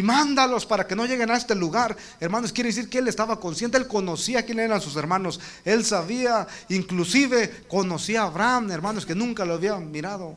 y 0.00 0.02
mándalos 0.02 0.64
para 0.64 0.86
que 0.86 0.96
no 0.96 1.04
lleguen 1.04 1.30
a 1.30 1.36
este 1.36 1.54
lugar. 1.54 1.94
Hermanos, 2.20 2.54
quiere 2.54 2.70
decir 2.70 2.88
que 2.88 2.98
él 2.98 3.08
estaba 3.08 3.38
consciente, 3.38 3.76
él 3.76 3.86
conocía 3.86 4.46
quién 4.46 4.58
eran 4.58 4.80
sus 4.80 4.96
hermanos. 4.96 5.38
Él 5.62 5.84
sabía, 5.84 6.46
inclusive 6.70 7.66
conocía 7.68 8.22
a 8.22 8.24
Abraham, 8.24 8.70
hermanos, 8.70 9.04
que 9.04 9.14
nunca 9.14 9.44
lo 9.44 9.54
habían 9.54 9.90
mirado. 9.90 10.36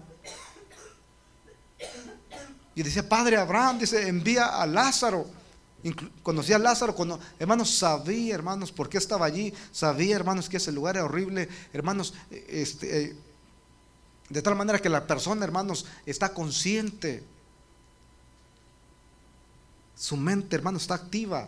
Y 2.76 2.84
decía, 2.84 3.08
Padre 3.08 3.38
Abraham, 3.38 3.80
dice, 3.80 4.06
envía 4.06 4.48
a 4.48 4.68
Lázaro. 4.68 5.28
Conocía 6.22 6.58
a 6.58 6.60
Lázaro, 6.60 6.94
cuando, 6.94 7.18
hermanos, 7.40 7.70
sabía, 7.70 8.36
hermanos, 8.36 8.70
por 8.70 8.90
qué 8.90 8.98
estaba 8.98 9.26
allí. 9.26 9.54
Sabía, 9.72 10.18
hermanos, 10.18 10.50
que 10.50 10.58
ese 10.58 10.74
lugar 10.74 10.98
era 10.98 11.06
horrible. 11.06 11.48
Hermanos, 11.72 12.14
este, 12.50 13.16
de 14.28 14.42
tal 14.42 14.56
manera 14.56 14.80
que 14.80 14.90
la 14.90 15.08
persona, 15.08 15.46
hermanos, 15.46 15.86
está 16.06 16.34
consciente 16.34 17.24
su 20.04 20.18
mente, 20.18 20.54
hermano, 20.58 20.80
está 20.80 20.96
activa. 20.96 21.48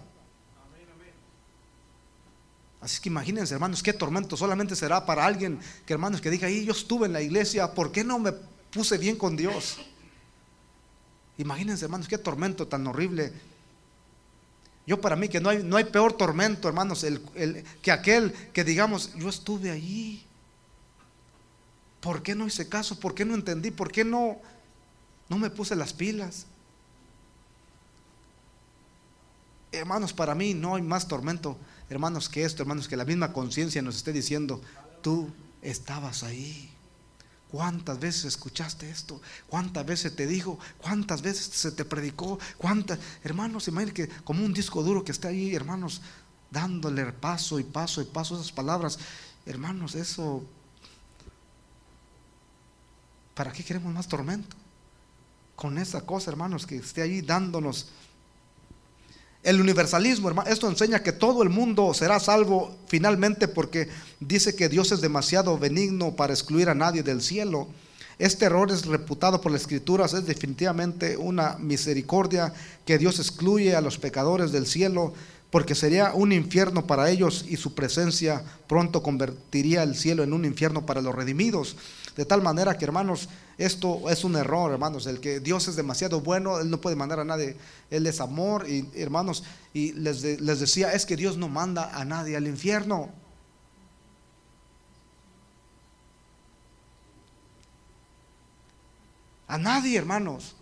Así 2.80 3.01
que 3.01 3.10
imagínense, 3.10 3.53
hermanos, 3.53 3.84
qué 3.84 3.91
tormento 3.91 4.38
solamente 4.38 4.78
será 4.78 5.06
para 5.06 5.26
alguien 5.26 5.60
que, 5.86 5.91
hermanos, 5.91 6.22
que 6.22 6.30
diga, 6.30 6.49
yo 6.49 6.72
estuve 6.72 7.08
en 7.08 7.12
la 7.12 7.22
iglesia, 7.22 7.74
¿por 7.74 7.91
qué 7.91 8.06
no 8.06 8.18
me 8.18 8.32
puse 8.72 8.97
bien 8.97 9.18
con 9.18 9.36
Dios? 9.36 9.78
Imagínense, 11.38 11.84
hermanos, 11.84 12.08
qué 12.08 12.18
tormento 12.18 12.66
tan 12.66 12.88
horrible. 12.88 13.34
Yo 14.88 15.01
para 15.01 15.18
mí 15.18 15.28
que 15.28 15.41
no 15.41 15.49
hay, 15.49 15.62
no 15.62 15.76
hay 15.76 15.84
peor 15.84 16.14
tormento, 16.14 16.70
hermanos, 16.70 17.03
el, 17.03 17.22
que 17.82 17.91
aquel 17.91 18.32
que 18.53 18.64
digamos, 18.64 19.16
yo 19.16 19.28
estuve 19.28 19.70
allí. 19.70 20.26
¿Por 21.99 22.24
qué 22.24 22.36
no 22.36 22.47
hice 22.47 22.70
caso? 22.70 23.01
¿Por 23.01 23.16
qué 23.16 23.26
no 23.26 23.36
entendí? 23.36 23.72
¿Por 23.72 23.91
qué 23.91 24.06
no, 24.06 24.38
no 25.28 25.38
me 25.38 25.49
puse 25.49 25.76
las 25.76 25.91
pilas? 25.91 26.45
Hermanos, 29.76 30.13
para 30.13 30.36
mí 30.36 30.53
no 30.53 30.76
hay 30.76 30.82
más 30.82 31.07
tormento, 31.07 31.57
hermanos, 31.89 32.30
que 32.30 32.43
esto, 32.43 32.63
hermanos, 32.63 32.88
que 32.88 32.97
la 32.97 33.05
misma 33.05 33.34
conciencia 33.34 33.82
nos 33.82 33.97
esté 33.97 34.13
diciendo, 34.13 34.61
tú 35.01 35.30
estabas 35.61 36.23
ahí. 36.23 36.71
¿Cuántas 37.51 37.99
veces 37.99 38.26
escuchaste 38.26 38.89
esto? 38.89 39.21
¿Cuántas 39.47 39.86
veces 39.86 40.15
te 40.15 40.28
dijo? 40.28 40.59
¿Cuántas 40.80 41.21
veces 41.21 41.45
se 41.45 41.71
te 41.71 41.86
predicó? 41.86 42.39
¿Cuántas? 42.57 42.99
Hermanos, 43.23 43.67
imagínense 43.67 44.07
que 44.07 44.23
como 44.23 44.43
un 44.43 44.53
disco 44.53 44.84
duro 44.84 45.03
que 45.03 45.11
está 45.11 45.30
ahí, 45.30 45.55
hermanos, 45.55 46.01
dándole 46.51 47.05
paso 47.13 47.59
y 47.59 47.63
paso 47.63 48.01
y 48.01 48.05
paso 48.05 48.36
esas 48.36 48.51
palabras. 48.51 48.99
Hermanos, 49.45 49.95
eso 49.95 50.43
¿Para 53.36 53.51
qué 53.51 53.63
queremos 53.63 53.93
más 53.93 54.07
tormento? 54.07 54.55
Con 55.55 55.78
esa 55.78 56.05
cosa, 56.05 56.32
hermanos, 56.32 56.65
que 56.65 56.78
esté 56.78 57.01
ahí 57.01 57.21
dándonos. 57.21 57.89
El 59.46 59.62
universalismo, 59.62 60.28
hermano, 60.28 60.50
esto 60.50 60.68
enseña 60.68 61.04
que 61.04 61.12
todo 61.12 61.43
el 61.43 61.50
mundo 61.50 61.93
será 61.93 62.20
salvo 62.20 62.76
finalmente 62.88 63.48
porque 63.48 63.89
dice 64.20 64.56
que 64.56 64.70
Dios 64.70 64.91
es 64.91 65.02
demasiado 65.02 65.60
benigno 65.60 66.16
para 66.16 66.34
excluir 66.34 66.68
a 66.68 66.74
nadie 66.74 67.04
del 67.04 67.22
cielo. 67.22 67.68
Este 68.18 68.46
error 68.46 68.72
es 68.72 68.88
reputado 68.88 69.41
por 69.41 69.52
las 69.52 69.62
escrituras, 69.62 70.16
es 70.16 70.26
definitivamente 70.26 71.16
una 71.16 71.58
misericordia 71.60 72.54
que 72.88 72.98
Dios 72.98 73.20
excluye 73.20 73.76
a 73.76 73.82
los 73.82 74.00
pecadores 74.00 74.52
del 74.52 74.66
cielo 74.66 75.14
porque 75.52 75.76
sería 75.76 76.12
un 76.16 76.32
infierno 76.32 76.88
para 76.88 77.12
ellos 77.12 77.46
y 77.48 77.58
su 77.58 77.76
presencia 77.76 78.41
pronto 78.66 79.04
convertiría 79.04 79.84
el 79.84 79.96
cielo 79.96 80.24
en 80.24 80.34
un 80.34 80.43
infierno 80.43 80.88
para 80.88 81.04
los 81.04 81.14
redimidos. 81.14 81.78
De 82.16 82.26
tal 82.26 82.41
manera 82.41 82.78
que, 82.78 82.86
hermanos, 82.86 83.28
esto 83.57 84.09
es 84.09 84.24
un 84.24 84.36
error, 84.36 84.72
hermanos. 84.72 85.05
El 85.05 85.20
que 85.20 85.39
Dios 85.39 85.68
es 85.68 85.76
demasiado 85.76 86.22
bueno, 86.22 86.59
Él 86.59 86.70
no 86.70 86.80
puede 86.80 86.95
mandar 86.95 87.20
a 87.20 87.26
nadie. 87.26 87.57
Él 87.89 88.07
es 88.07 88.22
amor, 88.22 88.70
y 88.70 88.89
hermanos, 88.95 89.43
y 89.74 89.91
les, 89.93 90.24
les 90.24 90.59
decía, 90.59 90.93
es 90.93 91.05
que 91.05 91.18
Dios 91.18 91.38
no 91.38 91.49
manda 91.49 91.91
a 91.93 92.05
nadie 92.05 92.38
al 92.38 92.47
infierno. 92.47 93.09
A 99.47 99.57
nadie, 99.57 99.97
hermanos. 99.97 100.55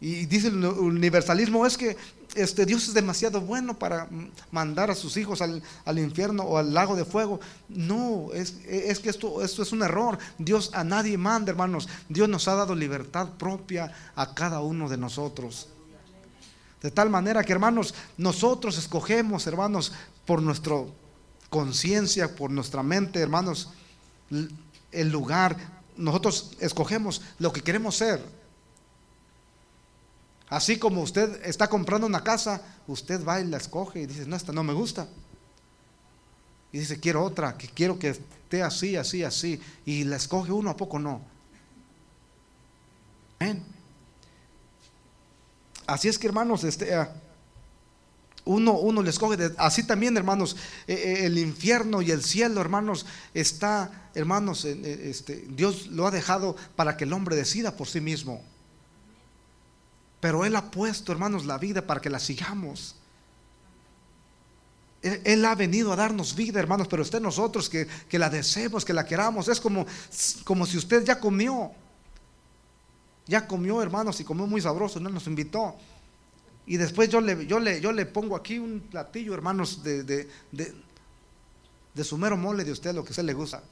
Y 0.00 0.26
dice 0.26 0.48
el 0.48 0.64
universalismo, 0.64 1.66
es 1.66 1.76
que 1.78 1.96
este, 2.34 2.66
Dios 2.66 2.86
es 2.86 2.94
demasiado 2.94 3.40
bueno 3.40 3.78
para 3.78 4.08
mandar 4.50 4.90
a 4.90 4.94
sus 4.94 5.16
hijos 5.16 5.40
al, 5.40 5.98
infierno 5.98 6.42
o 6.42 6.58
al 6.58 6.74
lago 6.74 6.94
de 6.94 7.06
fuego. 7.06 7.40
No, 7.68 8.28
es, 8.34 8.50
que 8.50 9.08
esto, 9.08 9.42
esto 9.42 9.62
es 9.62 9.72
un 9.72 9.82
error. 9.82 10.18
Dios 10.36 10.70
a 10.74 10.84
nadie 10.84 11.16
manda, 11.16 11.50
hermanos. 11.50 11.88
Dios 12.08 12.28
nos 12.28 12.46
ha 12.46 12.54
dado 12.54 12.74
libertad 12.74 13.30
propia 13.38 13.90
a 14.14 14.34
cada 14.34 14.60
uno 14.60 14.88
de 14.88 14.98
nosotros. 14.98 15.68
De 16.82 16.90
tal 16.90 17.08
manera 17.08 17.42
que, 17.42 17.52
hermanos, 17.52 17.94
nosotros 18.18 18.76
escogemos, 18.76 19.46
hermanos, 19.46 19.92
por 20.26 20.42
nuestra 20.42 20.76
conciencia, 21.48 22.36
por 22.36 22.50
nuestra 22.50 22.82
mente, 22.82 23.20
hermanos, 23.20 23.70
el 24.92 25.08
lugar. 25.08 25.56
Nosotros 25.96 26.52
escogemos 26.60 27.22
lo 27.38 27.50
que 27.50 27.62
queremos 27.62 27.96
ser. 27.96 28.22
Así 30.48 30.78
como 30.78 31.02
usted 31.02 31.44
está 31.44 31.68
comprando 31.68 32.06
una 32.06 32.22
casa, 32.22 32.62
usted 32.86 33.24
va 33.24 33.40
y 33.40 33.46
la 33.46 33.56
escoge 33.56 34.02
y 34.02 34.06
dice, 34.06 34.26
no, 34.26 34.36
esta 34.36 34.52
no 34.52 34.62
me 34.62 34.72
gusta. 34.72 35.08
Y 36.72 36.78
dice, 36.78 37.00
quiero 37.00 37.24
otra, 37.24 37.56
que 37.56 37.68
quiero 37.68 37.98
que 37.98 38.10
esté 38.10 38.62
así, 38.62 38.96
así, 38.96 39.24
así. 39.24 39.60
Y 39.84 40.04
la 40.04 40.16
escoge 40.16 40.52
uno, 40.52 40.70
¿a 40.70 40.76
poco 40.76 40.98
no? 40.98 41.20
Así 45.86 46.08
es 46.08 46.18
que 46.18 46.26
hermanos, 46.26 46.64
este, 46.64 46.94
ah, 46.94 47.12
uno, 48.44 48.72
uno 48.72 49.02
le 49.02 49.10
escoge. 49.10 49.52
así 49.58 49.84
también, 49.84 50.16
hermanos, 50.16 50.56
eh, 50.86 50.94
eh, 50.94 51.26
el 51.26 51.38
infierno 51.38 52.02
y 52.02 52.10
el 52.12 52.22
cielo, 52.22 52.60
hermanos, 52.60 53.06
está, 53.34 54.10
hermanos, 54.14 54.64
este, 54.64 55.44
Dios 55.48 55.88
lo 55.88 56.06
ha 56.06 56.10
dejado 56.10 56.56
para 56.76 56.96
que 56.96 57.04
el 57.04 57.12
hombre 57.12 57.36
decida 57.36 57.76
por 57.76 57.88
sí 57.88 58.00
mismo. 58.00 58.42
Pero 60.20 60.44
Él 60.44 60.56
ha 60.56 60.70
puesto, 60.70 61.12
hermanos, 61.12 61.44
la 61.44 61.58
vida 61.58 61.86
para 61.86 62.00
que 62.00 62.10
la 62.10 62.18
sigamos. 62.18 62.96
Él, 65.02 65.44
ha 65.44 65.54
venido 65.54 65.92
a 65.92 65.96
darnos 65.96 66.34
vida, 66.34 66.58
hermanos, 66.58 66.88
pero 66.88 67.02
usted 67.02 67.20
nosotros 67.20 67.68
que, 67.68 67.86
la 68.18 68.28
deseemos, 68.28 68.84
que 68.84 68.92
la 68.92 69.04
queramos. 69.04 69.46
Es 69.48 69.60
como, 69.60 69.86
como 70.44 70.66
si 70.66 70.78
usted 70.78 71.04
ya 71.04 71.20
comió. 71.20 71.70
Ya 73.26 73.46
comió, 73.46 73.82
hermanos, 73.82 74.20
y 74.20 74.24
comió 74.24 74.46
muy 74.46 74.60
sabroso, 74.60 74.98
no 75.00 75.10
nos 75.10 75.26
invitó. 75.26 75.76
Y 76.66 76.76
después 76.76 77.08
yo 77.08 77.20
le, 77.20 77.46
yo 77.46 77.60
le, 77.60 77.80
yo 77.80 77.92
le 77.92 78.06
pongo 78.06 78.34
aquí 78.34 78.58
un 78.58 78.80
platillo, 78.80 79.34
hermanos, 79.34 79.82
de, 79.82 80.02
de, 80.02 80.28
de, 80.50 80.74
de 81.94 82.04
su 82.04 82.18
mero 82.18 82.36
mole 82.36 82.64
de 82.64 82.72
usted, 82.72 82.94
lo 82.94 83.04
que 83.04 83.10
a 83.10 83.12
usted 83.12 83.24
le 83.24 83.34
gusta. 83.34 83.62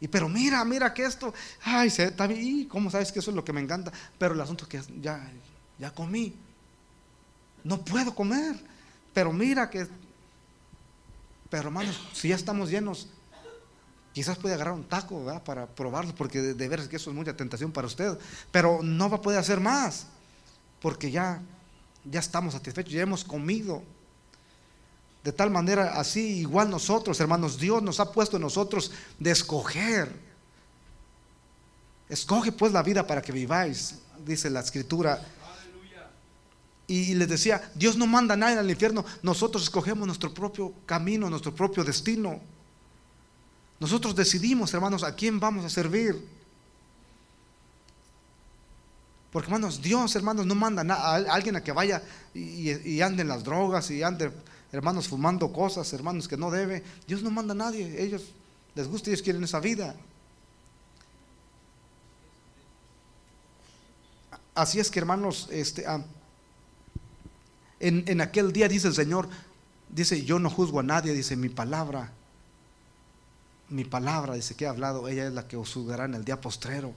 Y 0.00 0.08
pero 0.08 0.28
mira, 0.28 0.64
mira 0.64 0.94
que 0.94 1.04
esto, 1.04 1.34
ay, 1.62 1.90
se, 1.90 2.04
está 2.04 2.26
bien, 2.26 2.66
¿cómo 2.68 2.90
sabes 2.90 3.12
que 3.12 3.18
eso 3.18 3.30
es 3.30 3.36
lo 3.36 3.44
que 3.44 3.52
me 3.52 3.60
encanta? 3.60 3.92
Pero 4.18 4.34
el 4.34 4.40
asunto 4.40 4.64
es 4.64 4.68
que 4.68 5.00
ya, 5.00 5.30
ya 5.78 5.90
comí. 5.92 6.34
No 7.62 7.84
puedo 7.84 8.14
comer. 8.14 8.56
Pero 9.12 9.32
mira 9.32 9.68
que, 9.68 9.86
pero 11.50 11.64
hermanos, 11.64 12.00
si 12.12 12.28
ya 12.28 12.36
estamos 12.36 12.70
llenos, 12.70 13.08
quizás 14.12 14.38
puede 14.38 14.54
agarrar 14.54 14.74
un 14.74 14.84
taco 14.84 15.24
para 15.44 15.66
probarlo, 15.66 16.14
porque 16.14 16.40
de, 16.40 16.54
de 16.54 16.68
veras 16.68 16.88
que 16.88 16.96
eso 16.96 17.10
es 17.10 17.16
mucha 17.16 17.36
tentación 17.36 17.72
para 17.72 17.86
usted. 17.86 18.16
Pero 18.50 18.80
no 18.82 19.10
va 19.10 19.16
a 19.16 19.20
poder 19.20 19.38
hacer 19.38 19.60
más, 19.60 20.06
porque 20.80 21.10
ya, 21.10 21.42
ya 22.04 22.20
estamos 22.20 22.54
satisfechos, 22.54 22.92
ya 22.92 23.02
hemos 23.02 23.24
comido. 23.24 23.82
De 25.22 25.32
tal 25.32 25.50
manera, 25.50 26.00
así 26.00 26.38
igual 26.38 26.70
nosotros, 26.70 27.20
hermanos, 27.20 27.58
Dios 27.58 27.82
nos 27.82 28.00
ha 28.00 28.10
puesto 28.10 28.36
en 28.36 28.42
nosotros 28.42 28.90
de 29.18 29.30
escoger. 29.30 30.10
Escoge 32.08 32.52
pues 32.52 32.72
la 32.72 32.82
vida 32.82 33.06
para 33.06 33.20
que 33.20 33.30
viváis, 33.30 33.96
dice 34.24 34.48
la 34.48 34.60
escritura. 34.60 35.22
Y 36.86 37.14
les 37.14 37.28
decía, 37.28 37.70
Dios 37.74 37.96
no 37.96 38.06
manda 38.06 38.34
a 38.34 38.36
nadie 38.36 38.58
al 38.58 38.70
infierno, 38.70 39.04
nosotros 39.22 39.62
escogemos 39.62 40.06
nuestro 40.06 40.32
propio 40.32 40.72
camino, 40.86 41.28
nuestro 41.28 41.54
propio 41.54 41.84
destino. 41.84 42.40
Nosotros 43.78 44.16
decidimos, 44.16 44.72
hermanos, 44.74 45.04
a 45.04 45.14
quién 45.14 45.38
vamos 45.38 45.64
a 45.64 45.68
servir. 45.68 46.16
Porque, 49.30 49.46
hermanos, 49.46 49.80
Dios, 49.80 50.16
hermanos, 50.16 50.46
no 50.46 50.54
manda 50.54 50.82
a 50.82 51.14
alguien 51.14 51.56
a 51.56 51.62
que 51.62 51.70
vaya 51.72 52.02
y, 52.34 52.70
y 52.70 53.02
ande 53.02 53.22
en 53.22 53.28
las 53.28 53.44
drogas 53.44 53.90
y 53.90 54.02
ande 54.02 54.32
hermanos 54.72 55.08
fumando 55.08 55.52
cosas, 55.52 55.92
hermanos 55.92 56.28
que 56.28 56.36
no 56.36 56.50
debe. 56.50 56.82
Dios 57.06 57.22
no 57.22 57.30
manda 57.30 57.52
a 57.52 57.56
nadie, 57.56 58.02
ellos 58.02 58.22
les 58.74 58.88
gusta, 58.88 59.10
ellos 59.10 59.22
quieren 59.22 59.44
esa 59.44 59.60
vida. 59.60 59.94
Así 64.54 64.78
es 64.78 64.90
que 64.90 64.98
hermanos, 64.98 65.48
este, 65.50 65.86
ah, 65.86 66.04
en, 67.78 68.04
en 68.06 68.20
aquel 68.20 68.52
día 68.52 68.68
dice 68.68 68.88
el 68.88 68.94
Señor, 68.94 69.28
dice, 69.88 70.24
yo 70.24 70.38
no 70.38 70.50
juzgo 70.50 70.80
a 70.80 70.82
nadie, 70.82 71.12
dice 71.12 71.36
mi 71.36 71.48
palabra, 71.48 72.12
mi 73.70 73.84
palabra, 73.84 74.34
dice 74.34 74.54
que 74.54 74.64
he 74.64 74.68
hablado, 74.68 75.08
ella 75.08 75.26
es 75.26 75.32
la 75.32 75.46
que 75.46 75.56
os 75.56 75.72
juzgará 75.72 76.04
en 76.04 76.14
el 76.14 76.24
día 76.24 76.40
postrero. 76.40 76.92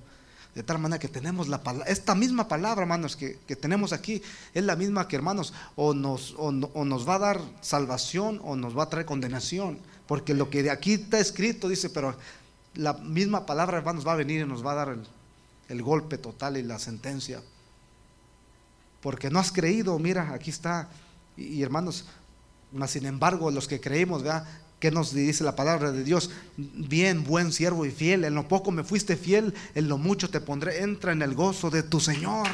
De 0.56 0.62
tal 0.62 0.78
manera 0.78 1.00
que 1.00 1.08
tenemos 1.08 1.48
la 1.48 1.64
palabra, 1.64 1.90
esta 1.92 2.14
misma 2.14 2.48
palabra, 2.48 2.84
hermanos, 2.84 3.16
que, 3.16 3.38
tenemos 3.56 3.92
aquí, 3.92 4.22
es 4.54 4.64
la 4.64 4.76
misma 4.76 5.08
que, 5.08 5.16
hermanos, 5.16 5.52
o 5.76 5.96
nos, 5.96 6.36
o, 6.38 6.52
nos 6.52 7.10
va 7.10 7.16
a 7.16 7.20
dar 7.20 7.42
salvación 7.62 8.40
o 8.44 8.56
nos 8.56 8.78
va 8.78 8.84
a 8.84 8.90
traer 8.90 9.08
condenación. 9.08 9.80
Porque 10.06 10.36
lo 10.36 10.52
que 10.52 10.62
de 10.62 10.70
aquí 10.70 10.94
está 10.94 11.20
escrito, 11.20 11.68
dice, 11.68 11.90
pero 11.90 12.16
la 12.76 12.94
misma 12.94 13.48
palabra, 13.48 13.78
hermanos, 13.78 14.06
va 14.06 14.14
a 14.14 14.18
venir 14.18 14.42
y 14.42 14.46
nos 14.46 14.64
va 14.64 14.74
a 14.74 14.76
dar 14.76 14.98
el, 15.70 15.82
golpe 15.82 16.20
total 16.20 16.58
y 16.58 16.62
la 16.62 16.78
sentencia. 16.78 17.42
Porque 19.02 19.32
no 19.32 19.40
has 19.40 19.52
creído, 19.52 19.98
mira, 19.98 20.34
aquí 20.34 20.52
está. 20.52 20.88
Y, 21.36 21.64
hermanos, 21.64 22.06
sin 22.86 23.08
embargo, 23.08 23.50
los 23.50 23.68
que 23.68 23.82
creímos, 23.82 24.22
¿verdad? 24.22 24.48
¿Qué 24.84 24.92
nos 24.92 25.14
dice 25.14 25.46
la 25.46 25.56
palabra 25.56 25.94
de 25.94 26.04
Dios? 26.04 26.30
Bien, 26.58 27.24
buen 27.24 27.54
siervo 27.54 27.86
y 27.86 27.90
fiel. 27.90 28.26
En 28.26 28.36
lo 28.36 28.50
poco 28.50 28.70
me 28.70 28.84
fuiste 28.84 29.16
fiel, 29.16 29.54
en 29.76 29.88
lo 29.88 29.98
mucho 29.98 30.30
te 30.30 30.42
pondré. 30.42 30.84
Entra 30.84 31.14
en 31.14 31.22
el 31.22 31.36
gozo 31.36 31.70
de 31.70 31.84
tu 31.84 32.02
Señor. 32.02 32.50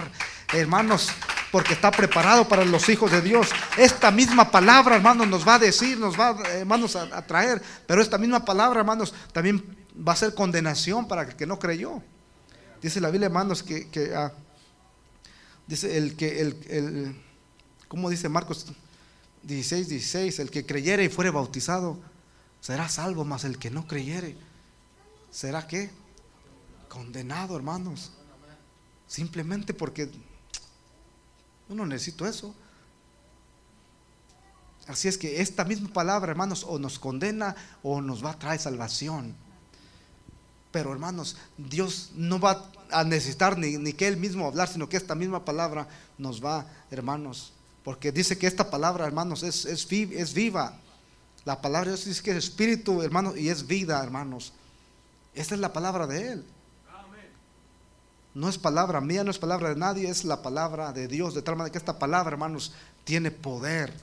Hermanos, 0.54 1.10
porque 1.52 1.74
está 1.74 1.90
preparado 1.90 2.48
para 2.48 2.64
los 2.66 2.88
hijos 2.88 3.12
de 3.12 3.24
Dios. 3.24 3.50
Esta 3.80 4.12
misma 4.12 4.52
palabra, 4.52 4.98
hermanos, 4.98 5.28
nos 5.28 5.48
va 5.48 5.56
a 5.56 5.58
decir, 5.58 5.98
nos 5.98 6.20
va, 6.20 6.38
hermanos, 6.50 6.96
a, 6.96 7.26
traer. 7.26 7.64
Pero 7.88 8.00
esta 8.00 8.20
misma 8.20 8.46
palabra, 8.46 8.82
hermanos, 8.82 9.12
también 9.34 9.66
va 10.08 10.14
a 10.14 10.16
ser 10.16 10.36
condenación 10.36 11.08
para 11.08 11.24
el 11.24 11.36
que 11.36 11.48
no 11.48 11.58
creyó. 11.58 12.00
Dice 12.80 13.02
la 13.02 13.10
Biblia, 13.10 13.26
hermanos, 13.26 13.64
que, 13.64 13.88
ah, 14.16 14.32
dice 15.66 15.98
el 15.98 16.16
que, 16.16 16.42
el, 16.42 16.58
el, 16.70 17.16
¿cómo 17.88 18.08
dice 18.08 18.30
Marcos 18.30 18.68
16, 19.42 19.90
16? 19.90 20.38
El 20.38 20.52
que 20.52 20.64
creyere 20.68 21.04
y 21.04 21.10
fuere 21.10 21.32
bautizado 21.32 22.08
será 22.62 22.90
salvo, 22.90 23.26
mas 23.26 23.44
el 23.44 23.58
que 23.58 23.70
no 23.70 23.88
creyere, 23.88 24.38
¿será 25.32 25.68
qué? 25.68 25.90
Condenado, 26.88 27.56
hermanos. 27.56 28.12
Simplemente 29.08 29.74
porque 29.74 30.10
uno 31.68 31.86
necesito 31.86 32.28
eso. 32.28 32.54
Así 34.88 35.08
es 35.08 35.18
que 35.18 35.42
esta 35.42 35.66
misma 35.66 35.90
palabra, 35.90 36.32
hermanos, 36.32 36.66
o 36.68 36.80
nos 36.80 36.98
condena 36.98 37.56
o 37.84 38.02
nos 38.02 38.24
va 38.26 38.32
a 38.32 38.40
traer 38.40 38.60
salvación. 38.60 39.36
Pero 40.72 40.92
hermanos, 40.92 41.38
Dios 41.58 42.12
no 42.16 42.40
va 42.40 42.72
a 42.92 43.04
necesitar 43.04 43.58
ni, 43.58 43.94
que 43.94 44.08
Él 44.08 44.18
mismo 44.18 44.48
hablar, 44.48 44.68
sino 44.68 44.90
que 44.90 44.98
esta 44.98 45.16
misma 45.16 45.46
palabra 45.46 45.88
nos 46.18 46.44
va, 46.44 46.66
hermanos. 46.92 47.54
Porque 47.84 48.12
dice 48.12 48.38
que 48.38 48.48
esta 48.48 48.70
palabra, 48.70 49.06
hermanos, 49.06 49.44
es, 49.44 49.66
es 49.66 50.34
viva. 50.34 50.80
La 51.46 51.62
palabra 51.62 51.92
de 51.92 51.96
Dios 51.96 52.06
dice 52.06 52.24
que 52.24 52.32
es 52.32 52.38
espíritu, 52.38 53.02
hermanos, 53.02 53.38
y 53.38 53.50
es 53.50 53.66
vida, 53.66 54.02
hermanos. 54.04 54.54
Esta 55.34 55.56
es 55.56 55.62
la 55.62 55.74
palabra 55.74 56.08
de 56.08 56.34
Él. 56.34 56.46
no 58.34 58.48
es 58.48 58.58
palabra 58.58 59.02
mía, 59.02 59.24
no 59.24 59.32
es 59.32 59.40
palabra 59.40 59.70
de 59.70 59.76
nadie, 59.76 60.10
es 60.10 60.24
la 60.24 60.42
palabra 60.42 60.94
de 60.94 61.08
Dios, 61.08 61.34
de 61.34 61.42
tal 61.42 61.56
manera 61.56 61.72
que 61.72 61.78
esta 61.78 61.98
palabra, 61.98 62.32
hermanos, 62.32 62.74
tiene 63.04 63.32
poder. 63.32 63.94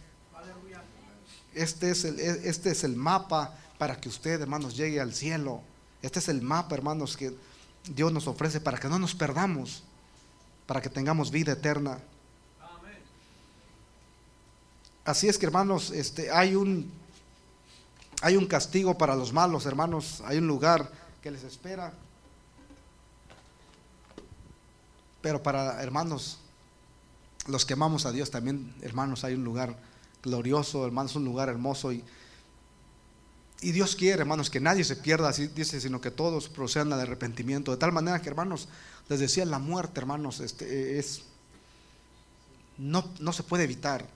Este 1.54 1.90
es 1.90 2.04
el, 2.04 2.20
este 2.20 2.70
es 2.70 2.84
el 2.84 2.96
mapa 2.96 3.54
para 3.78 3.98
que 3.98 4.08
usted, 4.08 4.40
hermanos, 4.40 4.76
llegue 4.76 5.00
al 5.00 5.14
cielo. 5.14 5.62
Este 6.02 6.18
es 6.18 6.28
el 6.28 6.42
mapa, 6.42 6.74
hermanos, 6.74 7.16
que 7.16 7.34
Dios 7.84 8.12
nos 8.12 8.26
ofrece 8.26 8.60
para 8.60 8.78
que 8.78 8.88
no 8.88 8.98
nos 8.98 9.14
perdamos, 9.14 9.82
para 10.66 10.80
que 10.80 10.90
tengamos 10.90 11.30
vida 11.30 11.52
eterna. 11.52 11.98
Así 15.04 15.28
es 15.28 15.38
que, 15.38 15.46
hermanos, 15.46 15.92
este, 15.92 16.30
hay 16.32 16.56
un 16.56 16.90
hay 18.22 18.36
un 18.36 18.46
castigo 18.46 18.96
para 18.96 19.14
los 19.14 19.32
malos, 19.32 19.66
hermanos. 19.66 20.22
Hay 20.24 20.38
un 20.38 20.46
lugar 20.46 20.90
que 21.22 21.30
les 21.30 21.44
espera. 21.44 21.92
Pero 25.20 25.42
para 25.42 25.82
hermanos, 25.82 26.38
los 27.46 27.64
que 27.64 27.74
amamos 27.74 28.06
a 28.06 28.12
Dios 28.12 28.30
también, 28.30 28.74
hermanos, 28.80 29.24
hay 29.24 29.34
un 29.34 29.44
lugar 29.44 29.76
glorioso, 30.22 30.84
hermanos, 30.84 31.16
un 31.16 31.24
lugar 31.24 31.48
hermoso. 31.48 31.92
Y, 31.92 32.04
y 33.60 33.72
Dios 33.72 33.96
quiere, 33.96 34.20
hermanos, 34.20 34.50
que 34.50 34.60
nadie 34.60 34.84
se 34.84 34.96
pierda, 34.96 35.28
así 35.28 35.48
dice, 35.48 35.80
sino 35.80 36.00
que 36.00 36.10
todos 36.10 36.48
procedan 36.48 36.92
al 36.92 37.00
arrepentimiento. 37.00 37.70
De 37.70 37.76
tal 37.76 37.92
manera 37.92 38.20
que, 38.22 38.28
hermanos, 38.28 38.68
les 39.08 39.20
decía, 39.20 39.44
la 39.44 39.58
muerte, 39.58 40.00
hermanos, 40.00 40.40
este, 40.40 40.98
es, 40.98 41.22
no, 42.78 43.04
no 43.20 43.32
se 43.32 43.42
puede 43.42 43.64
evitar. 43.64 44.15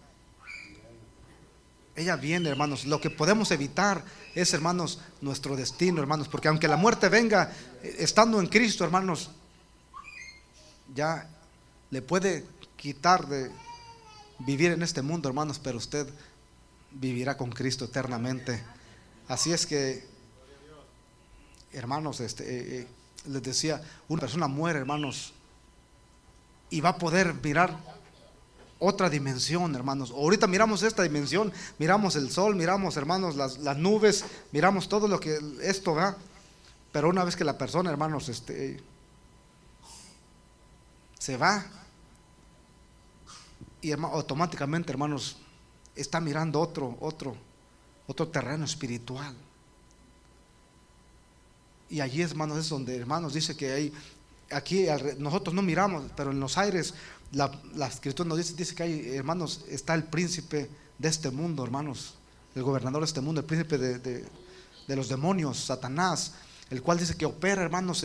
Ella 2.01 2.17
viene, 2.17 2.49
hermanos. 2.49 2.87
Lo 2.87 2.99
que 2.99 3.11
podemos 3.11 3.51
evitar 3.51 4.03
es, 4.35 4.55
hermanos, 4.55 5.01
nuestro 5.21 5.55
destino, 5.55 6.01
hermanos. 6.01 6.29
Porque 6.29 6.49
aunque 6.49 6.67
la 6.67 6.79
muerte 6.79 7.11
venga, 7.11 7.53
estando 7.83 8.41
en 8.41 8.47
Cristo, 8.47 8.85
hermanos, 8.85 9.31
ya 10.95 11.29
le 11.91 12.01
puede 12.01 12.47
quitar 12.77 13.27
de 13.27 13.51
vivir 14.39 14.71
en 14.71 14.83
este 14.83 15.03
mundo, 15.03 15.29
hermanos, 15.29 15.59
pero 15.59 15.77
usted 15.77 16.09
vivirá 16.91 17.37
con 17.37 17.51
Cristo 17.51 17.85
eternamente. 17.85 18.63
Así 19.29 19.53
es 19.53 19.67
que, 19.67 20.07
hermanos, 21.71 22.21
este, 22.21 22.45
eh, 22.45 22.81
eh, 22.81 22.87
les 23.27 23.43
decía, 23.43 23.83
una 24.09 24.21
persona 24.21 24.49
muere, 24.49 24.79
hermanos, 24.79 25.35
y 26.71 26.81
va 26.81 26.91
a 26.91 26.97
poder 26.97 27.35
mirar 27.35 27.77
otra 28.81 29.09
dimensión, 29.09 29.75
hermanos. 29.77 30.11
Ahorita 30.11 30.47
miramos 30.47 30.83
esta 30.83 31.03
dimensión, 31.03 31.53
miramos 31.79 32.17
el 32.17 32.31
sol, 32.31 32.57
miramos, 32.57 32.97
hermanos, 32.97 33.37
las, 33.37 33.77
nubes, 33.77 34.25
miramos 34.51 34.89
todo 34.89 35.07
lo 35.07 35.21
que 35.21 35.39
esto 35.63 35.95
va. 35.95 36.17
Pero 36.91 37.09
una 37.09 37.23
vez 37.23 37.37
que 37.37 37.45
la 37.45 37.57
persona, 37.57 37.91
hermanos, 37.91 38.29
este, 38.29 38.83
se 41.19 41.37
va, 41.37 41.65
y 43.83 43.93
automáticamente, 43.93 44.91
hermanos, 44.91 45.37
está 45.95 46.21
mirando 46.21 46.59
otro, 46.59 46.97
otro, 47.01 47.37
otro 48.07 48.29
terreno 48.29 48.65
espiritual. 48.65 49.37
Y 51.91 52.01
allí, 52.01 52.23
hermanos, 52.23 52.59
es 52.59 52.69
donde, 52.69 52.97
hermanos, 52.97 53.35
dice 53.35 53.57
que 53.57 53.73
hay, 53.73 53.93
aquí 54.51 54.87
nosotros 55.19 55.55
no 55.55 55.63
miramos, 55.63 56.05
pero 56.17 56.31
en 56.31 56.41
los 56.41 56.57
aires 56.57 56.95
la, 57.33 57.87
escritura 57.87 58.29
nos 58.29 58.39
dice, 58.39 58.55
dice 58.55 58.75
que 58.75 58.83
hay, 58.83 59.15
hermanos, 59.15 59.65
está 59.69 59.95
el 59.95 60.05
príncipe 60.05 60.69
de 60.99 61.09
este 61.09 61.31
mundo, 61.31 61.65
hermanos, 61.65 62.15
el 62.55 62.63
gobernador 62.63 63.03
de 63.03 63.07
este 63.07 63.21
mundo, 63.21 63.41
el 63.41 63.47
príncipe 63.47 63.79
de, 63.79 64.27
los 64.89 65.09
demonios, 65.09 65.57
Satanás, 65.57 66.35
el 66.69 66.83
cual 66.83 66.99
dice 66.99 67.17
que 67.17 67.25
opera, 67.25 67.63
hermanos, 67.63 68.05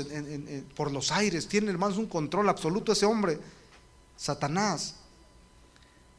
por 0.75 0.91
los 0.91 1.11
aires, 1.11 1.47
tiene, 1.47 1.71
hermanos, 1.71 1.97
un 1.97 2.05
control 2.05 2.47
absoluto 2.49 2.91
ese 2.91 3.07
hombre, 3.07 3.39
Satanás. 4.15 4.97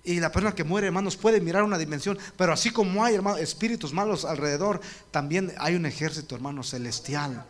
Y 0.03 0.19
la 0.19 0.33
persona 0.33 0.55
que 0.55 0.65
muere, 0.65 0.89
hermanos, 0.89 1.17
puede 1.17 1.41
mirar 1.41 1.63
una 1.63 1.79
dimensión, 1.79 2.19
pero 2.37 2.53
así 2.53 2.71
como 2.71 3.05
hay, 3.05 3.15
hermanos, 3.15 3.41
espíritus 3.41 3.93
malos 3.93 4.25
alrededor, 4.25 4.81
también 5.13 5.53
hay 5.59 5.77
un 5.77 5.87
ejército, 5.87 6.35
hermanos, 6.35 6.71
celestial. 6.71 7.47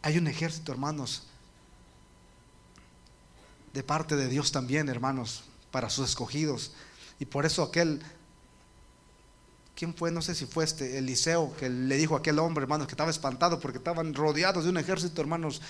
Hay 0.00 0.16
un 0.16 0.26
ejército, 0.26 0.72
hermanos, 0.72 1.25
de 3.76 3.82
parte 3.82 4.16
de 4.16 4.28
Dios 4.28 4.52
también, 4.52 4.88
hermanos, 4.88 5.44
para 5.70 5.90
sus 5.90 6.08
escogidos. 6.08 6.72
Y 7.20 7.26
por 7.26 7.44
eso 7.44 7.62
aquel, 7.62 8.00
¿quién 9.74 9.92
fue? 9.92 10.10
No 10.10 10.22
sé 10.22 10.34
si 10.34 10.46
fue 10.46 10.64
este 10.64 10.96
Eliseo 10.96 11.54
que 11.58 11.68
le 11.68 11.98
dijo 11.98 12.14
a 12.14 12.20
aquel 12.20 12.38
hombre, 12.38 12.62
hermanos, 12.62 12.86
que 12.86 12.94
estaba 12.94 13.10
espantado 13.10 13.60
porque 13.60 13.76
estaban 13.76 14.14
rodeados 14.14 14.64
de 14.64 14.70
un 14.70 14.78
ejército, 14.78 15.20
hermanos, 15.20 15.60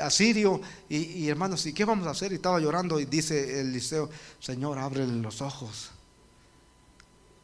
asirio. 0.00 0.60
Y, 0.88 1.26
hermanos, 1.26 1.66
¿y 1.66 1.72
qué 1.72 1.84
vamos 1.84 2.06
a 2.06 2.10
hacer? 2.10 2.30
Y 2.30 2.36
estaba 2.36 2.60
llorando 2.60 3.00
y 3.00 3.06
dice 3.06 3.60
Eliseo, 3.60 4.08
Señor, 4.38 4.78
ábrele 4.78 5.20
los 5.20 5.42
ojos 5.42 5.90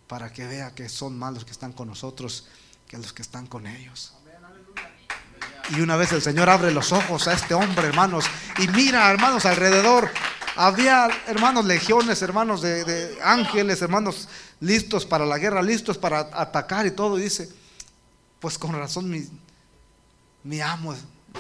para 0.07 0.33
que 0.33 0.47
vea 0.47 0.77
que 0.77 0.89
son 0.89 1.19
malos 1.19 1.45
que 1.45 1.51
están 1.51 1.73
con 1.73 1.89
nosotros 1.89 2.47
que 2.87 2.99
los 2.99 3.13
que 3.13 3.23
están 3.23 3.49
con 3.49 3.67
ellos. 3.67 4.13
Y 5.71 5.81
una 5.81 5.97
vez 5.97 6.13
el 6.13 6.23
Señor 6.23 6.51
abre 6.51 6.71
los 6.73 6.93
ojos 6.93 7.29
a 7.29 7.33
este 7.33 7.55
hombre, 7.55 7.87
hermanos, 7.87 8.25
y 8.59 8.69
mira, 8.69 9.11
hermanos, 9.11 9.47
alrededor. 9.47 10.11
Había, 10.57 11.09
hermanos, 11.27 11.65
legiones, 11.65 12.21
hermanos 12.21 12.61
de, 12.61 13.19
ángeles, 13.23 13.81
hermanos 13.81 14.29
listos 14.61 15.07
para 15.07 15.25
la 15.25 15.39
guerra, 15.39 15.63
listos 15.63 15.97
para 15.97 16.21
atacar 16.33 16.87
y 16.87 16.91
todo. 16.91 17.19
Y 17.19 17.23
dice, 17.23 17.49
pues 18.39 18.59
con 18.59 18.73
razón 18.73 19.11
mi, 20.45 20.61
amo 20.61 20.95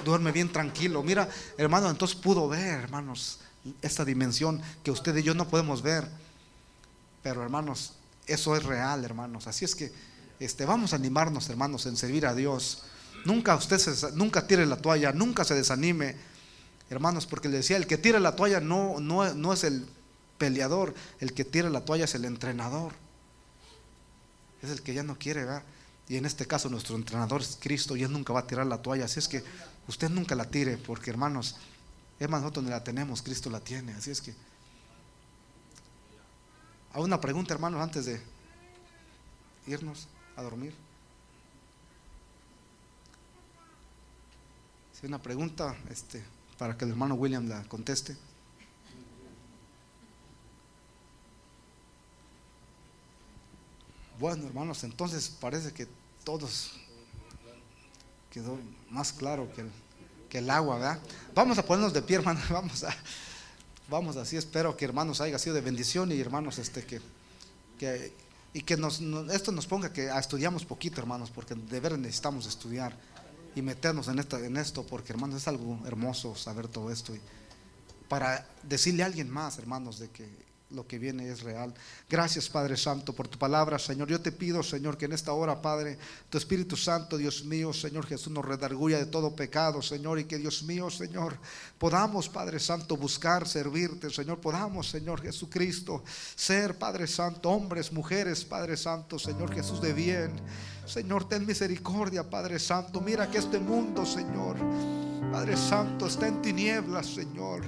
duerme 0.05 0.33
bien 0.33 0.51
tranquilo. 0.51 1.03
Mira, 1.03 1.29
hermano, 1.59 1.91
entonces 1.91 2.16
pudo 2.16 2.49
ver, 2.49 2.81
hermanos, 2.81 3.41
esta 3.83 4.05
dimensión 4.05 4.62
que 4.83 4.91
usted 4.91 5.14
y 5.16 5.23
yo 5.23 5.35
no 5.35 5.47
podemos 5.47 5.83
ver. 5.83 6.09
Pero, 7.23 7.43
hermanos, 7.43 7.95
eso 8.27 8.57
es 8.57 8.62
real, 8.62 9.05
hermanos. 9.05 9.47
Así 9.47 9.64
es 9.64 9.75
que 9.75 9.93
este, 10.41 10.64
vamos 10.64 10.93
a 10.93 10.97
animarnos, 10.97 11.49
hermanos, 11.51 11.87
en 11.87 11.97
servir 11.97 12.27
a 12.27 12.35
Dios. 12.35 12.83
Nunca 13.25 13.55
usted 13.55 13.79
se, 13.79 14.12
nunca 14.12 14.47
tire 14.47 14.66
la 14.66 14.77
toalla, 14.77 15.12
nunca 15.12 15.45
se 15.45 15.55
desanime, 15.55 16.16
hermanos, 16.91 17.27
porque 17.27 17.49
le 17.49 17.59
decía, 17.59 17.77
el 17.77 17.87
que 17.87 17.99
tira 17.99 18.18
la 18.18 18.37
toalla 18.37 18.61
no, 18.61 19.01
no, 19.01 19.33
no 19.35 19.53
es 19.53 19.64
el 19.64 19.87
peleador, 20.39 20.95
el 21.20 21.33
que 21.33 21.45
tira 21.45 21.70
la 21.70 21.85
toalla 21.85 22.05
es 22.05 22.14
el 22.14 22.25
entrenador. 22.25 22.93
Es 24.62 24.70
el 24.70 24.83
que 24.83 24.95
ya 24.95 25.03
no 25.03 25.18
quiere, 25.18 25.45
¿verdad? 25.45 25.62
Y 26.09 26.16
en 26.16 26.27
este 26.27 26.47
caso 26.47 26.68
nuestro 26.68 26.97
entrenador 26.97 27.41
es 27.41 27.57
Cristo 27.61 27.97
y 27.97 28.03
Él 28.03 28.12
nunca 28.12 28.33
va 28.33 28.41
a 28.41 28.47
tirar 28.47 28.66
la 28.66 28.83
toalla. 28.83 29.05
Así 29.05 29.18
es 29.18 29.29
que 29.29 29.43
usted 29.89 30.11
nunca 30.11 30.35
la 30.35 30.51
tire, 30.51 30.77
porque 30.77 31.11
hermanos, 31.11 31.57
es 32.18 32.29
más, 32.29 32.41
nosotros 32.41 32.64
donde 32.64 32.77
la 32.77 32.85
tenemos, 32.85 33.23
Cristo 33.23 33.51
la 33.51 33.61
tiene. 33.61 33.93
Así 33.95 34.11
es 34.11 34.20
que... 34.20 34.35
A 36.93 37.01
una 37.01 37.20
pregunta, 37.20 37.55
hermanos, 37.55 37.81
antes 37.81 38.05
de 38.05 38.20
irnos 39.66 40.09
a 40.37 40.43
dormir. 40.43 40.75
Una 45.09 45.20
pregunta 45.20 45.76
este, 45.90 46.22
para 46.59 46.76
que 46.76 46.84
el 46.84 46.92
hermano 46.92 47.14
William 47.14 47.48
la 47.48 47.64
conteste. 47.64 48.16
Bueno, 54.18 54.46
hermanos, 54.46 54.84
entonces 54.84 55.28
parece 55.28 55.72
que 55.72 55.88
todos 56.24 56.72
quedó 58.30 58.59
más 58.90 59.12
claro 59.12 59.53
que 59.53 59.62
el, 59.62 59.70
que 60.30 60.38
el 60.38 60.48
agua, 60.48 60.76
¿verdad? 60.76 60.98
Vamos 61.34 61.59
a 61.59 61.66
ponernos 61.66 61.92
de 61.92 62.03
pie, 62.03 62.16
hermanos, 62.16 62.44
vamos 62.50 62.84
a, 62.84 62.94
vamos 63.88 64.16
así, 64.16 64.36
espero 64.36 64.76
que 64.76 64.84
hermanos 64.84 65.20
haya 65.20 65.38
sido 65.38 65.57
de 65.57 65.61
bendición 65.61 66.12
y 66.12 66.20
hermanos, 66.20 66.59
este, 66.59 66.84
que, 66.84 67.00
que 67.78 68.12
y 68.55 68.62
que 68.62 68.76
nos, 68.76 69.00
esto 69.32 69.50
nos 69.50 69.66
ponga 69.66 69.92
que 69.92 70.09
estudiamos 70.09 70.64
poquito, 70.64 71.00
hermanos, 71.00 71.30
porque 71.30 71.55
de 71.55 71.80
ver 71.80 71.98
necesitamos 71.98 72.46
estudiar 72.46 72.96
y 73.55 73.62
meternos 73.62 74.09
en, 74.09 74.18
esta, 74.18 74.38
en 74.38 74.57
esto, 74.57 74.84
porque 74.86 75.12
hermanos, 75.12 75.36
es 75.36 75.48
algo 75.48 75.78
hermoso 75.86 76.34
saber 76.34 76.68
todo 76.68 76.90
esto. 76.90 77.14
Y 77.14 77.20
para 78.09 78.46
decirle 78.62 79.03
a 79.03 79.07
alguien 79.07 79.30
más, 79.30 79.59
hermanos, 79.59 79.98
de 79.98 80.11
que 80.11 80.28
lo 80.73 80.87
que 80.87 80.99
viene 80.99 81.29
es 81.29 81.43
real. 81.43 81.75
Gracias, 82.09 82.49
Padre 82.49 82.77
Santo, 82.77 83.12
por 83.12 83.29
tu 83.29 83.39
palabra, 83.39 83.79
Señor. 83.79 84.09
Yo 84.09 84.20
te 84.20 84.33
pido, 84.33 84.62
Señor, 84.62 84.97
que 84.97 85.05
en 85.05 85.12
esta 85.12 85.33
hora, 85.33 85.61
Padre, 85.61 85.99
tu 86.31 86.39
Espíritu 86.39 86.77
Santo, 86.77 87.16
Dios 87.16 87.45
mío, 87.45 87.73
Señor 87.73 88.07
Jesús, 88.07 88.33
nos 88.33 88.45
redarguya 88.45 88.99
de 88.99 89.07
todo 89.07 89.35
pecado, 89.35 89.83
Señor, 89.83 90.18
y 90.18 90.25
que 90.25 90.39
Dios 90.39 90.62
mío, 90.62 90.91
Señor, 90.91 91.39
podamos, 91.79 92.29
Padre 92.29 92.59
Santo, 92.59 92.97
buscar, 92.97 93.47
servirte, 93.47 94.11
Señor, 94.11 94.41
podamos, 94.41 94.89
Señor 94.89 95.20
Jesucristo, 95.20 96.03
ser, 96.35 96.79
Padre 96.79 97.07
Santo, 97.07 97.51
hombres, 97.51 97.93
mujeres, 97.93 98.45
Padre 98.45 98.77
Santo, 98.77 99.18
Señor 99.18 99.53
Jesús 99.55 99.81
de 99.81 99.93
bien. 99.93 100.33
Señor, 100.87 101.29
ten 101.29 101.47
misericordia, 101.47 102.29
Padre 102.29 102.59
Santo. 102.59 103.01
Mira 103.01 103.31
que 103.31 103.39
este 103.39 103.59
mundo, 103.59 104.05
Señor, 104.05 104.57
Padre 105.31 105.57
Santo, 105.57 106.07
está 106.07 106.27
en 106.27 106.43
tinieblas, 106.43 107.07
Señor. 107.07 107.62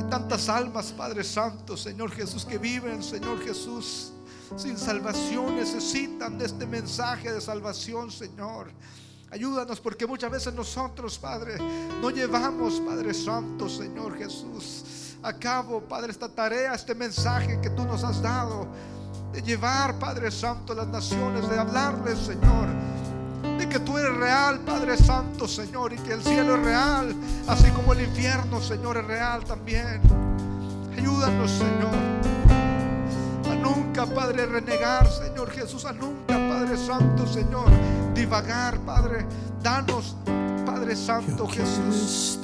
Hay 0.00 0.08
tantas 0.08 0.48
almas, 0.48 0.92
Padre 0.92 1.22
Santo, 1.22 1.76
Señor 1.76 2.10
Jesús, 2.12 2.46
que 2.46 2.56
viven, 2.56 3.02
Señor 3.02 3.38
Jesús, 3.44 4.12
sin 4.56 4.78
salvación. 4.78 5.56
Necesitan 5.56 6.38
de 6.38 6.46
este 6.46 6.64
mensaje 6.64 7.30
de 7.30 7.38
salvación, 7.38 8.10
Señor. 8.10 8.72
Ayúdanos 9.30 9.78
porque 9.78 10.06
muchas 10.06 10.30
veces 10.30 10.54
nosotros, 10.54 11.18
Padre, 11.18 11.58
no 12.00 12.08
llevamos, 12.08 12.80
Padre 12.80 13.12
Santo, 13.12 13.68
Señor 13.68 14.16
Jesús, 14.16 15.16
a 15.22 15.34
cabo, 15.34 15.82
Padre, 15.82 16.12
esta 16.12 16.30
tarea, 16.30 16.72
este 16.72 16.94
mensaje 16.94 17.60
que 17.60 17.68
tú 17.68 17.84
nos 17.84 18.02
has 18.02 18.22
dado, 18.22 18.68
de 19.34 19.42
llevar, 19.42 19.98
Padre 19.98 20.30
Santo, 20.30 20.72
a 20.72 20.76
las 20.76 20.88
naciones, 20.88 21.46
de 21.46 21.58
hablarles, 21.58 22.18
Señor, 22.20 22.68
que 23.70 23.78
tú 23.78 23.96
eres 23.96 24.14
real, 24.16 24.58
Padre 24.60 24.96
Santo, 24.96 25.46
Señor, 25.46 25.92
y 25.92 25.96
que 25.96 26.12
el 26.12 26.22
cielo 26.22 26.56
es 26.56 26.62
real, 26.64 27.14
así 27.46 27.70
como 27.70 27.92
el 27.92 28.02
infierno, 28.02 28.60
Señor, 28.60 28.96
es 28.98 29.04
real 29.06 29.44
también. 29.44 30.00
Ayúdanos, 30.96 31.50
Señor. 31.52 31.94
A 33.48 33.54
nunca, 33.54 34.06
Padre, 34.06 34.46
renegar, 34.46 35.08
Señor 35.08 35.50
Jesús. 35.50 35.84
A 35.84 35.92
nunca, 35.92 36.34
Padre 36.34 36.76
Santo, 36.76 37.26
Señor, 37.26 37.70
divagar, 38.12 38.76
Padre. 38.80 39.24
Danos, 39.62 40.16
Padre 40.66 40.96
Santo 40.96 41.46
Jesús. 41.46 42.40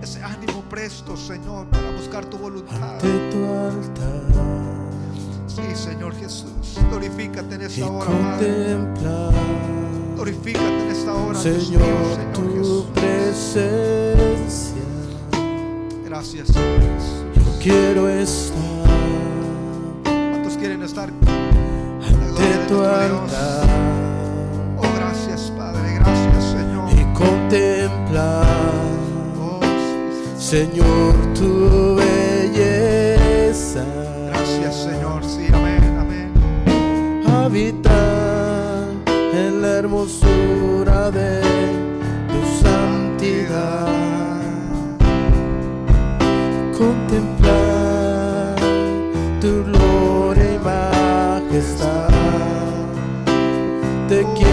Ese 0.00 0.22
ánimo 0.24 0.62
presto, 0.70 1.16
Señor, 1.16 1.66
para 1.68 1.90
buscar 1.90 2.24
tu 2.24 2.38
voluntad. 2.38 2.98
Sí, 5.54 5.62
Señor 5.74 6.14
Jesús. 6.16 6.78
Glorifícate 6.90 7.54
en 7.56 7.62
esta 7.62 7.86
hora, 7.90 8.06
Padre. 8.10 8.76
Glorifícate 10.14 10.82
en 10.84 10.90
esta 10.90 11.14
hora, 11.14 11.38
Señor, 11.38 11.60
Señor 11.62 12.32
tu 12.32 12.42
Jesús. 12.54 12.84
presencia. 12.94 14.82
Gracias, 16.06 16.48
Señor 16.48 16.80
Jesús. 16.80 17.24
Yo 17.34 17.42
quiero 17.62 18.08
estar 18.08 18.56
¿Cuántos 20.04 20.56
quieren 20.56 20.82
estar 20.82 21.08
ante 21.10 22.42
de 22.42 22.56
tu 22.68 22.80
altar 22.82 23.68
Oh, 24.78 24.88
gracias, 24.96 25.52
Padre. 25.56 25.94
Gracias, 25.94 26.44
Señor. 26.52 26.88
y 26.92 27.04
contemplar, 27.14 28.46
Oh, 29.40 29.60
sí, 29.62 29.68
sí. 30.38 30.48
Señor, 30.48 31.14
tu 31.34 31.98
hermosura 40.02 41.10
de 41.10 41.40
tu 42.28 42.40
santidad. 42.64 43.86
Contemplar 46.76 48.56
tu 49.40 49.64
gloria 49.64 50.54
y 50.54 50.58
majestad. 50.58 52.08
Te 54.08 54.26
quiero 54.34 54.51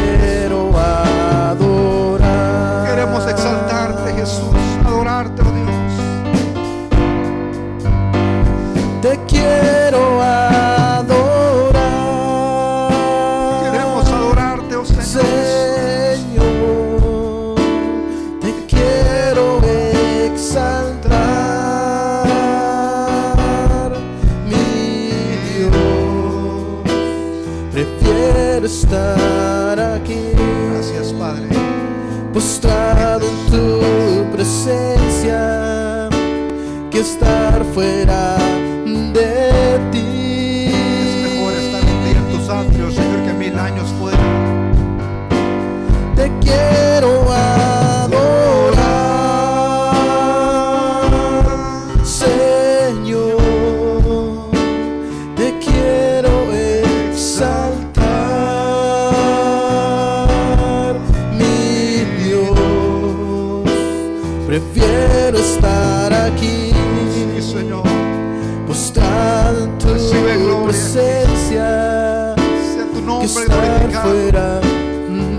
que 73.20 73.26
estar 73.26 73.92
fuera 74.04 74.62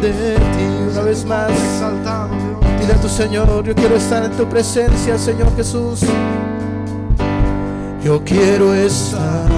de 0.01 0.35
ti 0.35 0.67
una 0.91 1.03
vez 1.03 1.25
más. 1.25 1.51
Dile 2.81 2.93
a 2.93 3.01
tu 3.01 3.09
Señor, 3.09 3.65
yo 3.65 3.75
quiero 3.75 3.97
estar 3.97 4.23
en 4.25 4.33
tu 4.33 4.47
presencia, 4.49 5.19
Señor 5.19 5.55
Jesús. 5.57 6.01
Yo 8.03 8.23
quiero 8.25 8.75
estar 8.75 9.51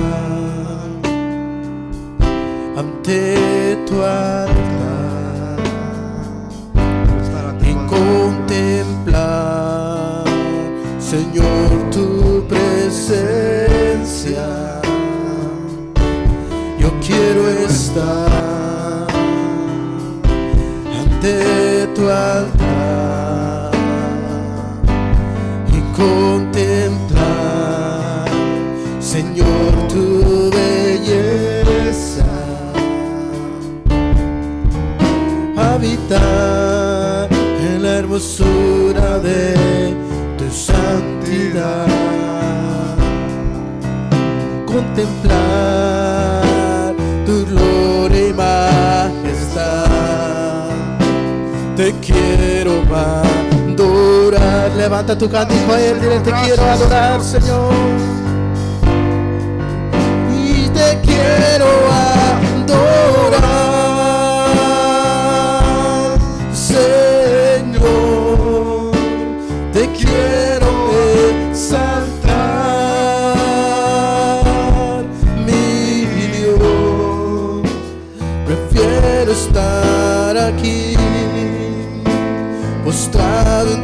ante 2.76 3.76
tu 3.86 4.02
altar 4.02 5.58
y 7.60 7.74
contemplar, 7.88 9.14
Señor, 10.98 11.90
tu 11.92 12.44
presencia. 12.48 13.52
Ante 20.90 21.86
tu 21.95 22.09
altar 22.09 23.70
y 25.68 25.80
contemplar, 25.95 27.20
Señor, 28.99 29.88
tu 29.88 30.51
belleza. 30.51 32.24
Habitar 35.55 37.28
en 37.61 37.82
la 37.82 37.99
hermosura 37.99 39.18
de 39.18 39.95
tu 40.38 40.51
santidad 40.51 41.86
contemplar 44.64 45.51
Levanta 54.83 55.16
tu 55.16 55.30
cántico 55.30 55.72
a 55.72 55.76
dile 55.76 56.18
te 56.18 56.33
quiero 56.33 56.64
adorar, 56.64 57.22
Señor. 57.22 57.72
Y 60.28 60.68
te 60.70 60.99
quiero 61.03 61.66
adorar, 62.57 63.30
Señor. 66.53 67.80
Te 69.72 69.87
quiero 69.93 70.68
exaltar, 71.53 72.35
mi 75.47 76.07
Dios. 76.35 77.62
Prefiero 78.47 79.30
estar 79.30 80.37
aquí, 80.37 80.97
postrado 82.85 83.74
en 83.74 83.82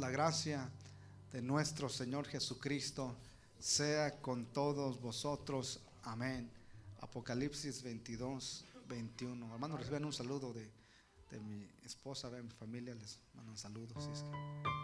la 0.00 0.10
gracia 0.10 0.70
de 1.30 1.42
nuestro 1.42 1.90
Señor 1.90 2.26
Jesucristo 2.26 3.14
sea 3.58 4.18
con 4.22 4.46
todos 4.46 4.98
vosotros. 4.98 5.80
Amén. 6.04 6.50
Apocalipsis 7.00 7.82
22, 7.82 8.64
21. 8.88 9.52
Hermanos, 9.52 9.78
reciban 9.78 10.06
un 10.06 10.12
saludo 10.14 10.54
de, 10.54 10.70
de 11.30 11.38
mi 11.40 11.68
esposa, 11.84 12.30
de 12.30 12.42
mi 12.42 12.50
familia. 12.50 12.94
Les 12.94 13.18
mandan 13.34 13.58
saludos. 13.58 14.08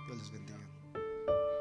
Dios 0.06 0.18
les 0.18 0.30
bendiga. 0.30 1.56